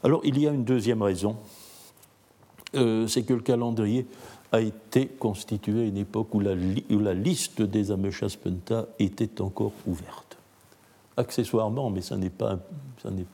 Alors 0.03 0.21
il 0.23 0.39
y 0.39 0.47
a 0.47 0.51
une 0.51 0.63
deuxième 0.63 1.01
raison, 1.01 1.37
euh, 2.75 3.07
c'est 3.07 3.23
que 3.23 3.33
le 3.33 3.41
calendrier 3.41 4.07
a 4.51 4.61
été 4.61 5.07
constitué 5.07 5.81
à 5.81 5.85
une 5.85 5.97
époque 5.97 6.33
où 6.33 6.39
la, 6.39 6.55
liste 7.13 7.61
des 7.61 7.91
Ameshaspenta 7.91 8.87
était 8.99 9.41
encore 9.41 9.71
ouverte. 9.85 10.37
Accessoirement, 11.17 11.89
mais 11.89 12.01
ça 12.01 12.17
n'est 12.17 12.29
pas, 12.29 12.59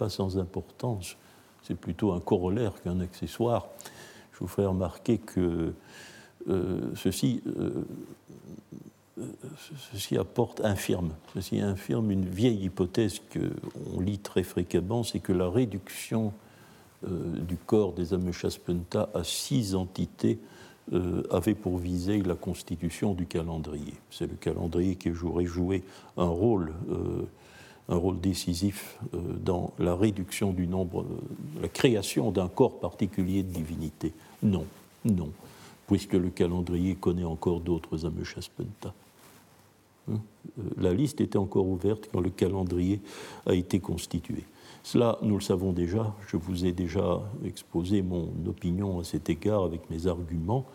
sans 0.09 0.37
importance, 0.37 1.15
c'est 1.63 1.77
plutôt 1.77 2.11
un 2.11 2.19
corollaire 2.19 2.73
qu'un 2.83 2.99
accessoire. 2.99 3.67
Je 4.33 4.39
vous 4.39 4.47
ferai 4.47 4.67
remarquer 4.67 5.17
que 5.17 5.73
euh, 6.49 6.81
ceci, 6.95 7.41
euh, 7.57 7.83
ceci 9.91 10.17
apporte, 10.17 10.61
infirme, 10.63 11.11
ceci 11.33 11.59
infirme 11.59 12.11
une 12.11 12.25
vieille 12.25 12.65
hypothèse 12.65 13.21
qu'on 13.33 13.99
lit 13.99 14.19
très 14.19 14.43
fréquemment, 14.43 15.03
c'est 15.03 15.19
que 15.19 15.33
la 15.33 15.49
réduction 15.49 16.31
du 17.03 17.57
corps 17.57 17.93
des 17.93 18.13
Ameshaspenta 18.13 19.09
à 19.13 19.23
six 19.23 19.75
entités 19.75 20.39
euh, 20.93 21.23
avait 21.29 21.53
pour 21.53 21.77
visée 21.77 22.21
la 22.23 22.35
constitution 22.35 23.13
du 23.13 23.25
calendrier. 23.25 23.93
C'est 24.09 24.27
le 24.27 24.35
calendrier 24.35 24.95
qui 24.95 25.11
aurait 25.23 25.45
joué 25.45 25.83
un 26.17 26.27
rôle, 26.27 26.73
euh, 26.89 27.27
un 27.89 27.97
rôle 27.97 28.19
décisif 28.19 28.97
dans 29.13 29.73
la 29.79 29.95
réduction 29.95 30.53
du 30.53 30.65
nombre, 30.65 31.05
la 31.61 31.67
création 31.67 32.31
d'un 32.31 32.47
corps 32.47 32.79
particulier 32.79 33.43
de 33.43 33.51
divinité. 33.51 34.13
Non, 34.41 34.65
non, 35.05 35.29
puisque 35.87 36.13
le 36.13 36.29
calendrier 36.29 36.95
connaît 36.95 37.25
encore 37.25 37.59
d'autres 37.59 38.05
Ameshaspenta. 38.05 38.93
Hein 40.11 40.19
la 40.77 40.93
liste 40.93 41.21
était 41.21 41.37
encore 41.37 41.67
ouverte 41.67 42.09
quand 42.11 42.19
le 42.19 42.29
calendrier 42.29 43.01
a 43.45 43.53
été 43.53 43.79
constitué. 43.79 44.43
Cela, 44.87 45.19
nous 45.21 45.35
le 45.35 45.41
savons 45.41 45.73
déjà, 45.73 46.15
je 46.29 46.37
vous 46.37 46.63
ai 46.63 46.71
déjà 46.71 47.21
exposé 47.43 48.01
mon 48.01 48.29
opinion 48.47 49.01
à 49.01 49.03
cet 49.03 49.29
égard 49.29 49.65
avec 49.65 49.89
mes 49.89 50.07
arguments. 50.07 50.65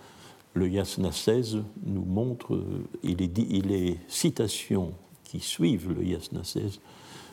Le 0.53 0.69
Yasna 0.69 1.11
16 1.11 1.63
nous 1.87 2.05
montre, 2.05 2.63
et 3.03 3.15
les, 3.15 3.97
citations 4.09 4.93
qui 5.25 5.41
suivent 5.41 5.95
le 5.95 6.05
Yasna 6.05 6.45
16 6.45 6.81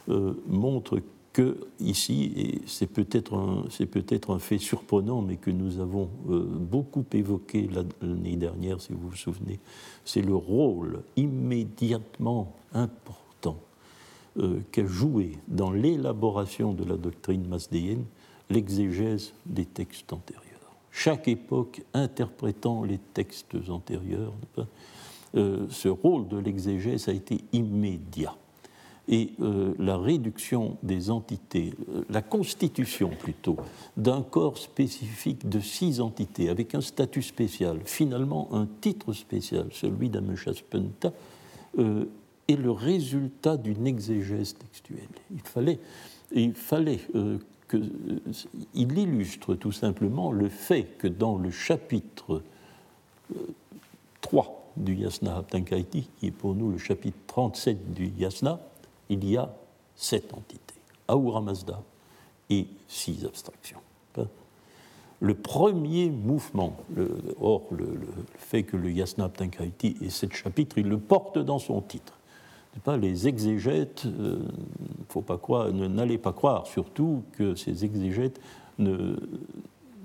euh, 0.07 0.35
montrent 0.47 1.01
que 1.33 1.57
ici, 1.81 2.31
et 2.37 2.61
c'est 2.65 2.87
peut-être 2.87 3.33
un, 3.33 3.65
peut 3.85 4.05
un, 4.29 4.39
fait 4.39 4.57
surprenant, 4.57 5.21
mais 5.21 5.35
que 5.35 5.51
nous 5.51 5.81
avons 5.81 6.07
euh, 6.29 6.45
beaucoup 6.45 7.03
évoqué 7.11 7.69
l'année 7.73 8.37
dernière, 8.37 8.79
si 8.79 8.93
vous 8.93 9.09
vous 9.09 9.17
souvenez, 9.17 9.59
c'est 10.05 10.21
le 10.21 10.33
rôle 10.33 11.03
immédiatement 11.17 12.55
important 12.71 13.28
euh, 14.39 14.61
qu'a 14.71 14.85
joué 14.85 15.33
dans 15.49 15.71
l'élaboration 15.71 16.71
de 16.71 16.85
la 16.85 16.95
doctrine 16.95 17.45
masdéenne 17.47 18.05
l'exégèse 18.49 19.33
des 19.45 19.65
textes 19.65 20.13
antérieurs. 20.13 20.45
Chaque 20.91 21.27
époque 21.27 21.81
interprétant 21.93 22.83
les 22.83 22.99
textes 23.13 23.55
antérieurs, 23.67 24.33
euh, 25.35 25.65
ce 25.69 25.89
rôle 25.89 26.29
de 26.29 26.37
l'exégèse 26.37 27.09
a 27.09 27.11
été 27.11 27.41
immédiat. 27.51 28.33
Et 29.09 29.31
euh, 29.41 29.73
la 29.77 29.97
réduction 29.97 30.77
des 30.83 31.09
entités, 31.09 31.73
la 32.09 32.21
constitution 32.21 33.09
plutôt, 33.09 33.57
d'un 33.97 34.21
corps 34.21 34.57
spécifique 34.57 35.49
de 35.49 35.59
six 35.59 35.99
entités 35.99 36.47
avec 36.47 36.75
un 36.75 36.81
statut 36.81 37.23
spécial, 37.23 37.79
finalement 37.83 38.47
un 38.53 38.67
titre 38.79 39.11
spécial, 39.11 39.67
celui 39.73 40.09
d'Ameshaspenta, 40.09 41.11
est 42.49 42.55
le 42.55 42.71
résultat 42.71 43.57
d'une 43.57 43.85
exégèse 43.85 44.55
textuelle. 44.55 45.07
Il 45.31 45.41
fallait, 45.41 45.79
il 46.31 46.53
fallait 46.53 46.99
euh, 47.15 47.37
que, 47.67 47.77
euh, 47.77 48.19
il 48.73 48.97
illustre 48.97 49.55
tout 49.55 49.71
simplement 49.71 50.31
le 50.31 50.49
fait 50.49 50.97
que 50.97 51.07
dans 51.07 51.37
le 51.37 51.51
chapitre 51.51 52.41
3 54.21 54.45
euh, 54.45 54.81
du 54.81 54.95
Yasna 54.95 55.37
Haptankaiti, 55.37 56.09
qui 56.19 56.27
est 56.27 56.31
pour 56.31 56.55
nous 56.55 56.71
le 56.71 56.79
chapitre 56.79 57.17
37 57.27 57.93
du 57.93 58.07
Yasna, 58.17 58.59
il 59.09 59.29
y 59.29 59.37
a 59.37 59.53
sept 59.95 60.33
entités, 60.33 60.75
Ahura 61.07 61.41
Mazda 61.41 61.81
et 62.49 62.67
six 62.87 63.25
abstractions. 63.25 63.81
Hein? 64.17 64.25
Le 65.19 65.35
premier 65.35 66.09
mouvement, 66.09 66.77
or 67.41 67.63
le, 67.71 67.99
fait 68.37 68.63
que 68.63 68.77
le 68.77 68.91
Yasna 68.91 69.25
Haptankaiti 69.25 69.97
ait 70.01 70.09
sept 70.09 70.33
chapitres, 70.33 70.77
il 70.79 70.87
le 70.87 70.97
porte 70.97 71.37
dans 71.37 71.59
son 71.59 71.81
titre 71.81 72.18
pas, 72.83 72.97
les 72.97 73.27
exégètes, 73.27 74.05
euh, 74.05 74.39
faut 75.09 75.21
pas 75.21 75.37
croire, 75.37 75.71
n'allez 75.71 76.17
pas 76.17 76.33
croire 76.33 76.67
surtout 76.67 77.23
que 77.33 77.55
ces 77.55 77.83
exégètes 77.83 78.39
ne, 78.77 79.15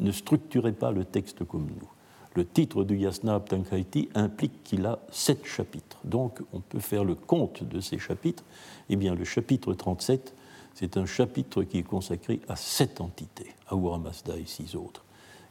ne 0.00 0.10
structuraient 0.10 0.72
pas 0.72 0.90
le 0.90 1.04
texte 1.04 1.44
comme 1.44 1.66
nous. 1.66 1.88
Le 2.34 2.44
titre 2.44 2.82
du 2.82 2.96
Yasna 2.96 3.38
Tankaiti 3.38 4.08
implique 4.14 4.64
qu'il 4.64 4.86
a 4.86 4.98
sept 5.10 5.46
chapitres. 5.46 5.98
Donc 6.04 6.40
on 6.52 6.60
peut 6.60 6.80
faire 6.80 7.04
le 7.04 7.14
compte 7.14 7.62
de 7.62 7.80
ces 7.80 7.98
chapitres. 7.98 8.42
Eh 8.88 8.96
bien, 8.96 9.14
le 9.14 9.24
chapitre 9.24 9.72
37, 9.72 10.34
c'est 10.74 10.96
un 10.96 11.06
chapitre 11.06 11.62
qui 11.62 11.78
est 11.78 11.84
consacré 11.84 12.40
à 12.48 12.56
sept 12.56 13.00
entités, 13.00 13.54
Ahura 13.68 13.98
Mazda 13.98 14.36
et 14.36 14.46
six 14.46 14.74
autres. 14.74 15.04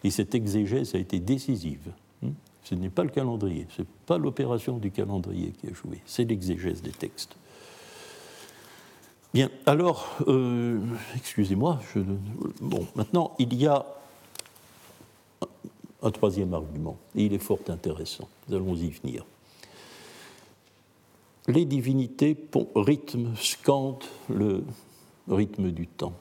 Et 0.03 0.11
cette 0.11 0.35
exégèse 0.35 0.93
a 0.95 0.97
été 0.97 1.19
décisive. 1.19 1.93
Ce 2.63 2.75
n'est 2.75 2.89
pas 2.89 3.03
le 3.03 3.09
calendrier, 3.09 3.67
ce 3.75 3.81
n'est 3.81 3.87
pas 4.05 4.17
l'opération 4.17 4.77
du 4.77 4.91
calendrier 4.91 5.51
qui 5.51 5.67
a 5.67 5.73
joué, 5.73 6.01
c'est 6.05 6.23
l'exégèse 6.23 6.81
des 6.81 6.91
textes. 6.91 7.35
Bien, 9.33 9.49
alors, 9.65 10.15
euh, 10.27 10.79
excusez-moi, 11.15 11.79
bon, 12.61 12.85
maintenant, 12.95 13.35
il 13.39 13.53
y 13.55 13.65
a 13.65 13.85
un 16.03 16.11
troisième 16.11 16.53
argument, 16.53 16.97
et 17.15 17.25
il 17.25 17.33
est 17.33 17.39
fort 17.39 17.59
intéressant, 17.67 18.29
nous 18.47 18.55
allons 18.55 18.75
y 18.75 18.89
venir. 18.89 19.25
Les 21.47 21.65
divinités 21.65 22.37
rythment, 22.75 23.35
scandent 23.35 24.03
le 24.29 24.63
rythme 25.27 25.71
du 25.71 25.87
temps. 25.87 26.13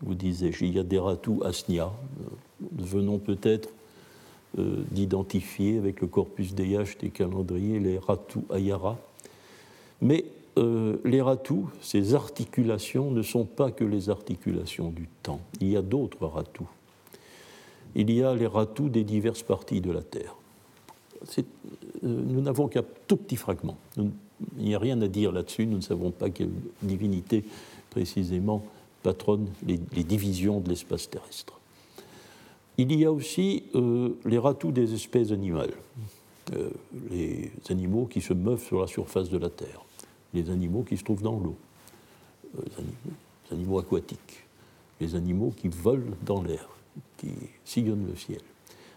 Vous 0.00 0.14
disais-je, 0.14 0.64
il 0.64 0.74
y 0.74 0.78
a 0.78 0.84
des 0.84 0.98
ratou 0.98 1.42
asnia, 1.44 1.90
venons 2.60 3.18
peut-être 3.18 3.70
d'identifier 4.56 5.78
avec 5.78 6.00
le 6.00 6.06
corpus 6.06 6.52
Yash 6.56 6.96
des 6.98 7.10
calendriers 7.10 7.80
les 7.80 7.98
Ratu 7.98 8.40
Ayara. 8.50 8.98
Mais 10.00 10.24
euh, 10.58 10.96
les 11.04 11.20
Ratu, 11.20 11.64
ces 11.80 12.14
articulations, 12.14 13.10
ne 13.10 13.22
sont 13.22 13.44
pas 13.44 13.72
que 13.72 13.84
les 13.84 14.10
articulations 14.10 14.90
du 14.90 15.08
temps. 15.22 15.40
Il 15.60 15.70
y 15.70 15.76
a 15.76 15.82
d'autres 15.82 16.26
Ratu. 16.26 16.64
il 17.94 18.10
y 18.10 18.22
a 18.22 18.34
les 18.34 18.46
ratous 18.46 18.88
des 18.88 19.04
diverses 19.04 19.42
parties 19.42 19.80
de 19.80 19.90
la 19.90 20.02
Terre. 20.02 20.36
Euh, 21.38 21.42
nous 22.02 22.40
n'avons 22.40 22.68
qu'un 22.68 22.84
tout 23.06 23.16
petit 23.16 23.36
fragment. 23.36 23.76
il 23.96 24.10
n'y 24.58 24.74
a 24.74 24.78
rien 24.78 25.00
à 25.00 25.08
dire 25.08 25.32
là-dessus. 25.32 25.66
Nous 25.66 25.76
ne 25.76 25.82
savons 25.82 26.10
pas 26.10 26.30
quelle 26.30 26.50
divinité 26.82 27.44
précisément 27.90 28.62
patronne 29.02 29.48
les, 29.66 29.78
divisions 29.78 30.60
de 30.60 30.68
l'espace 30.68 31.08
terrestre. 31.08 31.60
Il 32.76 32.92
y 32.94 33.04
a 33.04 33.12
aussi 33.12 33.64
euh, 33.74 34.10
les 34.24 34.38
ratous 34.38 34.72
des 34.72 34.94
espèces 34.94 35.30
animales, 35.30 35.74
euh, 36.54 36.70
les 37.10 37.50
animaux 37.70 38.06
qui 38.06 38.20
se 38.20 38.34
meuvent 38.34 38.62
sur 38.62 38.80
la 38.80 38.86
surface 38.86 39.28
de 39.28 39.38
la 39.38 39.50
Terre, 39.50 39.84
les 40.32 40.50
animaux 40.50 40.82
qui 40.82 40.96
se 40.96 41.04
trouvent 41.04 41.22
dans 41.22 41.38
l'eau, 41.38 41.56
les 42.56 43.54
animaux 43.56 43.78
aquatiques, 43.78 44.44
les 45.00 45.14
animaux 45.14 45.52
qui 45.56 45.68
volent 45.68 46.16
dans 46.24 46.42
l'air, 46.42 46.68
qui 47.16 47.30
sillonnent 47.64 48.06
le 48.08 48.16
ciel 48.16 48.40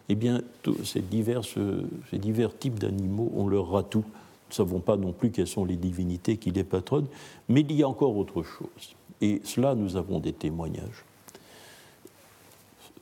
eh 0.09 0.15
bien, 0.15 0.41
ces, 0.83 1.03
ces 1.03 2.17
divers 2.17 2.57
types 2.57 2.79
d'animaux 2.79 3.31
ont 3.35 3.47
leur 3.47 3.69
ratou. 3.69 3.99
Nous 3.99 4.51
ne 4.51 4.53
savons 4.53 4.79
pas 4.79 4.95
non 4.95 5.11
plus 5.11 5.31
quelles 5.31 5.47
sont 5.47 5.65
les 5.65 5.75
divinités 5.75 6.37
qui 6.37 6.51
les 6.51 6.63
patronnent, 6.63 7.07
mais 7.49 7.61
il 7.61 7.73
y 7.73 7.83
a 7.83 7.89
encore 7.89 8.15
autre 8.15 8.43
chose. 8.43 8.95
Et 9.19 9.41
cela, 9.43 9.75
nous 9.75 9.97
avons 9.97 10.19
des 10.19 10.31
témoignages. 10.31 11.03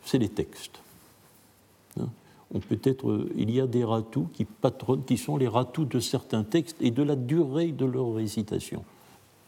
C'est 0.05 0.19
les 0.19 0.29
textes. 0.29 0.79
Hein. 1.99 2.07
on 2.53 2.59
peut 2.59 2.79
être, 2.83 3.27
il 3.35 3.51
y 3.51 3.59
a 3.59 3.67
des 3.67 3.83
ratous 3.83 4.29
qui 4.33 4.45
patronnent, 4.45 5.03
qui 5.03 5.17
sont 5.17 5.37
les 5.37 5.47
ratous 5.47 5.85
de 5.85 5.99
certains 5.99 6.43
textes 6.43 6.77
et 6.79 6.91
de 6.91 7.03
la 7.03 7.15
durée 7.15 7.71
de 7.71 7.85
leur 7.85 8.13
récitation. 8.13 8.83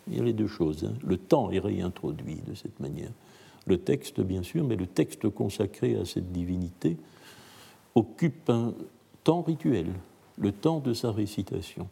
Il 0.09 0.17
y 0.17 0.19
a 0.19 0.23
les 0.23 0.33
deux 0.33 0.47
choses. 0.47 0.83
Hein. 0.85 0.93
Le 1.05 1.17
temps 1.17 1.51
est 1.51 1.59
réintroduit 1.59 2.41
de 2.47 2.55
cette 2.55 2.79
manière. 2.79 3.11
Le 3.65 3.77
texte, 3.77 4.21
bien 4.21 4.43
sûr, 4.43 4.63
mais 4.63 4.75
le 4.77 4.87
texte 4.87 5.29
consacré 5.29 5.95
à 5.95 6.05
cette 6.05 6.31
divinité, 6.31 6.97
occupe 7.95 8.49
un 8.49 8.73
temps 9.23 9.41
rituel, 9.41 9.87
le 10.37 10.51
temps 10.51 10.79
de 10.79 10.93
sa 10.93 11.11
récitation. 11.11 11.87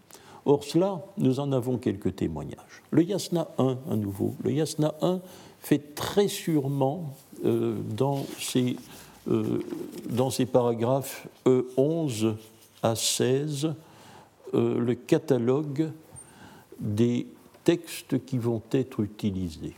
Or, 0.45 0.63
cela, 0.63 1.03
nous 1.17 1.39
en 1.39 1.51
avons 1.51 1.77
quelques 1.77 2.15
témoignages. 2.15 2.83
Le 2.91 3.03
Yasna 3.03 3.49
1, 3.57 3.77
à 3.89 3.95
nouveau, 3.95 4.35
le 4.43 4.53
Yasna 4.53 4.93
1 5.01 5.19
fait 5.59 5.95
très 5.95 6.27
sûrement 6.27 7.13
dans, 7.45 8.25
ses, 8.39 8.75
euh, 9.29 9.59
dans 10.09 10.29
ses 10.29 10.45
paragraphes 10.45 11.27
11 11.77 12.25
e 12.25 12.33
à 12.83 12.95
16 12.95 13.73
euh, 14.53 14.79
le 14.79 14.95
catalogue 14.95 15.89
des 16.79 17.27
textes 17.63 18.23
qui 18.25 18.37
vont 18.37 18.61
être 18.71 19.01
utilisés. 19.01 19.73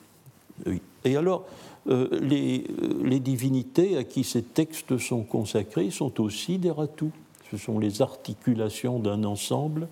Et 1.06 1.16
alors, 1.16 1.46
euh, 1.88 2.08
les, 2.20 2.66
euh, 2.84 3.02
les, 3.04 3.20
divinités 3.20 3.96
à 3.98 4.04
qui 4.04 4.24
ces 4.24 4.44
textes 4.44 4.98
sont 4.98 5.24
consacrés 5.24 5.90
sont 5.90 6.20
aussi 6.22 6.58
des 6.58 6.72
ratous. 6.72 7.12
Ce 7.50 7.58
sont 7.58 7.80
les 7.80 8.02
articulations 8.02 9.00
d'un 9.00 9.24
ensemble. 9.24 9.88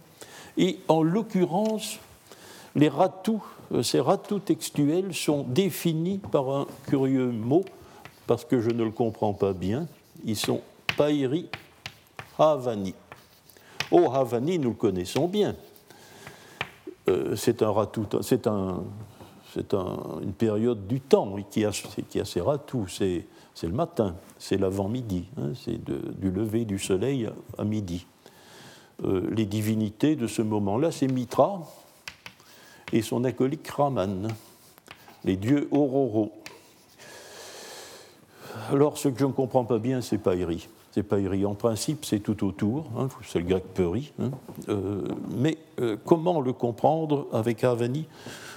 Et 0.57 0.79
en 0.89 1.03
l'occurrence, 1.03 1.99
les 2.75 2.89
ratous, 2.89 3.43
euh, 3.71 3.83
ces 3.83 3.99
ratous 3.99 4.39
textuels 4.39 5.13
sont 5.13 5.43
définis 5.43 6.19
par 6.19 6.49
un 6.49 6.67
curieux 6.87 7.31
mot, 7.31 7.63
parce 8.27 8.45
que 8.45 8.59
je 8.59 8.69
ne 8.69 8.83
le 8.83 8.91
comprends 8.91 9.33
pas 9.33 9.53
bien. 9.53 9.87
Ils 10.23 10.35
sont 10.35 10.61
Pairi 10.97 11.49
Havani. 12.37 12.93
Oh, 13.91 14.09
Havani, 14.13 14.59
nous 14.59 14.69
le 14.69 14.75
connaissons 14.75 15.27
bien. 15.27 15.55
c'est 17.35 17.61
un 17.61 17.69
ratou, 17.69 18.07
c'est 18.21 18.47
un, 18.47 18.83
c'est 19.55 19.73
une 19.73 20.33
période 20.33 20.85
du 20.85 20.99
temps 20.99 21.35
qui, 21.49 21.63
a, 21.63 21.71
qui 22.09 22.19
assera 22.19 22.57
tout. 22.57 22.87
C'est, 22.87 23.25
le 23.63 23.69
matin, 23.69 24.15
c'est 24.37 24.57
l'avant-midi, 24.57 25.29
hein, 25.37 25.53
c'est 25.53 25.79
du 25.81 26.29
lever 26.29 26.65
du 26.65 26.77
soleil 26.77 27.29
à 27.57 27.63
midi. 27.63 28.05
Euh, 29.03 29.29
les 29.31 29.45
divinités 29.45 30.17
de 30.17 30.27
ce 30.27 30.41
moment-là, 30.41 30.91
c'est 30.91 31.07
Mitra 31.07 31.61
et 32.93 33.01
son 33.01 33.23
acolyte 33.23 33.69
Raman, 33.69 34.27
les 35.23 35.35
dieux 35.35 35.67
Ororo. 35.71 36.31
Alors, 38.71 38.97
ce 38.97 39.09
que 39.09 39.19
je 39.19 39.25
ne 39.25 39.31
comprends 39.31 39.65
pas 39.65 39.79
bien, 39.79 40.01
c'est 40.01 40.17
Pairi. 40.17 40.67
C'est 40.91 41.03
Pairi. 41.03 41.45
En 41.45 41.55
principe, 41.55 42.05
c'est 42.05 42.19
tout 42.19 42.45
autour, 42.45 42.85
hein, 42.97 43.09
c'est 43.27 43.39
le 43.39 43.45
grec 43.45 43.65
Peri. 43.73 44.13
Hein. 44.19 44.31
Euh, 44.69 45.07
mais 45.35 45.57
euh, 45.79 45.97
comment 46.05 46.39
le 46.39 46.53
comprendre 46.53 47.27
avec 47.33 47.63
Avani 47.63 48.07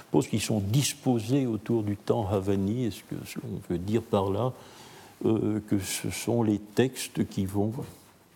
suppose 0.09 0.27
qu'ils 0.27 0.41
sont 0.41 0.59
disposés 0.59 1.45
autour 1.45 1.83
du 1.83 1.95
temps 1.95 2.27
Havani. 2.27 2.85
Est-ce 2.85 3.03
que 3.03 3.15
on 3.43 3.71
veut 3.71 3.77
dire 3.77 4.01
par 4.01 4.31
là 4.31 4.53
euh, 5.23 5.59
que 5.67 5.77
ce 5.77 6.09
sont 6.09 6.41
les 6.41 6.57
textes 6.57 7.27
qui 7.27 7.45
vont 7.45 7.71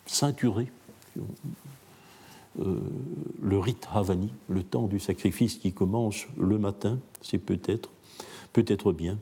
ceinturer 0.05 0.67
euh, 2.59 2.79
le 3.41 3.59
rite 3.59 3.87
Havani, 3.93 4.31
le 4.47 4.63
temps 4.63 4.83
du 4.83 4.99
sacrifice 4.99 5.55
qui 5.55 5.73
commence 5.73 6.25
le 6.37 6.57
matin, 6.57 6.99
c'est 7.21 7.37
peut-être, 7.37 7.89
peut-être 8.53 8.91
bien. 8.91 9.17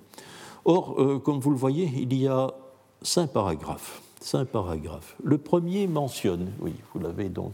Or, 0.65 1.01
euh, 1.01 1.19
comme 1.19 1.39
vous 1.39 1.51
le 1.51 1.57
voyez, 1.57 1.89
il 1.95 2.13
y 2.13 2.27
a 2.27 2.51
cinq 3.01 3.31
paragraphes. 3.31 4.01
Cinq 4.19 4.49
paragraphes. 4.49 5.15
Le 5.23 5.37
premier 5.37 5.87
mentionne, 5.87 6.51
oui, 6.59 6.73
vous 6.93 6.99
l'avez 6.99 7.29
donc 7.29 7.53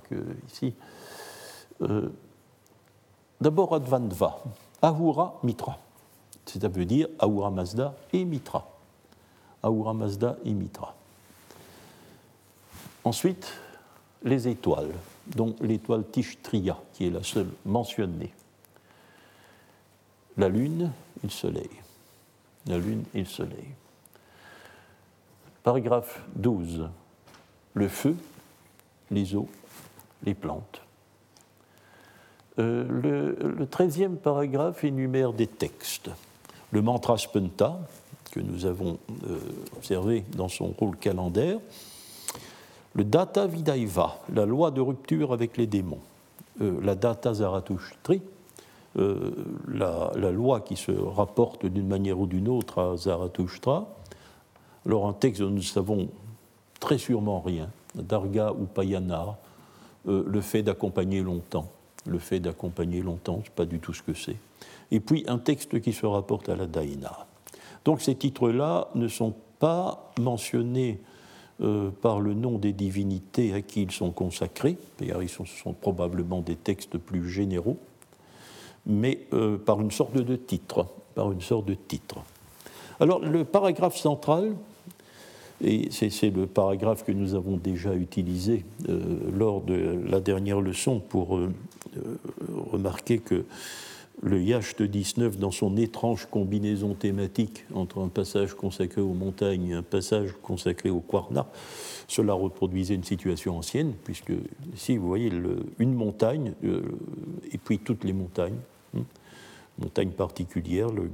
ici, 0.52 0.74
d'abord 3.40 3.74
Advandva, 3.74 4.44
Ahura 4.82 5.40
Mitra. 5.44 5.80
Ça 6.46 6.68
veut 6.68 6.86
dire 6.86 7.08
Ahura 7.20 7.52
Mazda 7.52 7.96
et 8.12 8.26
Mitra. 8.26 8.68
Ahura 9.64 9.94
Mazda 9.94 10.38
et 10.44 10.54
Mitra. 10.54 10.96
Ensuite, 13.04 13.54
les 14.24 14.48
étoiles, 14.48 14.92
dont 15.36 15.56
l'étoile 15.62 16.04
Tishtriya, 16.10 16.78
qui 16.94 17.08
est 17.08 17.10
la 17.10 17.24
seule 17.24 17.50
mentionnée. 17.66 18.34
La 20.38 20.50
lune 20.50 20.92
et 21.24 21.28
le 21.28 21.32
soleil. 21.32 21.70
La 22.68 22.78
lune 22.78 23.04
et 23.14 23.20
le 23.20 23.26
soleil. 23.26 23.68
Paragraphe 25.64 26.22
12. 26.36 26.90
Le 27.74 27.88
feu, 27.88 28.16
les 29.12 29.36
eaux, 29.36 29.50
les 30.24 30.34
plantes. 30.34 30.82
Euh, 32.60 33.36
le, 33.58 33.68
treizième 33.68 34.18
paragraphe 34.18 34.84
énumère 34.84 35.34
des 35.34 35.48
textes. 35.48 36.10
Le 36.72 36.82
mantra 36.82 37.18
spenta, 37.18 37.80
que 38.32 38.40
nous 38.40 38.66
avons 38.66 38.98
euh, 39.28 39.40
observé 39.76 40.24
dans 40.36 40.48
son 40.50 40.68
rôle 40.68 40.98
calendaire, 40.98 41.60
le 42.94 43.04
data 43.04 43.48
vidaiva, 43.48 44.20
la 44.34 44.46
loi 44.46 44.72
de 44.72 44.82
rupture 44.82 45.34
avec 45.34 45.58
les 45.58 45.68
démons, 45.68 46.00
euh, 46.62 46.80
la 46.82 46.96
data 46.96 47.34
zarathushtri, 47.34 48.22
la, 48.96 50.12
la, 50.16 50.32
loi 50.32 50.62
qui 50.62 50.76
se 50.76 50.92
rapporte 50.92 51.68
d'une 51.68 51.88
manière 51.88 52.20
ou 52.20 52.26
d'une 52.26 52.48
autre 52.48 52.82
à 52.82 52.98
Zarathustra. 52.98 53.88
Alors 54.88 55.08
un 55.08 55.14
texte 55.14 55.40
dont 55.40 55.52
nous 55.52 55.62
savons 55.62 56.10
très 56.80 56.98
sûrement 56.98 57.40
rien, 57.42 57.70
Darga 57.94 58.54
ou 58.54 58.66
Payana, 58.66 59.38
le 60.06 60.42
fait 60.42 60.64
d'accompagner 60.64 61.22
longtemps 61.22 61.70
le 62.08 62.20
fait 62.20 62.40
d'accompagner 62.40 63.02
longtemps, 63.02 63.38
ne 63.38 63.44
sais 63.44 63.52
pas 63.56 63.66
du 63.66 63.80
tout 63.80 63.94
ce 63.94 64.02
que 64.02 64.14
c'est. 64.14 64.38
Et 64.92 65.00
puis 65.00 65.26
un 65.28 65.38
texte 65.38 65.80
qui 65.82 65.94
se 65.94 66.06
rapporte 66.06 66.50
à 66.50 66.56
la 66.56 66.66
Daïna. 66.66 67.28
Donc 67.86 68.02
ces 68.02 68.16
titres-là 68.16 68.90
ne 68.96 69.08
sont 69.08 69.34
pas 69.60 70.12
mentionnés 70.20 71.00
euh, 71.60 71.90
par 72.02 72.20
le 72.20 72.36
nom 72.36 72.60
des 72.60 72.72
divinités 72.72 73.52
à 73.54 73.62
qui 73.62 73.82
ils 73.82 73.92
sont 73.92 74.12
consacrés, 74.12 74.78
d'ailleurs 75.00 75.24
ils 75.24 75.30
sont, 75.30 75.74
probablement 75.74 76.42
des 76.42 76.56
textes 76.56 77.00
plus 77.00 77.28
généraux, 77.28 77.78
mais 78.86 79.22
euh, 79.34 79.58
par 79.58 79.82
une 79.82 79.90
sorte 79.90 80.14
de 80.14 80.36
titre, 80.36 80.86
par 81.16 81.32
une 81.32 81.42
sorte 81.42 81.66
de 81.66 81.74
titre. 81.74 82.18
Alors 83.00 83.20
le 83.20 83.44
paragraphe 83.44 83.98
central, 83.98 84.52
et 85.64 85.90
c'est 85.90 86.30
le 86.30 86.46
paragraphe 86.46 87.04
que 87.04 87.12
nous 87.12 87.34
avons 87.34 87.58
déjà 87.58 87.96
utilisé 87.96 88.64
euh, 88.88 89.02
lors 89.36 89.62
de 89.62 90.00
la 90.08 90.20
dernière 90.20 90.62
leçon 90.62 91.00
pour 91.00 91.40
remarquer 92.72 93.18
que 93.18 93.46
le 94.22 94.42
Yacht 94.42 94.82
19, 94.82 95.38
dans 95.38 95.52
son 95.52 95.78
étrange 95.78 96.28
combinaison 96.30 96.96
thématique 96.96 97.66
entre 97.74 98.02
un 98.02 98.08
passage 98.08 98.56
consacré 98.56 99.02
aux 99.02 99.14
montagnes 99.14 99.70
et 99.70 99.74
un 99.74 99.84
passage 99.84 100.34
consacré 100.42 100.90
au 100.90 101.00
Quarna, 101.00 101.48
cela 102.08 102.34
reproduisait 102.34 102.96
une 102.96 103.04
situation 103.04 103.58
ancienne, 103.58 103.94
puisque 104.04 104.34
ici, 104.74 104.98
vous 104.98 105.08
voyez 105.08 105.32
une 105.78 105.94
montagne, 105.94 106.54
euh, 106.64 106.82
et 107.52 107.58
puis 107.58 107.80
toutes 107.80 108.04
les 108.04 108.14
montagnes, 108.14 108.58
hein, 108.96 109.04
montagnes 109.80 110.12
particulières, 110.12 110.90
le 110.90 111.12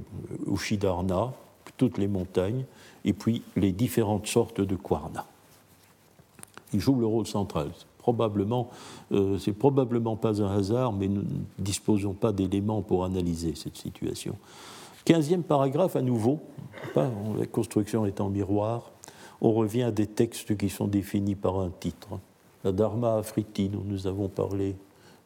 Ushidarna, 0.50 1.34
toutes 1.76 1.98
les 1.98 2.08
montagnes, 2.08 2.64
et 3.04 3.12
puis 3.12 3.42
les 3.56 3.72
différentes 3.72 4.26
sortes 4.26 4.60
de 4.60 4.76
Quarna. 4.76 5.26
Il 6.72 6.80
joue 6.80 6.98
le 6.98 7.06
rôle 7.06 7.26
central 7.26 7.70
probablement, 8.04 8.68
euh, 9.12 9.38
c'est 9.38 9.54
probablement 9.54 10.14
pas 10.14 10.42
un 10.42 10.58
hasard, 10.58 10.92
mais 10.92 11.08
nous 11.08 11.22
ne 11.22 11.38
disposons 11.58 12.12
pas 12.12 12.32
d'éléments 12.32 12.82
pour 12.82 13.02
analyser 13.06 13.54
cette 13.54 13.78
situation. 13.78 14.36
Quinzième 15.06 15.42
paragraphe 15.42 15.96
à 15.96 16.02
nouveau, 16.02 16.40
la 16.94 17.46
construction 17.50 18.04
est 18.04 18.20
en 18.20 18.28
miroir. 18.28 18.92
on 19.40 19.52
revient 19.52 19.84
à 19.84 19.90
des 19.90 20.06
textes 20.06 20.54
qui 20.54 20.68
sont 20.68 20.86
définis 20.86 21.34
par 21.34 21.58
un 21.60 21.70
titre. 21.70 22.08
La 22.62 22.72
Dharma 22.72 23.16
Afriti, 23.16 23.70
dont 23.70 23.84
nous 23.86 24.06
avons 24.06 24.28
parlé, 24.28 24.76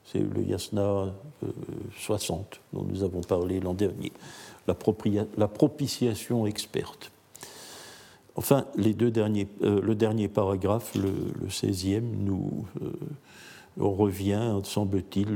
c'est 0.05 0.20
le 0.20 0.43
Yasna 0.45 1.12
60, 1.99 2.39
euh, 2.39 2.79
dont 2.79 2.85
nous 2.85 3.03
avons 3.03 3.22
parlé 3.22 3.59
l'an 3.59 3.74
dernier. 3.74 4.12
La, 4.68 4.76
la, 5.37 5.49
propitiation 5.49 6.47
experte. 6.47 7.11
Enfin, 8.39 8.66
euh, 8.78 9.80
le 9.82 9.95
dernier 9.97 10.28
paragraphe, 10.28 10.95
le, 10.95 11.49
16e, 11.49 12.03
nous, 12.20 12.66
euh, 12.82 12.93
revient, 13.76 14.61
semble-t-il, 14.62 15.26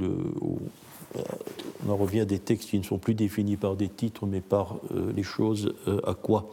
on 0.40 1.90
en 1.90 1.96
revient 1.96 2.20
à 2.20 2.24
des 2.24 2.38
textes 2.38 2.70
qui 2.70 2.78
ne 2.78 2.84
sont 2.84 2.98
plus 2.98 3.14
définis 3.14 3.56
par 3.56 3.74
des 3.74 3.88
titres, 3.88 4.24
mais 4.24 4.40
par 4.40 4.76
les 5.14 5.24
choses 5.24 5.74
à 6.06 6.14
quoi 6.14 6.48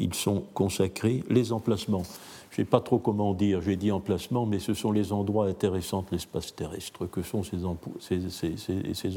ils 0.00 0.14
sont 0.14 0.42
consacrés. 0.52 1.22
Les 1.30 1.52
emplacements. 1.52 2.02
Je 2.50 2.60
ne 2.60 2.66
sais 2.66 2.70
pas 2.70 2.80
trop 2.80 2.98
comment 2.98 3.32
dire, 3.32 3.62
j'ai 3.62 3.76
dit 3.76 3.92
emplacement, 3.92 4.46
mais 4.46 4.58
ce 4.58 4.74
sont 4.74 4.90
les 4.92 5.12
endroits 5.12 5.46
intéressants 5.46 6.02
de 6.02 6.08
l'espace 6.10 6.54
terrestre. 6.54 7.06
Que 7.06 7.22
sont 7.22 7.42
ces, 7.44 7.64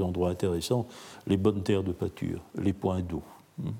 endroits 0.01 0.29
intéressants? 0.29 0.87
Les 1.25 1.37
bonnes 1.37 1.63
terres 1.63 1.83
de 1.83 1.91
pâture, 1.91 2.41
les 2.55 2.73
points 2.73 3.01
d'eau, 3.01 3.23
hein, 3.63 3.71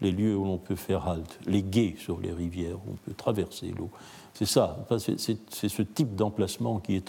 les 0.00 0.12
lieux 0.12 0.36
où 0.36 0.44
l'on 0.44 0.58
peut 0.58 0.76
faire 0.76 1.08
halte, 1.08 1.38
les 1.46 1.62
guets 1.62 1.94
sur 1.98 2.20
les 2.20 2.32
rivières 2.32 2.76
où 2.86 2.92
on 2.92 2.96
peut 2.96 3.14
traverser 3.14 3.72
l'eau. 3.76 3.90
C'est 4.34 4.46
ça, 4.46 4.86
c'est 4.98 5.68
ce 5.68 5.82
type 5.82 6.14
d'emplacement 6.14 6.78
qui, 6.78 7.02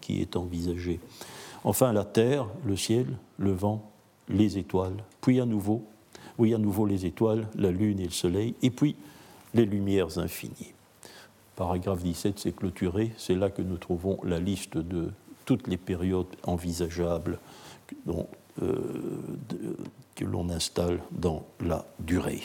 qui 0.00 0.20
est 0.20 0.36
envisagé. 0.36 1.00
Enfin, 1.64 1.92
la 1.92 2.04
terre, 2.04 2.46
le 2.64 2.76
ciel, 2.76 3.06
le 3.36 3.50
vent, 3.50 3.90
les 4.28 4.58
étoiles, 4.58 5.02
puis 5.20 5.40
à 5.40 5.46
nouveau 5.46 5.82
oui, 6.38 6.54
à 6.54 6.58
nouveau 6.58 6.86
les 6.86 7.04
étoiles, 7.04 7.48
la 7.56 7.70
lune 7.70 7.98
et 7.98 8.04
le 8.04 8.10
soleil, 8.10 8.54
et 8.62 8.70
puis 8.70 8.96
les 9.54 9.66
lumières 9.66 10.18
infinies. 10.18 10.72
Paragraphe 11.56 12.02
17, 12.02 12.38
c'est 12.38 12.54
clôturé, 12.54 13.12
c'est 13.16 13.34
là 13.34 13.50
que 13.50 13.62
nous 13.62 13.76
trouvons 13.76 14.18
la 14.22 14.38
liste 14.38 14.78
de 14.78 15.10
toutes 15.44 15.66
les 15.66 15.76
périodes 15.76 16.28
envisageables 16.44 17.40
euh, 18.62 18.76
que 20.18 20.24
l'on 20.24 20.50
installe 20.50 21.00
dans 21.12 21.44
la 21.60 21.84
durée. 22.00 22.42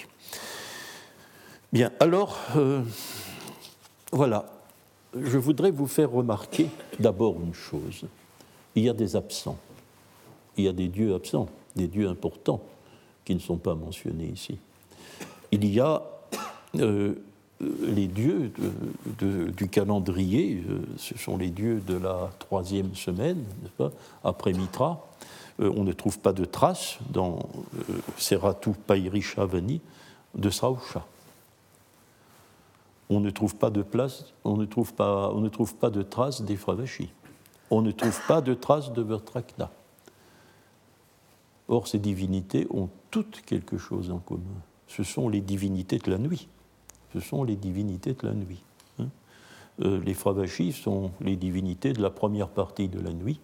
Bien, 1.74 1.92
alors, 2.00 2.38
euh, 2.56 2.84
voilà, 4.12 4.46
je 5.20 5.40
voudrais 5.40 5.72
vous 5.72 5.88
faire 5.88 6.12
remarquer 6.12 6.70
d'abord 7.00 7.42
une 7.42 7.56
chose. 7.56 8.06
Il 8.76 8.84
y 8.84 8.90
a 8.90 8.94
des 8.94 9.16
absents, 9.16 9.58
il 10.56 10.66
y 10.66 10.68
a 10.68 10.72
des 10.72 10.88
dieux 10.88 11.16
absents, 11.16 11.50
des 11.76 11.88
dieux 11.88 12.08
importants 12.08 12.62
qui 13.26 13.34
ne 13.34 13.40
sont 13.40 13.58
pas 13.58 13.74
mentionnés 13.74 14.28
ici. 14.28 14.60
Il 15.52 15.66
y 15.66 15.80
a 15.80 16.04
euh, 16.76 17.16
les 17.60 18.06
dieux 18.06 18.52
du 19.20 19.68
calendrier, 19.68 20.64
euh, 20.70 20.82
ce 20.98 21.18
sont 21.18 21.38
les 21.38 21.50
dieux 21.50 21.82
de 21.88 21.98
la 21.98 22.30
troisième 22.38 22.94
semaine, 22.94 23.44
après 24.24 24.54
Mitra. 24.54 25.08
Euh, 25.60 25.72
on 25.76 25.84
ne 25.84 25.94
trouve 25.94 26.20
pas 26.20 26.34
de 26.34 26.46
traces 26.46 26.98
dans 27.10 27.40
Seratu 28.18 28.72
Pairishavani 28.72 29.82
de 30.36 30.50
Srausha. 30.50 31.06
On 33.10 33.20
ne 33.20 33.30
trouve 33.30 33.56
pas 33.56 33.70
de 33.70 33.82
place, 33.82 34.34
on 34.44 34.58
ne 34.58 34.66
trouve 34.66 34.94
pas, 34.94 35.30
on 35.34 35.42
ne 35.42 35.50
trouve 35.50 35.76
pas 35.76 35.90
de 35.90 36.02
traces 36.02 36.42
d'Efravashi. 36.42 37.12
On 37.70 37.82
ne 37.82 37.92
trouve 37.92 38.20
pas 38.28 38.42
de 38.42 38.54
traces 38.54 38.92
de 38.92 39.02
Vertrakna. 39.02 39.72
Or, 41.68 41.88
ces 41.88 42.00
divinités 42.00 42.68
ont 42.72 42.90
toutes 43.12 43.42
quelque 43.42 43.78
chose 43.78 44.12
en 44.12 44.20
commun. 44.20 44.42
Ce 44.88 45.04
sont 45.04 45.30
les 45.30 45.42
divinités 45.42 45.98
de 45.98 46.10
la 46.12 46.18
nuit. 46.18 46.48
Ce 47.14 47.20
sont 47.20 47.44
les 47.44 47.56
divinités 47.56 48.14
de 48.14 48.28
la 48.28 48.34
nuit. 48.34 48.64
Hein. 49.00 49.08
Euh, 49.82 50.02
les 50.04 50.14
Fravashis 50.14 50.74
sont 50.74 51.12
les 51.22 51.36
divinités 51.36 51.94
de 51.94 52.02
la 52.02 52.10
première 52.10 52.50
partie 52.50 52.88
de 52.88 53.00
la 53.00 53.12
nuit. 53.12 53.40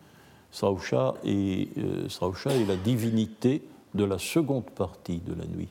Srausha 0.52 1.16
est, 1.24 1.78
euh, 1.78 2.08
est 2.08 2.66
la 2.68 2.76
divinité 2.76 3.62
de 3.94 4.04
la 4.04 4.18
seconde 4.18 4.66
partie 4.66 5.20
de 5.20 5.34
la 5.34 5.46
nuit. 5.46 5.70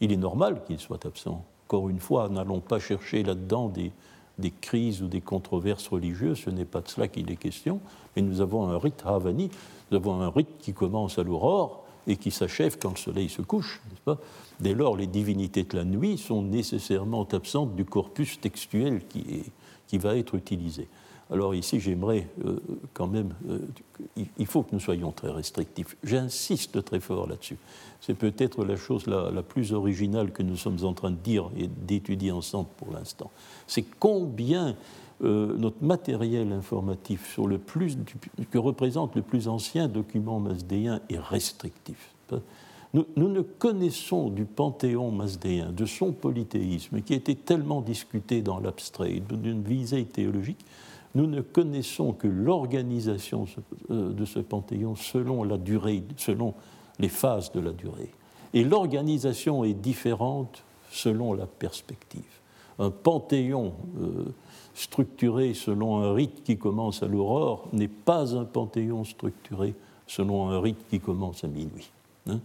Il 0.00 0.12
est 0.12 0.16
normal 0.16 0.62
qu'il 0.66 0.78
soit 0.78 1.04
absent. 1.06 1.44
Encore 1.66 1.88
une 1.88 2.00
fois, 2.00 2.28
n'allons 2.28 2.60
pas 2.60 2.78
chercher 2.78 3.22
là-dedans 3.22 3.68
des, 3.68 3.92
crises 4.60 5.02
ou 5.02 5.08
des 5.08 5.20
controverses 5.20 5.88
religieuses, 5.88 6.38
ce 6.38 6.50
n'est 6.50 6.64
pas 6.64 6.80
de 6.80 6.88
cela 6.88 7.08
qu'il 7.08 7.30
est 7.30 7.36
question, 7.36 7.80
mais 8.14 8.22
nous 8.22 8.40
avons 8.40 8.68
un 8.68 8.78
rite 8.78 9.02
Havani, 9.04 9.50
nous 9.90 9.96
avons 9.96 10.20
un 10.20 10.30
rite 10.30 10.58
qui 10.58 10.72
commence 10.72 11.18
à 11.18 11.22
l'aurore 11.22 11.84
et 12.06 12.16
qui 12.16 12.30
s'achève 12.30 12.78
quand 12.78 12.90
le 12.90 12.96
soleil 12.96 13.28
se 13.28 13.42
couche. 13.42 13.80
Pas? 14.04 14.18
Dès 14.60 14.74
lors, 14.74 14.96
les 14.96 15.06
divinités 15.06 15.64
de 15.64 15.76
la 15.76 15.84
nuit 15.84 16.18
sont 16.18 16.42
nécessairement 16.42 17.26
absentes 17.32 17.74
du 17.74 17.84
corpus 17.84 18.40
textuel 18.40 19.02
qui, 19.08 19.44
qui 19.88 19.98
va 19.98 20.16
être 20.16 20.34
utilisé. 20.34 20.88
Alors 21.30 21.54
ici, 21.54 21.80
j'aimerais 21.80 22.28
euh, 22.44 22.60
quand 22.94 23.08
même, 23.08 23.34
euh, 23.48 23.58
il 24.38 24.46
faut 24.46 24.62
que 24.62 24.70
nous 24.72 24.80
soyons 24.80 25.10
très 25.10 25.30
restrictifs. 25.30 25.96
J'insiste 26.04 26.84
très 26.84 27.00
fort 27.00 27.26
là-dessus. 27.26 27.58
C'est 28.00 28.14
peut-être 28.14 28.64
la 28.64 28.76
chose 28.76 29.06
la, 29.06 29.42
plus 29.42 29.72
originale 29.72 30.30
que 30.30 30.42
nous 30.42 30.56
sommes 30.56 30.84
en 30.84 30.92
train 30.92 31.10
de 31.10 31.16
dire 31.16 31.50
et 31.56 31.66
d'étudier 31.66 32.30
ensemble 32.30 32.68
pour 32.76 32.92
l'instant. 32.92 33.30
C'est 33.66 33.84
combien 33.98 34.76
euh, 35.24 35.56
notre 35.56 35.82
matériel 35.82 36.52
informatif 36.52 37.32
sur 37.32 37.48
le 37.48 37.58
plus, 37.58 37.98
que 38.50 38.58
représente 38.58 39.16
le 39.16 39.22
plus 39.22 39.48
ancien 39.48 39.88
document 39.88 40.38
masdéen 40.38 41.00
est 41.08 41.18
restrictif. 41.18 42.12
Nous, 42.94 43.28
ne 43.28 43.42
connaissons 43.42 44.30
du 44.30 44.44
panthéon 44.46 45.10
masdéen, 45.10 45.70
de 45.70 45.84
son 45.84 46.12
polythéisme, 46.12 47.02
qui 47.02 47.12
a 47.12 47.16
été 47.16 47.34
tellement 47.34 47.82
discuté 47.82 48.40
dans 48.40 48.58
l'abstrait, 48.58 49.20
d'une 49.28 49.62
visée 49.62 50.04
théologique, 50.06 50.64
nous 51.16 51.26
ne 51.26 51.40
connaissons 51.40 52.12
que 52.12 52.28
l'organisation 52.28 53.46
euh, 53.90 54.12
de 54.12 54.24
ce 54.26 54.38
panthéon 54.38 54.94
selon 54.94 55.44
la 55.44 55.56
durée, 55.56 56.02
selon 56.16 56.52
les 56.98 57.08
phases 57.08 57.50
de 57.52 57.60
la 57.60 57.72
durée. 57.72 58.10
Et 58.52 58.64
l'organisation 58.64 59.64
est 59.64 59.72
différente 59.72 60.62
selon 60.90 61.32
la 61.32 61.46
perspective. 61.46 62.22
Un 62.78 62.90
panthéon 62.90 63.72
euh, 63.98 64.26
structuré 64.74 65.54
selon 65.54 66.02
un 66.02 66.12
rite 66.12 66.44
qui 66.44 66.58
commence 66.58 67.02
à 67.02 67.06
l'aurore 67.06 67.66
n'est 67.72 67.88
pas 67.88 68.36
un 68.36 68.44
panthéon 68.44 69.04
structuré 69.04 69.74
selon 70.06 70.50
un 70.50 70.60
rite 70.60 70.84
qui 70.90 71.00
commence 71.00 71.44
à 71.44 71.48
minuit. 71.48 71.90
Hein. 72.26 72.40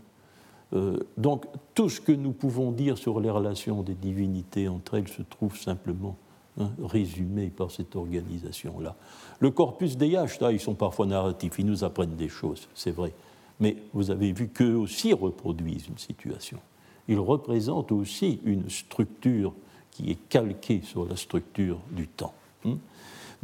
Euh, 0.72 0.98
donc 1.18 1.46
tout 1.76 1.90
ce 1.90 2.00
que 2.00 2.14
nous 2.14 2.32
pouvons 2.32 2.72
dire 2.72 2.98
sur 2.98 3.20
les 3.20 3.30
relations 3.30 3.84
des 3.84 3.96
divinités 3.96 4.70
entre 4.70 4.94
elles 4.94 5.10
se 5.10 5.24
trouve 5.24 5.58
simplement 5.58 6.16
hein, 6.60 6.72
résumé 6.82 7.50
par 7.50 7.72
cette 7.72 7.96
organisation-là. 7.96 8.96
Le 9.40 9.52
corpus 9.52 9.98
des 9.98 10.10
Yashta, 10.10 10.52
ils 10.52 10.60
sont 10.60 10.76
parfois 10.76 11.06
narratifs, 11.06 11.54
ils 11.60 11.66
nous 11.66 11.84
apprennent 11.84 12.16
des 12.16 12.30
choses, 12.30 12.68
c'est 12.76 12.92
vrai. 12.92 13.14
Mais 13.60 13.78
vous 13.94 14.12
avez 14.12 14.32
vu 14.32 14.50
qu'eux 14.50 14.76
aussi 14.76 15.14
reproduisent 15.14 15.88
une 15.88 15.98
situation. 15.98 16.60
Ils 17.08 17.20
représentent 17.20 17.92
aussi 17.92 18.40
une 18.44 18.70
structure 18.70 19.54
qui 19.92 20.12
est 20.12 20.30
calqué 20.30 20.82
sur 20.82 21.06
la 21.06 21.16
structure 21.16 21.80
du 21.92 22.08
temps. 22.08 22.34
Hmm? 22.64 22.76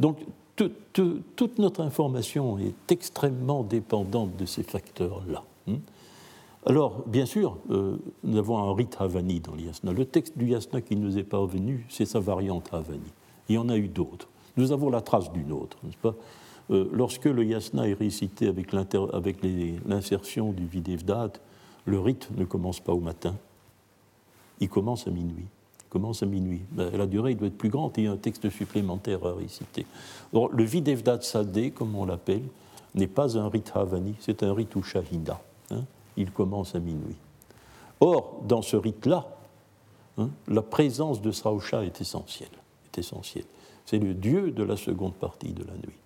Donc 0.00 0.18
toute 0.56 1.58
notre 1.58 1.82
information 1.82 2.58
est 2.58 2.90
extrêmement 2.90 3.62
dépendante 3.62 4.36
de 4.36 4.44
ces 4.44 4.62
facteurs-là. 4.62 5.44
Hmm? 5.66 5.76
Alors, 6.66 7.02
bien 7.06 7.26
sûr, 7.26 7.58
euh, 7.70 7.96
nous 8.24 8.36
avons 8.36 8.58
un 8.58 8.74
rite 8.74 8.96
Havani 8.98 9.40
dans 9.40 9.54
l'Yasna. 9.54 9.92
Le 9.92 10.04
texte 10.04 10.36
du 10.36 10.48
Yasna 10.48 10.80
qui 10.80 10.96
nous 10.96 11.18
est 11.18 11.24
parvenu, 11.24 11.86
c'est 11.88 12.04
sa 12.04 12.20
variante 12.20 12.68
Havani. 12.72 13.12
Il 13.48 13.54
y 13.54 13.58
en 13.58 13.68
a 13.68 13.76
eu 13.76 13.88
d'autres. 13.88 14.28
Nous 14.56 14.72
avons 14.72 14.90
la 14.90 15.00
trace 15.00 15.32
d'une 15.32 15.52
autre, 15.52 15.78
n'est-ce 15.84 15.96
pas? 15.96 16.14
Euh, 16.70 16.88
Lorsque 16.92 17.24
le 17.24 17.44
Yasna 17.44 17.88
est 17.88 17.94
récité 17.94 18.48
avec 18.48 18.72
l'insertion 18.72 20.52
du 20.52 20.66
Videvdat, 20.66 21.32
le 21.86 22.00
rite 22.00 22.28
ne 22.36 22.44
commence 22.44 22.80
pas 22.80 22.92
au 22.92 23.00
matin, 23.00 23.34
il 24.60 24.68
commence 24.68 25.06
à 25.06 25.10
minuit 25.10 25.46
commence 25.88 26.22
à 26.22 26.26
minuit. 26.26 26.62
Ben, 26.72 26.90
la 26.96 27.06
durée 27.06 27.34
doit 27.34 27.48
être 27.48 27.58
plus 27.58 27.68
grande 27.68 27.92
et 27.98 28.02
il 28.02 28.04
y 28.04 28.08
a 28.08 28.12
un 28.12 28.16
texte 28.16 28.50
supplémentaire 28.50 29.24
à 29.24 29.34
réciter. 29.34 29.86
le 30.32 30.64
Videvdat 30.64 31.20
Sadeh, 31.22 31.70
comme 31.70 31.94
on 31.94 32.04
l'appelle, 32.04 32.42
n'est 32.94 33.06
pas 33.06 33.38
un 33.38 33.48
rite 33.48 33.72
Havani, 33.74 34.14
c'est 34.20 34.42
un 34.42 34.54
rite 34.54 34.74
Ushahida. 34.76 35.40
Hein. 35.70 35.84
Il 36.18 36.30
commence 36.30 36.74
à 36.74 36.80
minuit. 36.80 37.16
Or, 38.00 38.42
dans 38.46 38.62
ce 38.62 38.76
rite-là, 38.76 39.26
hein, 40.18 40.28
la 40.46 40.62
présence 40.62 41.22
de 41.22 41.30
Srausha 41.30 41.84
est 41.84 42.00
essentielle. 42.00 42.48
Est 42.86 42.98
essentielle. 42.98 43.46
C'est 43.86 43.98
le 43.98 44.14
dieu 44.14 44.50
de 44.50 44.62
la 44.62 44.76
seconde 44.76 45.14
partie 45.14 45.52
de 45.52 45.64
la 45.64 45.74
nuit. 45.74 45.96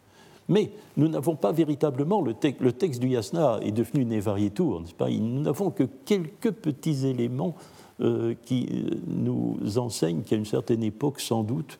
Mais 0.48 0.70
nous 0.96 1.08
n'avons 1.08 1.36
pas 1.36 1.52
véritablement, 1.52 2.20
le, 2.20 2.34
texte 2.34 3.00
du 3.00 3.08
Yasna 3.08 3.58
est 3.62 3.72
devenu 3.72 4.02
une 4.02 4.12
évariétour, 4.12 4.80
n'est-ce 4.80 4.94
pas? 4.94 5.08
Nous 5.08 5.40
n'avons 5.40 5.70
que 5.70 5.84
quelques 6.04 6.50
petits 6.50 7.06
éléments 7.06 7.54
euh, 8.00 8.34
qui 8.44 8.68
euh, 8.70 8.96
nous 9.06 9.58
enseigne 9.76 10.22
qu'à 10.22 10.36
une 10.36 10.44
certaine 10.44 10.82
époque, 10.82 11.20
sans 11.20 11.42
doute, 11.42 11.78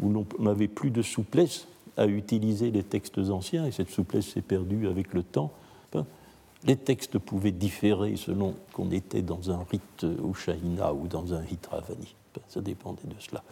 où 0.00 0.08
l'on 0.08 0.26
n'avait 0.38 0.68
plus 0.68 0.90
de 0.90 1.02
souplesse 1.02 1.66
à 1.96 2.06
utiliser 2.06 2.70
les 2.70 2.82
textes 2.82 3.18
anciens, 3.18 3.66
et 3.66 3.70
cette 3.70 3.90
souplesse 3.90 4.28
s'est 4.28 4.40
perdue 4.40 4.88
avec 4.88 5.12
le 5.12 5.22
temps, 5.22 5.52
les 6.64 6.76
textes 6.76 7.18
pouvaient 7.18 7.52
différer 7.52 8.16
selon 8.16 8.54
qu'on 8.72 8.90
était 8.90 9.22
dans 9.22 9.50
un 9.50 9.64
rite 9.70 10.04
Ushaina 10.04 10.92
ou 10.92 11.06
dans 11.06 11.32
un 11.32 11.40
rite 11.40 11.66
Ravani. 11.66 12.14
Ça 12.48 12.60
dépendait 12.60 13.06
de 13.06 13.14
cela. 13.18 13.42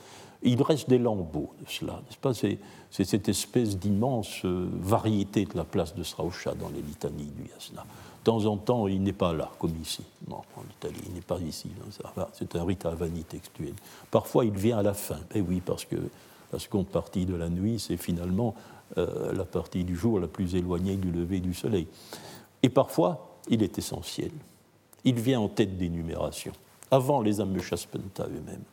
Il 0.42 0.62
reste 0.62 0.88
des 0.88 0.98
lambeaux 0.98 1.50
de 1.60 1.68
cela, 1.68 1.94
n'est-ce 1.94 2.18
pas? 2.18 2.32
C'est 2.32 3.04
cette 3.04 3.28
espèce 3.28 3.76
d'immense 3.76 4.44
euh, 4.44 4.68
variété 4.72 5.44
de 5.44 5.56
la 5.56 5.64
place 5.64 5.94
de 5.96 6.04
Straucha 6.04 6.54
dans 6.54 6.68
les 6.68 6.80
litanies 6.80 7.32
du 7.36 7.50
Yasna. 7.50 7.82
De 7.82 8.24
temps 8.24 8.44
en 8.44 8.56
temps, 8.56 8.86
il 8.86 9.02
n'est 9.02 9.12
pas 9.12 9.32
là, 9.32 9.50
comme 9.58 9.74
ici. 9.82 10.04
Non, 10.28 10.42
en 10.56 10.62
Italie, 10.78 11.00
il 11.08 11.14
n'est 11.14 11.20
pas 11.20 11.38
ici. 11.40 11.70
C'est 12.34 12.54
un 12.54 12.64
rite 12.64 12.86
avani 12.86 13.24
textuel. 13.24 13.72
Parfois, 14.10 14.44
il 14.44 14.52
vient 14.52 14.78
à 14.78 14.82
la 14.82 14.94
fin. 14.94 15.18
Eh 15.34 15.40
oui, 15.40 15.60
parce 15.64 15.84
que 15.84 15.96
la 16.52 16.58
seconde 16.58 16.86
partie 16.86 17.26
de 17.26 17.34
la 17.34 17.48
nuit, 17.48 17.78
c'est 17.80 17.96
finalement 17.96 18.54
euh, 18.96 19.32
la 19.32 19.44
partie 19.44 19.84
du 19.84 19.96
jour 19.96 20.20
la 20.20 20.28
plus 20.28 20.54
éloignée 20.54 20.96
du 20.96 21.10
lever 21.10 21.40
du 21.40 21.52
soleil. 21.52 21.88
Et 22.62 22.68
parfois, 22.68 23.38
il 23.48 23.62
est 23.62 23.78
essentiel. 23.78 24.30
Il 25.04 25.16
vient 25.16 25.40
en 25.40 25.48
tête 25.48 25.76
d'énumération, 25.76 26.52
avant 26.90 27.20
les 27.20 27.40
Ameshaspenta 27.40 28.24
eux-mêmes. 28.24 28.64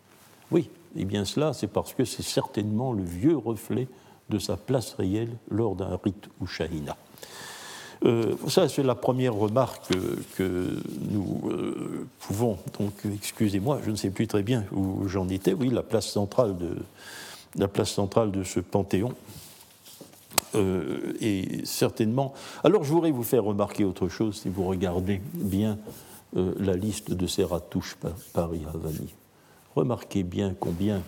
Oui, 0.51 0.69
et 0.95 1.05
bien 1.05 1.25
cela, 1.25 1.53
c'est 1.53 1.67
parce 1.67 1.93
que 1.93 2.05
c'est 2.05 2.23
certainement 2.23 2.93
le 2.93 3.03
vieux 3.03 3.37
reflet 3.37 3.87
de 4.29 4.39
sa 4.39 4.57
place 4.57 4.93
réelle 4.93 5.37
lors 5.49 5.75
d'un 5.75 5.99
rite 6.03 6.29
ou 6.41 6.47
shahina. 6.47 6.97
Euh, 8.03 8.35
ça, 8.47 8.67
c'est 8.67 8.83
la 8.83 8.95
première 8.95 9.33
remarque 9.33 9.91
que, 10.35 10.79
nous 11.09 11.41
euh, 11.49 12.07
pouvons. 12.19 12.57
Donc, 12.79 12.93
excusez-moi, 13.13 13.79
je 13.85 13.91
ne 13.91 13.95
sais 13.95 14.09
plus 14.09 14.27
très 14.27 14.43
bien 14.43 14.65
où 14.71 15.07
j'en 15.07 15.29
étais. 15.29 15.53
Oui, 15.53 15.69
la 15.69 15.83
place 15.83 16.07
centrale 16.07 16.57
de, 16.57 16.75
la 17.57 17.67
place 17.67 17.91
centrale 17.91 18.31
de 18.31 18.43
ce 18.43 18.59
panthéon. 18.59 19.13
Euh, 20.55 21.13
et 21.21 21.65
certainement. 21.65 22.33
Alors, 22.63 22.83
je 22.83 22.91
voudrais 22.91 23.11
vous 23.11 23.23
faire 23.23 23.43
remarquer 23.43 23.83
autre 23.83 24.07
chose 24.07 24.41
si 24.41 24.49
vous 24.49 24.65
regardez 24.65 25.21
bien 25.33 25.77
la 26.33 26.73
liste 26.73 27.13
de 27.13 27.27
ces 27.27 27.45
ratouches 27.45 27.95
par 28.33 28.49
Havani. 28.73 29.13
Remarquez 29.73 30.23
bien 30.23 30.53
combien 30.59 31.01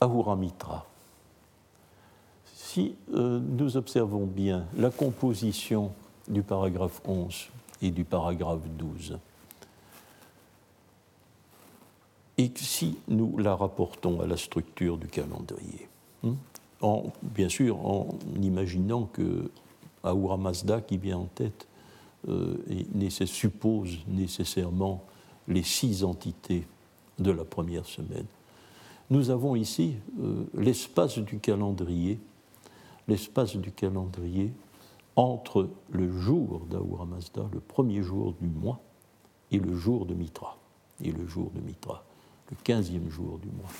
Ahura 0.00 0.36
Mitra, 0.36 0.86
si 2.54 2.94
euh, 3.14 3.40
nous 3.40 3.78
observons 3.78 4.26
bien 4.26 4.66
la 4.76 4.90
composition 4.90 5.92
du 6.28 6.42
paragraphe 6.42 7.00
11 7.06 7.48
et 7.80 7.90
du 7.90 8.04
paragraphe 8.04 8.68
12, 8.76 9.18
et 12.36 12.52
si 12.56 12.98
nous 13.08 13.38
la 13.38 13.56
rapportons 13.56 14.20
à 14.20 14.26
la 14.26 14.36
structure 14.36 14.98
du 14.98 15.06
calendrier, 15.06 15.88
hein, 16.24 16.34
en, 16.80 17.04
bien 17.22 17.48
sûr 17.48 17.84
en 17.84 18.08
imaginant 18.40 19.04
que 19.12 19.50
Ahura 20.02 20.36
Mazda 20.36 20.80
qui 20.80 20.98
vient 20.98 21.18
en 21.18 21.28
tête 21.34 21.66
euh, 22.28 22.56
suppose 23.26 23.98
nécessairement 24.08 25.02
les 25.48 25.62
six 25.62 26.04
entités 26.04 26.66
de 27.18 27.30
la 27.30 27.44
première 27.44 27.86
semaine. 27.86 28.26
Nous 29.10 29.30
avons 29.30 29.54
ici 29.54 29.94
euh, 30.20 30.44
l'espace 30.54 31.18
du 31.18 31.38
calendrier, 31.38 32.18
l'espace 33.08 33.56
du 33.56 33.70
calendrier 33.70 34.52
entre 35.14 35.68
le 35.90 36.10
jour 36.18 36.62
d'Ahura 36.68 37.06
Mazda, 37.06 37.48
le 37.52 37.60
premier 37.60 38.02
jour 38.02 38.34
du 38.40 38.48
mois, 38.48 38.80
et 39.52 39.58
le 39.58 39.76
jour 39.76 40.06
de 40.06 40.14
Mitra, 40.14 40.58
et 41.02 41.12
le 41.12 41.26
jour 41.26 41.50
de 41.54 41.60
Mitra, 41.60 42.04
le 42.50 42.56
quinzième 42.64 43.08
jour 43.08 43.38
du 43.38 43.48
mois. 43.48 43.70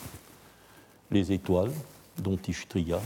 Les 1.11 1.32
étoiles, 1.32 1.72
dont 2.19 2.39
Ishtria, 2.49 3.01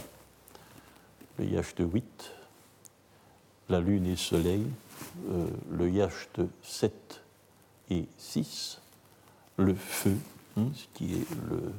le 1.38 1.44
Yacht 1.44 1.76
8, 1.78 2.32
la 3.68 3.80
lune 3.80 4.06
et 4.06 4.10
le 4.10 4.16
soleil, 4.16 4.66
euh, 5.30 5.46
le 5.70 5.90
Yacht 5.90 6.40
7 6.62 7.22
et 7.90 8.04
6, 8.18 8.80
le 9.56 9.74
feu, 9.74 10.16
hein, 10.56 10.66
ce 10.74 10.84
qui 10.94 11.14
est 11.14 11.26
le 11.48 11.72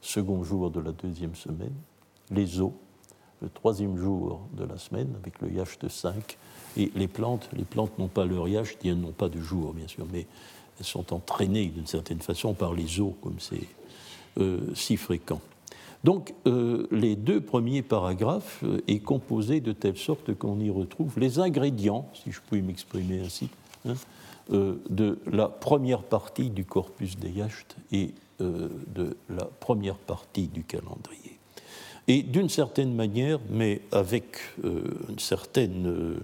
second 0.00 0.42
jour 0.42 0.70
de 0.70 0.80
la 0.80 0.92
deuxième 0.92 1.34
semaine, 1.34 1.74
les 2.30 2.60
eaux, 2.60 2.74
le 3.40 3.48
troisième 3.48 3.96
jour 3.96 4.40
de 4.52 4.64
la 4.64 4.78
semaine, 4.78 5.14
avec 5.20 5.40
le 5.40 5.50
yacht 5.50 5.88
5, 5.88 6.38
et 6.76 6.90
les 6.94 7.08
plantes, 7.08 7.48
les 7.52 7.64
plantes 7.64 7.98
n'ont 7.98 8.08
pas 8.08 8.24
leur 8.24 8.48
yacht, 8.48 8.78
elles 8.84 8.98
n'ont 8.98 9.12
pas 9.12 9.28
de 9.28 9.40
jour, 9.40 9.72
bien 9.72 9.88
sûr, 9.88 10.06
mais 10.12 10.26
elles 10.78 10.86
sont 10.86 11.12
entraînées 11.12 11.66
d'une 11.66 11.86
certaine 11.86 12.20
façon 12.20 12.54
par 12.54 12.72
les 12.72 13.00
eaux, 13.00 13.16
comme 13.22 13.38
c'est 13.38 13.66
euh, 14.38 14.74
si 14.74 14.96
fréquent. 14.96 15.40
Donc, 16.04 16.34
euh, 16.46 16.86
les 16.90 17.14
deux 17.14 17.40
premiers 17.40 17.82
paragraphes 17.82 18.64
euh, 18.64 18.80
est 18.88 18.98
composé 18.98 19.60
de 19.60 19.72
telle 19.72 19.96
sorte 19.96 20.34
qu'on 20.34 20.58
y 20.58 20.68
retrouve 20.68 21.18
les 21.18 21.38
ingrédients, 21.38 22.08
si 22.12 22.32
je 22.32 22.40
puis 22.50 22.60
m'exprimer 22.60 23.20
ainsi, 23.20 23.48
hein, 23.86 23.94
euh, 24.52 24.74
de 24.90 25.18
la 25.30 25.46
première 25.46 26.02
partie 26.02 26.50
du 26.50 26.64
corpus 26.64 27.16
des 27.16 27.30
yachts 27.30 27.76
et 27.92 28.14
de 28.40 29.16
la 29.28 29.44
première 29.44 29.94
partie 29.94 30.48
du 30.48 30.64
calendrier. 30.64 31.38
Et 32.08 32.24
d'une 32.24 32.48
certaine 32.48 32.92
manière, 32.92 33.38
mais 33.48 33.82
avec 33.92 34.36
une 34.64 35.20
certaine, 35.20 36.16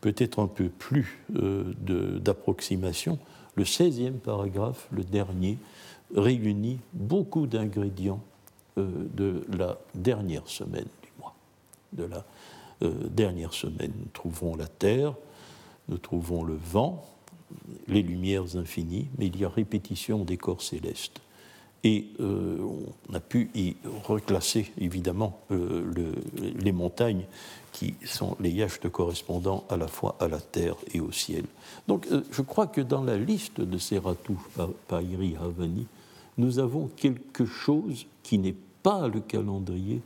peut-être 0.00 0.38
un 0.38 0.46
peu 0.46 0.70
plus 0.70 1.20
d'approximation, 1.28 3.18
le 3.54 3.64
16e 3.64 4.12
paragraphe, 4.12 4.88
le 4.92 5.04
dernier, 5.04 5.58
réunit 6.16 6.78
beaucoup 6.94 7.46
d'ingrédients 7.46 8.22
de 8.76 9.44
la 9.56 9.78
dernière 9.94 10.48
semaine 10.48 10.86
du 11.02 11.08
mois. 11.18 11.34
De 11.92 12.04
la 12.04 12.24
dernière 13.10 13.52
semaine, 13.52 13.92
nous 13.96 14.08
trouvons 14.12 14.56
la 14.56 14.66
terre, 14.66 15.14
nous 15.88 15.98
trouvons 15.98 16.42
le 16.42 16.54
vent, 16.54 17.04
les 17.88 18.02
lumières 18.02 18.56
infinies, 18.56 19.08
mais 19.18 19.26
il 19.26 19.38
y 19.38 19.44
a 19.44 19.48
répétition 19.48 20.24
des 20.24 20.36
corps 20.36 20.62
célestes. 20.62 21.20
Et 21.84 22.06
euh, 22.20 22.58
on 23.08 23.14
a 23.14 23.20
pu 23.20 23.50
y 23.54 23.74
reclasser 24.04 24.70
évidemment 24.78 25.40
euh, 25.50 25.84
le, 25.94 26.14
les 26.60 26.70
montagnes 26.70 27.24
qui 27.72 27.94
sont 28.04 28.36
les 28.38 28.50
yachts 28.50 28.88
correspondant 28.88 29.64
à 29.68 29.76
la 29.76 29.88
fois 29.88 30.14
à 30.20 30.28
la 30.28 30.40
terre 30.40 30.76
et 30.94 31.00
au 31.00 31.10
ciel. 31.10 31.44
Donc 31.88 32.06
euh, 32.12 32.22
je 32.30 32.42
crois 32.42 32.68
que 32.68 32.80
dans 32.80 33.02
la 33.02 33.16
liste 33.16 33.60
de 33.60 33.78
ces 33.78 33.98
ratous 33.98 34.40
Pairi 34.86 35.34
Havani, 35.40 35.86
nous 36.38 36.58
avons 36.58 36.88
quelque 36.88 37.44
chose 37.44 38.06
qui 38.22 38.38
n'est 38.38 38.56
pas 38.82 39.08
le 39.08 39.20
calendrier, 39.20 40.00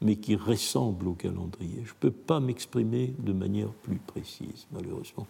mais 0.00 0.16
qui 0.16 0.34
ressemble 0.34 1.08
au 1.08 1.12
calendrier. 1.12 1.82
Je 1.84 1.90
ne 1.90 1.98
peux 2.00 2.10
pas 2.10 2.40
m'exprimer 2.40 3.14
de 3.18 3.32
manière 3.32 3.68
plus 3.68 3.98
précise, 3.98 4.66
malheureusement. 4.72 5.26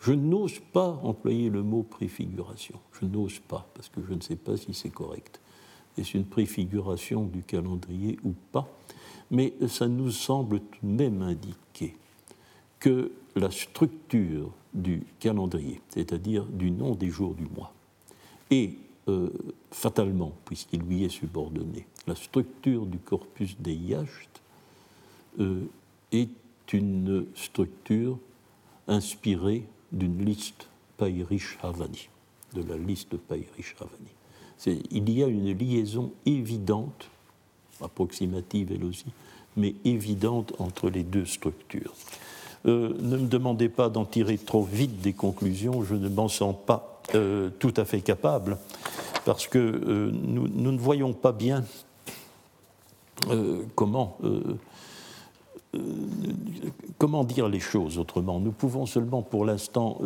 Je 0.00 0.12
n'ose 0.12 0.60
pas 0.72 1.00
employer 1.02 1.50
le 1.50 1.62
mot 1.62 1.82
préfiguration. 1.82 2.78
Je 3.00 3.06
n'ose 3.06 3.38
pas, 3.38 3.66
parce 3.74 3.88
que 3.88 4.02
je 4.06 4.14
ne 4.14 4.20
sais 4.20 4.36
pas 4.36 4.56
si 4.56 4.74
c'est 4.74 4.90
correct. 4.90 5.40
Est-ce 5.96 6.16
une 6.16 6.24
préfiguration 6.24 7.24
du 7.24 7.42
calendrier 7.42 8.18
ou 8.24 8.32
pas? 8.52 8.68
Mais 9.30 9.54
ça 9.68 9.88
nous 9.88 10.10
semble 10.10 10.60
tout 10.60 10.78
de 10.86 10.92
même 10.92 11.22
indiquer 11.22 11.94
que 12.78 13.12
la 13.36 13.50
structure 13.50 14.52
du 14.72 15.02
calendrier, 15.18 15.80
c'est-à-dire 15.88 16.44
du 16.46 16.70
nom 16.70 16.94
des 16.94 17.10
jours 17.10 17.34
du 17.34 17.46
mois, 17.54 17.72
et 18.50 18.76
euh, 19.10 19.32
fatalement, 19.70 20.32
puisqu'il 20.44 20.80
lui 20.80 21.04
est 21.04 21.10
subordonné, 21.10 21.86
la 22.06 22.14
structure 22.14 22.86
du 22.86 22.98
corpus 22.98 23.56
des 23.58 23.74
yachts 23.74 24.40
euh, 25.40 25.62
est 26.12 26.28
une 26.72 27.26
structure 27.34 28.18
inspirée 28.88 29.64
d'une 29.92 30.24
liste 30.24 30.68
Pairish 30.96 31.58
Havani, 31.62 32.08
de 32.54 32.62
la 32.62 32.76
liste 32.76 33.14
Havani. 33.30 34.80
Il 34.90 35.10
y 35.10 35.22
a 35.22 35.26
une 35.26 35.56
liaison 35.56 36.12
évidente, 36.26 37.08
approximative 37.80 38.72
elle 38.72 38.84
aussi, 38.84 39.06
mais 39.56 39.74
évidente 39.84 40.52
entre 40.58 40.90
les 40.90 41.02
deux 41.02 41.26
structures. 41.26 41.94
Euh, 42.66 42.94
ne 43.00 43.16
me 43.16 43.26
demandez 43.26 43.68
pas 43.68 43.88
d'en 43.88 44.04
tirer 44.04 44.36
trop 44.36 44.62
vite 44.62 45.00
des 45.00 45.14
conclusions, 45.14 45.82
je 45.82 45.94
ne 45.94 46.08
m'en 46.08 46.28
sens 46.28 46.54
pas 46.66 46.99
euh, 47.14 47.50
tout 47.58 47.74
à 47.76 47.84
fait 47.84 48.00
capable, 48.00 48.56
parce 49.24 49.46
que 49.46 49.58
euh, 49.58 50.10
nous, 50.12 50.48
ne 50.48 50.78
voyons 50.78 51.12
pas 51.12 51.32
bien 51.32 51.64
comment 53.74 54.16
euh, 54.24 54.56
comment 56.98 57.22
dire 57.22 57.48
les 57.48 57.60
choses 57.60 57.98
autrement 57.98 58.40
Nous 58.40 58.52
pouvons 58.52 58.86
seulement 58.86 59.22
pour 59.22 59.44
l'instant, 59.44 59.98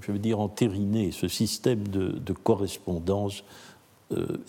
je 0.00 0.10
veux 0.10 0.18
dire, 0.18 0.40
entériner 0.40 1.12
ce 1.12 1.28
système 1.28 1.86
de, 1.86 2.32
correspondance 2.32 3.44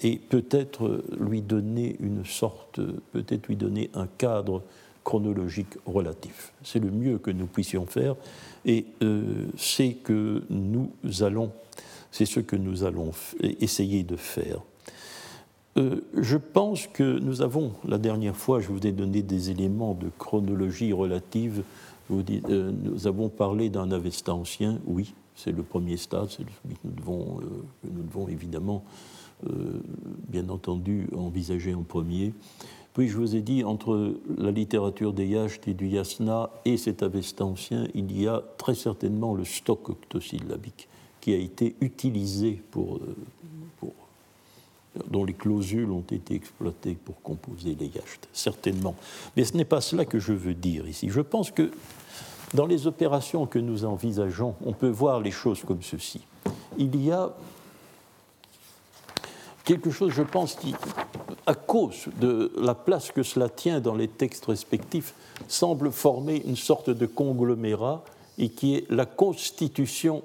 et 0.01 0.17
peut-être 0.17 1.03
lui 1.19 1.41
donner 1.41 1.95
une 1.99 2.25
sorte, 2.25 2.79
peut-être 3.11 3.47
lui 3.47 3.55
donner 3.55 3.91
un 3.93 4.07
cadre 4.07 4.63
chronologique 5.03 5.75
relatif. 5.85 6.53
C'est 6.63 6.79
le 6.79 6.89
mieux 6.89 7.19
que 7.19 7.29
nous 7.29 7.47
puissions 7.47 7.85
faire 7.85 8.15
et 8.65 8.85
c'est 9.57 9.93
que 9.93 10.43
nous 10.49 10.89
allons, 11.21 11.51
c'est 12.13 12.27
ce 12.27 12.39
que 12.39 12.55
nous 12.55 12.83
allons 12.83 13.09
essayer 13.41 14.03
de 14.03 14.15
faire. 14.15 14.61
Euh, 15.77 16.01
je 16.15 16.37
pense 16.37 16.85
que 16.85 17.17
nous 17.17 17.41
avons, 17.41 17.71
la 17.87 17.97
dernière 17.97 18.37
fois, 18.37 18.59
je 18.59 18.67
vous 18.67 18.85
ai 18.85 18.91
donné 18.91 19.23
des 19.23 19.49
éléments 19.49 19.95
de 19.95 20.09
chronologie 20.19 20.93
relative. 20.93 21.63
Euh, 22.11 22.71
nous 22.71 23.07
avons 23.07 23.29
parlé 23.29 23.69
d'un 23.69 23.91
Avesta 23.91 24.31
ancien, 24.31 24.79
oui, 24.85 25.15
c'est 25.35 25.51
le 25.51 25.63
premier 25.63 25.97
stade, 25.97 26.27
c'est 26.29 26.43
celui 26.43 26.75
que 26.75 26.81
nous 26.83 26.91
devons, 26.91 27.39
euh, 27.41 27.45
nous 27.91 28.03
devons 28.03 28.27
évidemment 28.29 28.83
bien 30.29 30.47
entendu 30.47 31.09
envisagé 31.13 31.73
en 31.73 31.81
premier. 31.81 32.31
Puis 32.93 33.09
je 33.09 33.17
vous 33.17 33.35
ai 33.35 33.41
dit, 33.41 33.65
entre 33.65 34.13
la 34.37 34.51
littérature 34.51 35.11
des 35.11 35.25
Yachts 35.25 35.67
et 35.67 35.73
du 35.73 35.87
Yasna 35.87 36.49
et 36.63 36.77
cet 36.77 37.03
Avesta 37.03 37.43
ancien, 37.43 37.85
il 37.93 38.17
y 38.17 38.25
a 38.25 38.41
très 38.57 38.73
certainement 38.73 39.33
le 39.33 39.43
stock 39.43 39.89
octosyllabique 39.89 40.87
qui 41.23 41.33
a 41.33 41.37
été 41.37 41.73
utilisé 41.79 42.61
pour, 42.69 42.99
pour 43.79 43.93
dont 45.09 45.23
les 45.23 45.33
clausules 45.33 45.89
ont 45.89 46.03
été 46.11 46.35
exploitées 46.35 46.95
pour 46.95 47.21
composer 47.21 47.77
les 47.79 47.85
yachts, 47.85 48.27
certainement. 48.33 48.93
Mais 49.37 49.45
ce 49.45 49.55
n'est 49.55 49.63
pas 49.63 49.79
cela 49.79 50.03
que 50.03 50.19
je 50.19 50.33
veux 50.33 50.53
dire 50.53 50.85
ici. 50.85 51.07
Je 51.09 51.21
pense 51.21 51.49
que 51.49 51.71
dans 52.53 52.65
les 52.65 52.87
opérations 52.87 53.45
que 53.45 53.57
nous 53.57 53.85
envisageons, 53.85 54.55
on 54.65 54.73
peut 54.73 54.89
voir 54.89 55.21
les 55.21 55.31
choses 55.31 55.63
comme 55.63 55.81
ceci. 55.81 56.19
Il 56.77 57.01
y 57.01 57.09
a 57.09 57.33
quelque 59.63 59.91
chose, 59.91 60.11
je 60.11 60.23
pense, 60.23 60.55
qui, 60.55 60.75
à 61.45 61.55
cause 61.55 62.09
de 62.19 62.51
la 62.57 62.75
place 62.75 63.13
que 63.13 63.23
cela 63.23 63.47
tient 63.47 63.79
dans 63.79 63.95
les 63.95 64.09
textes 64.09 64.43
respectifs, 64.43 65.13
semble 65.47 65.89
former 65.89 66.43
une 66.45 66.57
sorte 66.57 66.89
de 66.89 67.05
conglomérat 67.05 68.03
et 68.37 68.49
qui 68.49 68.75
est 68.75 68.91
la 68.91 69.05
constitution 69.05 70.21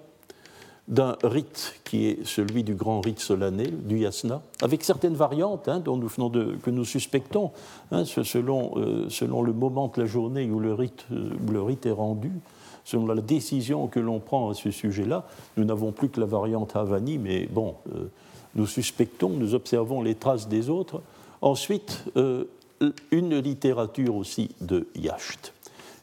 d'un 0.89 1.17
rite 1.23 1.75
qui 1.85 2.07
est 2.07 2.27
celui 2.27 2.65
du 2.65 2.75
grand 2.75 3.01
rite 3.01 3.21
solennel, 3.21 3.85
du 3.85 3.99
yasna, 3.99 4.41
avec 4.63 4.83
certaines 4.83 5.15
variantes 5.15 5.69
hein, 5.69 5.81
dont 5.81 5.99
nous 5.99 6.09
que 6.09 6.71
nous 6.71 6.85
suspectons, 6.85 7.51
hein, 7.93 8.05
selon, 8.07 8.73
euh, 8.77 9.07
selon, 9.11 9.43
le 9.43 9.53
moment 9.53 9.93
de 9.95 10.01
la 10.01 10.07
journée 10.07 10.51
où 10.51 10.59
le 10.59 10.73
rite, 10.73 11.05
euh, 11.13 11.31
le 11.51 11.63
rite 11.63 11.85
est 11.85 11.93
rendu, 11.93 12.33
selon 12.85 13.07
la 13.07 13.21
décision 13.21 13.87
que 13.87 14.01
l'on 14.01 14.19
prend 14.19 14.49
à 14.49 14.55
ce 14.55 14.71
sujet-là. 14.71 15.27
Nous 15.59 15.65
n'avons 15.65 15.93
plus 15.93 16.09
que 16.09 16.21
la 16.21 16.27
variante 16.27 16.75
Havani, 16.75 17.19
mais 17.19 17.47
bon, 17.47 17.75
euh, 17.95 18.11
nous 18.55 18.67
suspectons, 18.67 19.29
nous 19.29 19.55
observons 19.55 20.01
les 20.01 20.15
traces 20.15 20.49
des 20.49 20.71
autres. 20.71 21.03
Ensuite, 21.43 22.03
une 23.13 23.39
littérature 23.39 24.17
aussi 24.17 24.51
de 24.61 24.89
Yacht 24.97 25.53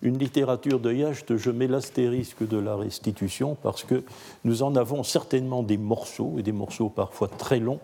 une 0.05 0.19
littérature 0.19 0.79
de 0.79 0.93
Yacht, 0.93 1.35
je 1.35 1.49
mets 1.49 1.67
l'astérisque 1.67 2.47
de 2.47 2.57
la 2.57 2.75
restitution 2.75 3.57
parce 3.61 3.83
que 3.83 4.03
nous 4.43 4.61
en 4.61 4.75
avons 4.75 5.03
certainement 5.03 5.63
des 5.63 5.77
morceaux, 5.77 6.35
et 6.37 6.43
des 6.43 6.51
morceaux 6.51 6.89
parfois 6.89 7.27
très 7.27 7.59
longs, 7.59 7.79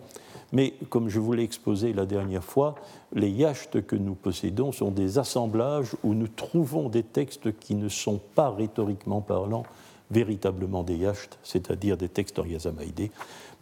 mais 0.52 0.74
comme 0.88 1.08
je 1.08 1.18
vous 1.18 1.32
l'ai 1.32 1.42
exposé 1.42 1.92
la 1.92 2.06
dernière 2.06 2.44
fois, 2.44 2.76
les 3.12 3.28
yachts 3.28 3.84
que 3.84 3.96
nous 3.96 4.14
possédons 4.14 4.70
sont 4.70 4.92
des 4.92 5.18
assemblages 5.18 5.96
où 6.04 6.14
nous 6.14 6.28
trouvons 6.28 6.88
des 6.88 7.02
textes 7.02 7.58
qui 7.58 7.74
ne 7.74 7.88
sont 7.88 8.20
pas 8.34 8.50
rhétoriquement 8.50 9.20
parlant 9.20 9.64
véritablement 10.12 10.82
des 10.82 10.96
yachts, 10.96 11.38
c'est-à-dire 11.42 11.96
des 11.96 12.08
textes 12.08 12.38
en 12.38 12.44
yazamaïdé, 12.44 13.10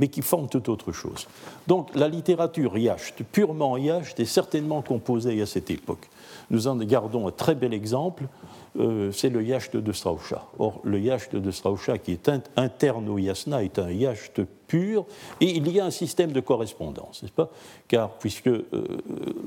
mais 0.01 0.09
qui 0.09 0.23
forment 0.23 0.49
tout 0.49 0.71
autre 0.71 0.93
chose. 0.93 1.29
Donc 1.69 1.95
la 1.95 2.09
littérature 2.09 2.77
yacht, 2.79 3.23
purement 3.31 3.77
yacht, 3.77 4.19
est 4.19 4.25
certainement 4.25 4.81
composée 4.81 5.41
à 5.43 5.47
cette 5.47 5.71
époque. 5.71 6.09
Nous 6.51 6.67
en 6.67 6.77
gardons 6.77 7.29
un 7.29 7.31
très 7.31 7.55
bel 7.55 7.75
exemple, 7.75 8.25
euh, 8.79 9.13
c'est 9.13 9.29
le 9.29 9.43
yacht 9.45 9.77
de 9.77 9.93
Straucha. 9.93 10.47
Or, 10.59 10.81
le 10.85 10.99
yacht 10.99 11.37
de 11.37 11.51
Straucha, 11.51 11.99
qui 11.99 12.13
est 12.13 12.31
interne 12.57 13.11
au 13.11 13.19
yasna, 13.19 13.63
est 13.63 13.79
un 13.79 13.91
yacht 13.91 14.41
pur, 14.67 15.05
et 15.43 15.51
il 15.51 15.71
y 15.71 15.79
a 15.79 15.85
un 15.85 15.91
système 15.91 16.33
de 16.33 16.41
correspondance, 16.41 17.23
n'est-ce 17.23 17.33
pas? 17.33 17.51
Car, 17.87 18.11
puisque, 18.19 18.47
euh, 18.47 18.65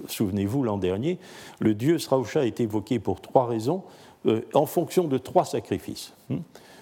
souvenez-vous, 0.07 0.63
l'an 0.63 0.77
dernier, 0.77 1.17
le 1.59 1.73
dieu 1.73 1.97
Straucha 1.97 2.45
est 2.45 2.59
évoqué 2.59 2.99
pour 2.99 3.21
trois 3.21 3.47
raisons, 3.47 3.81
euh, 4.27 4.41
en 4.53 4.67
fonction 4.67 5.05
de 5.05 5.17
trois 5.17 5.45
sacrifices. 5.45 6.13
Hmm? 6.29 6.37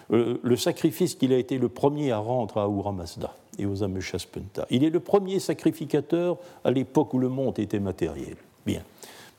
Le 0.09 0.57
sacrifice 0.57 1.15
qu'il 1.15 1.31
a 1.31 1.37
été 1.37 1.57
le 1.57 1.69
premier 1.69 2.11
à 2.11 2.17
rendre 2.17 2.57
à 2.57 2.63
Ahura 2.63 2.91
Mazda 2.91 3.33
et 3.61 3.65
aux. 3.65 3.77
Il 4.69 4.83
est 4.83 4.89
le 4.89 4.99
premier 4.99 5.39
sacrificateur 5.39 6.37
à 6.63 6.71
l'époque 6.71 7.13
où 7.13 7.19
le 7.19 7.29
monde 7.29 7.59
était 7.59 7.79
matériel. 7.79 8.35
Bien, 8.65 8.83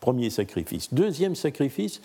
premier 0.01 0.31
sacrifice. 0.31 0.93
Deuxième 0.93 1.35
sacrifice, 1.35 2.01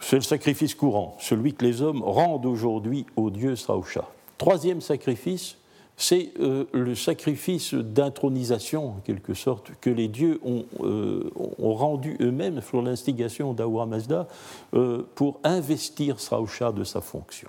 c'est 0.00 0.16
le 0.16 0.22
sacrifice 0.22 0.74
courant, 0.74 1.16
celui 1.20 1.54
que 1.54 1.64
les 1.64 1.82
hommes 1.82 2.02
rendent 2.02 2.46
aujourd'hui 2.46 3.06
au 3.16 3.30
dieu 3.30 3.56
Srausha. 3.56 4.08
Troisième 4.38 4.80
sacrifice, 4.80 5.56
c'est 5.96 6.32
euh, 6.40 6.64
le 6.72 6.94
sacrifice 6.94 7.72
d'intronisation, 7.74 8.88
en 8.88 9.00
quelque 9.04 9.34
sorte, 9.34 9.72
que 9.80 9.90
les 9.90 10.08
dieux 10.08 10.40
ont, 10.44 10.64
euh, 10.80 11.30
rendu 11.58 12.16
eux-mêmes 12.20 12.60
sur 12.60 12.82
l'instigation 12.82 13.54
d'Ahura 13.54 13.86
Mazda 13.86 14.26
euh, 14.74 15.06
pour 15.14 15.40
investir 15.44 16.20
Srausha 16.20 16.72
de 16.72 16.84
sa 16.84 17.00
fonction. 17.00 17.48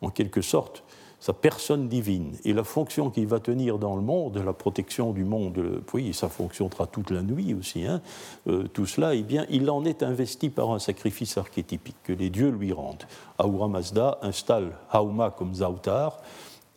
En 0.00 0.10
quelque 0.10 0.40
sorte, 0.40 0.82
sa 1.20 1.32
personne 1.32 1.88
divine 1.88 2.36
et 2.44 2.52
la 2.52 2.64
fonction 2.64 3.10
qu'il 3.10 3.26
va 3.26 3.40
tenir 3.40 3.78
dans 3.78 3.96
le 3.96 4.02
monde, 4.02 4.40
la 4.44 4.52
protection 4.52 5.12
du 5.12 5.24
monde, 5.24 5.82
oui, 5.94 6.12
sa 6.12 6.28
fonction 6.28 6.70
sera 6.70 6.86
toute 6.86 7.10
la 7.10 7.22
nuit 7.22 7.54
aussi, 7.54 7.86
hein, 7.86 8.00
euh, 8.48 8.64
tout 8.72 8.86
cela, 8.86 9.14
eh 9.14 9.22
bien, 9.22 9.46
il 9.50 9.68
en 9.70 9.84
est 9.84 10.02
investi 10.02 10.50
par 10.50 10.70
un 10.70 10.78
sacrifice 10.78 11.38
archétypique 11.38 11.96
que 12.04 12.12
les 12.12 12.30
dieux 12.30 12.50
lui 12.50 12.72
rendent. 12.72 13.04
Ahura 13.38 13.68
Mazda 13.68 14.18
installe 14.22 14.72
Hauma 14.92 15.30
comme 15.30 15.54
Zautar, 15.54 16.20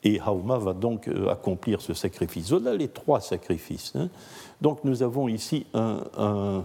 et 0.03 0.19
Hauma 0.25 0.57
va 0.57 0.73
donc 0.73 1.09
euh, 1.09 1.29
accomplir 1.29 1.81
ce 1.81 1.93
sacrifice. 1.93 2.51
Voilà 2.51 2.73
les 2.73 2.87
trois 2.87 3.19
sacrifices. 3.19 3.91
Hein. 3.95 4.09
Donc 4.61 4.85
nous 4.85 5.03
avons 5.03 5.27
ici 5.27 5.65
un, 5.73 6.63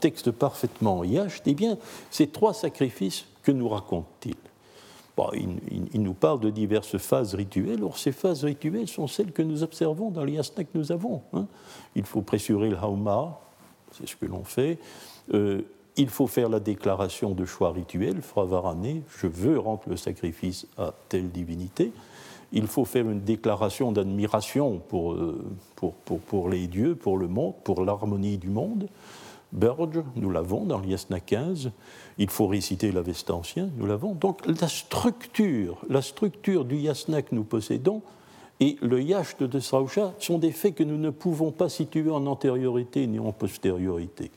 texte 0.00 0.32
parfaitement 0.32 1.04
yacht. 1.04 1.42
Eh 1.46 1.54
bien, 1.54 1.78
ces 2.10 2.26
trois 2.26 2.52
sacrifices, 2.52 3.26
que 3.44 3.52
nous 3.52 3.68
racontent-ils 5.16 5.88
il, 5.92 6.02
nous 6.02 6.14
parle 6.14 6.40
de 6.40 6.50
diverses 6.50 6.98
phases 6.98 7.34
rituelles. 7.34 7.82
Or, 7.82 7.98
ces 7.98 8.12
phases 8.12 8.44
rituelles 8.44 8.88
sont 8.88 9.06
celles 9.06 9.32
que 9.32 9.42
nous 9.42 9.62
observons 9.62 10.10
dans 10.10 10.24
les 10.24 10.32
yasnas 10.32 10.64
que 10.64 10.78
nous 10.78 10.92
avons. 10.92 11.22
Hein. 11.32 11.46
Il 11.94 12.04
faut 12.04 12.22
pressurer 12.22 12.70
le 12.70 12.76
hauma, 12.76 13.38
c'est 13.92 14.08
ce 14.08 14.16
que 14.16 14.26
l'on 14.26 14.44
fait. 14.44 14.78
Euh, 15.32 15.62
il 15.96 16.08
faut 16.08 16.26
faire 16.26 16.48
la 16.48 16.58
déclaration 16.58 17.30
de 17.30 17.44
choix 17.44 17.70
rituel, 17.70 18.20
fravarane, 18.20 19.02
je 19.16 19.28
veux 19.28 19.58
rendre 19.58 19.82
le 19.86 19.96
sacrifice 19.96 20.66
à 20.76 20.92
telle 21.08 21.30
divinité. 21.30 21.92
Il 22.52 22.66
faut 22.66 22.84
faire 22.84 23.08
une 23.08 23.20
déclaration 23.20 23.92
d'admiration 23.92 24.80
pour, 24.88 25.12
euh, 25.12 25.44
pour, 25.76 25.94
pour, 25.94 26.48
les 26.48 26.66
dieux, 26.66 26.94
pour 26.94 27.16
le 27.16 27.28
monde, 27.28 27.54
pour 27.62 27.84
l'harmonie 27.84 28.38
du 28.38 28.48
monde. 28.48 28.88
Burge, 29.54 30.02
nous 30.16 30.30
l'avons 30.30 30.64
dans 30.64 30.80
l'Yasna 30.80 31.20
15. 31.20 31.70
Il 32.18 32.28
faut 32.28 32.48
réciter 32.48 32.90
l'Avesta 32.90 33.34
ancien, 33.34 33.70
nous 33.76 33.86
l'avons. 33.86 34.12
Donc 34.12 34.44
la 34.46 34.68
structure, 34.68 35.78
la 35.88 36.02
structure 36.02 36.64
du 36.64 36.76
yasna 36.76 37.22
que 37.22 37.34
nous 37.34 37.44
possédons 37.44 38.02
et 38.60 38.76
le 38.82 39.00
yacht 39.00 39.42
de 39.42 39.60
Srausha 39.60 40.12
sont 40.18 40.38
des 40.38 40.50
faits 40.50 40.74
que 40.74 40.82
nous 40.82 40.98
ne 40.98 41.10
pouvons 41.10 41.52
pas 41.52 41.68
situer 41.68 42.10
en 42.10 42.26
antériorité 42.26 43.06
ni 43.06 43.20
en 43.20 43.32
postériorité, 43.32 44.32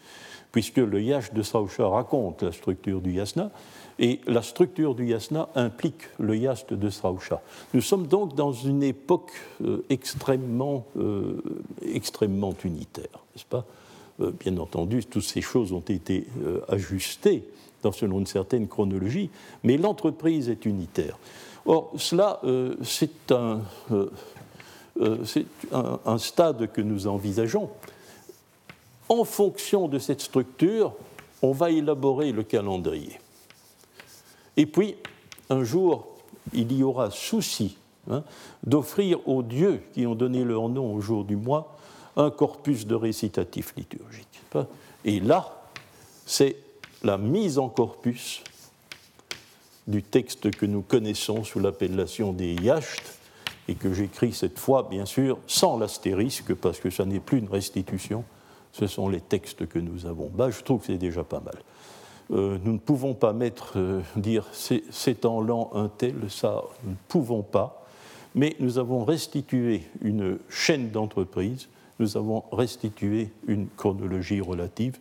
puisque 0.51 0.77
le 0.77 1.01
yacht 1.01 1.33
de 1.33 1.41
Srausha 1.41 1.87
raconte 1.87 2.43
la 2.43 2.51
structure 2.51 3.01
du 3.01 3.13
yasna 3.13 3.49
et 3.99 4.21
la 4.27 4.43
structure 4.43 4.93
du 4.93 5.07
yasna 5.07 5.49
implique 5.55 6.09
le 6.19 6.37
yacht 6.37 6.73
de 6.73 6.89
Srausha. 6.91 7.41
Nous 7.73 7.81
sommes 7.81 8.05
donc 8.05 8.35
dans 8.35 8.53
une 8.53 8.83
époque 8.83 9.31
euh, 9.63 9.83
extrêmement, 9.89 10.85
euh, 10.95 11.41
extrêmement 11.81 12.53
unitaire, 12.63 13.23
n'est-ce 13.33 13.45
pas? 13.45 13.65
Bien 14.19 14.57
entendu, 14.57 15.05
toutes 15.05 15.23
ces 15.23 15.41
choses 15.41 15.73
ont 15.73 15.79
été 15.79 16.25
ajustées 16.69 17.43
selon 17.91 18.19
une 18.19 18.27
certaine 18.27 18.67
chronologie, 18.67 19.29
mais 19.63 19.77
l'entreprise 19.77 20.49
est 20.49 20.65
unitaire. 20.65 21.17
Or, 21.65 21.91
cela, 21.97 22.39
euh, 22.43 22.75
c'est 22.83 23.31
euh, 23.31 23.59
euh, 25.01 25.17
un, 26.05 26.17
stade 26.17 26.71
que 26.71 26.81
nous 26.81 27.07
envisageons. 27.07 27.69
En 29.09 29.23
fonction 29.23 29.87
de 29.87 29.99
cette 29.99 30.21
structure, 30.21 30.93
on 31.41 31.51
va 31.51 31.71
élaborer 31.71 32.31
le 32.31 32.43
calendrier. 32.43 33.19
Et 34.55 34.65
puis, 34.65 34.95
un 35.49 35.63
jour, 35.63 36.07
il 36.53 36.71
y 36.73 36.83
aura 36.83 37.11
souci 37.11 37.77
hein, 38.09 38.23
d'offrir 38.65 39.27
aux 39.27 39.43
dieux 39.43 39.81
qui 39.93 40.05
ont 40.05 40.15
donné 40.15 40.43
leur 40.43 40.67
nom 40.69 40.93
au 40.93 41.01
jour 41.01 41.23
du 41.23 41.35
mois 41.35 41.76
un 42.17 42.29
corpus 42.31 42.85
de 42.85 42.95
récitatifs 42.95 43.73
liturgiques. 43.77 44.41
Et 45.05 45.19
là, 45.19 45.61
c'est 46.25 46.57
la 47.03 47.17
mise 47.17 47.59
en 47.59 47.69
corpus 47.69 48.43
du 49.87 50.03
texte 50.03 50.51
que 50.51 50.65
nous 50.65 50.81
connaissons 50.81 51.43
sous 51.45 51.59
l'appellation 51.59 52.33
des 52.33 52.55
yachts, 52.55 53.17
et 53.69 53.75
que 53.75 53.93
j'écris 53.93 54.33
cette 54.33 54.59
fois, 54.59 54.87
bien 54.89 55.05
sûr, 55.05 55.37
sans 55.47 55.77
l'astérisque, 55.77 56.53
parce 56.53 56.79
que 56.79 56.89
ça 56.89 57.05
n'est 57.05 57.19
plus 57.19 57.39
une 57.39 57.49
restitution, 57.49 58.23
ce 58.71 58.87
sont 58.87 59.09
les 59.09 59.21
textes 59.21 59.67
que 59.67 59.79
nous 59.79 60.05
avons. 60.05 60.31
Je 60.49 60.61
trouve 60.61 60.81
que 60.81 60.87
c'est 60.87 60.97
déjà 60.97 61.23
pas 61.23 61.39
mal. 61.39 61.57
Euh, 62.31 62.57
nous 62.63 62.73
ne 62.73 62.77
pouvons 62.77 63.13
pas 63.13 63.33
mettre, 63.33 63.73
euh, 63.77 64.01
dire 64.15 64.45
c'est 64.51 65.25
en 65.25 65.41
l'an 65.41 65.71
un 65.73 65.87
tel, 65.87 66.15
ça, 66.29 66.63
nous 66.83 66.91
ne 66.91 66.95
pouvons 67.07 67.41
pas, 67.41 67.85
mais 68.35 68.55
nous 68.59 68.77
avons 68.77 69.05
restitué 69.05 69.83
une 70.01 70.37
chaîne 70.49 70.91
d'entreprise, 70.91 71.67
nous 71.99 72.17
avons 72.17 72.43
restitué 72.51 73.31
une 73.47 73.67
chronologie 73.75 74.41
relative. 74.41 74.97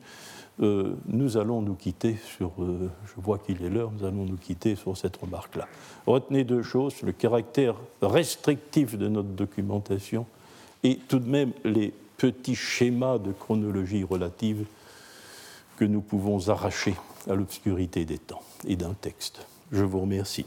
Euh, 0.62 0.94
nous 1.06 1.36
allons 1.36 1.60
nous 1.60 1.74
quitter 1.74 2.16
sur, 2.16 2.52
euh, 2.58 2.90
je 3.04 3.20
vois 3.20 3.38
qu'il 3.38 3.62
est 3.62 3.68
l'heure, 3.68 3.92
nous 3.92 4.06
allons 4.06 4.24
nous 4.24 4.38
quitter 4.38 4.74
sur 4.74 4.96
cette 4.96 5.16
remarque-là. 5.16 5.68
Retenez 6.06 6.44
deux 6.44 6.62
choses, 6.62 7.02
le 7.02 7.12
caractère 7.12 7.74
restrictif 8.00 8.96
de 8.96 9.08
notre 9.08 9.28
documentation 9.28 10.24
et 10.82 10.98
tout 11.08 11.18
de 11.18 11.28
même 11.28 11.52
les 11.64 11.92
petits 12.16 12.54
schémas 12.54 13.18
de 13.18 13.32
chronologie 13.32 14.02
relative 14.02 14.64
que 15.76 15.84
nous 15.84 16.00
pouvons 16.00 16.48
arracher 16.48 16.94
à 17.28 17.34
l'obscurité 17.34 18.06
des 18.06 18.18
temps 18.18 18.42
et 18.66 18.76
d'un 18.76 18.94
texte. 18.94 19.46
Je 19.72 19.84
vous 19.84 20.00
remercie. 20.00 20.46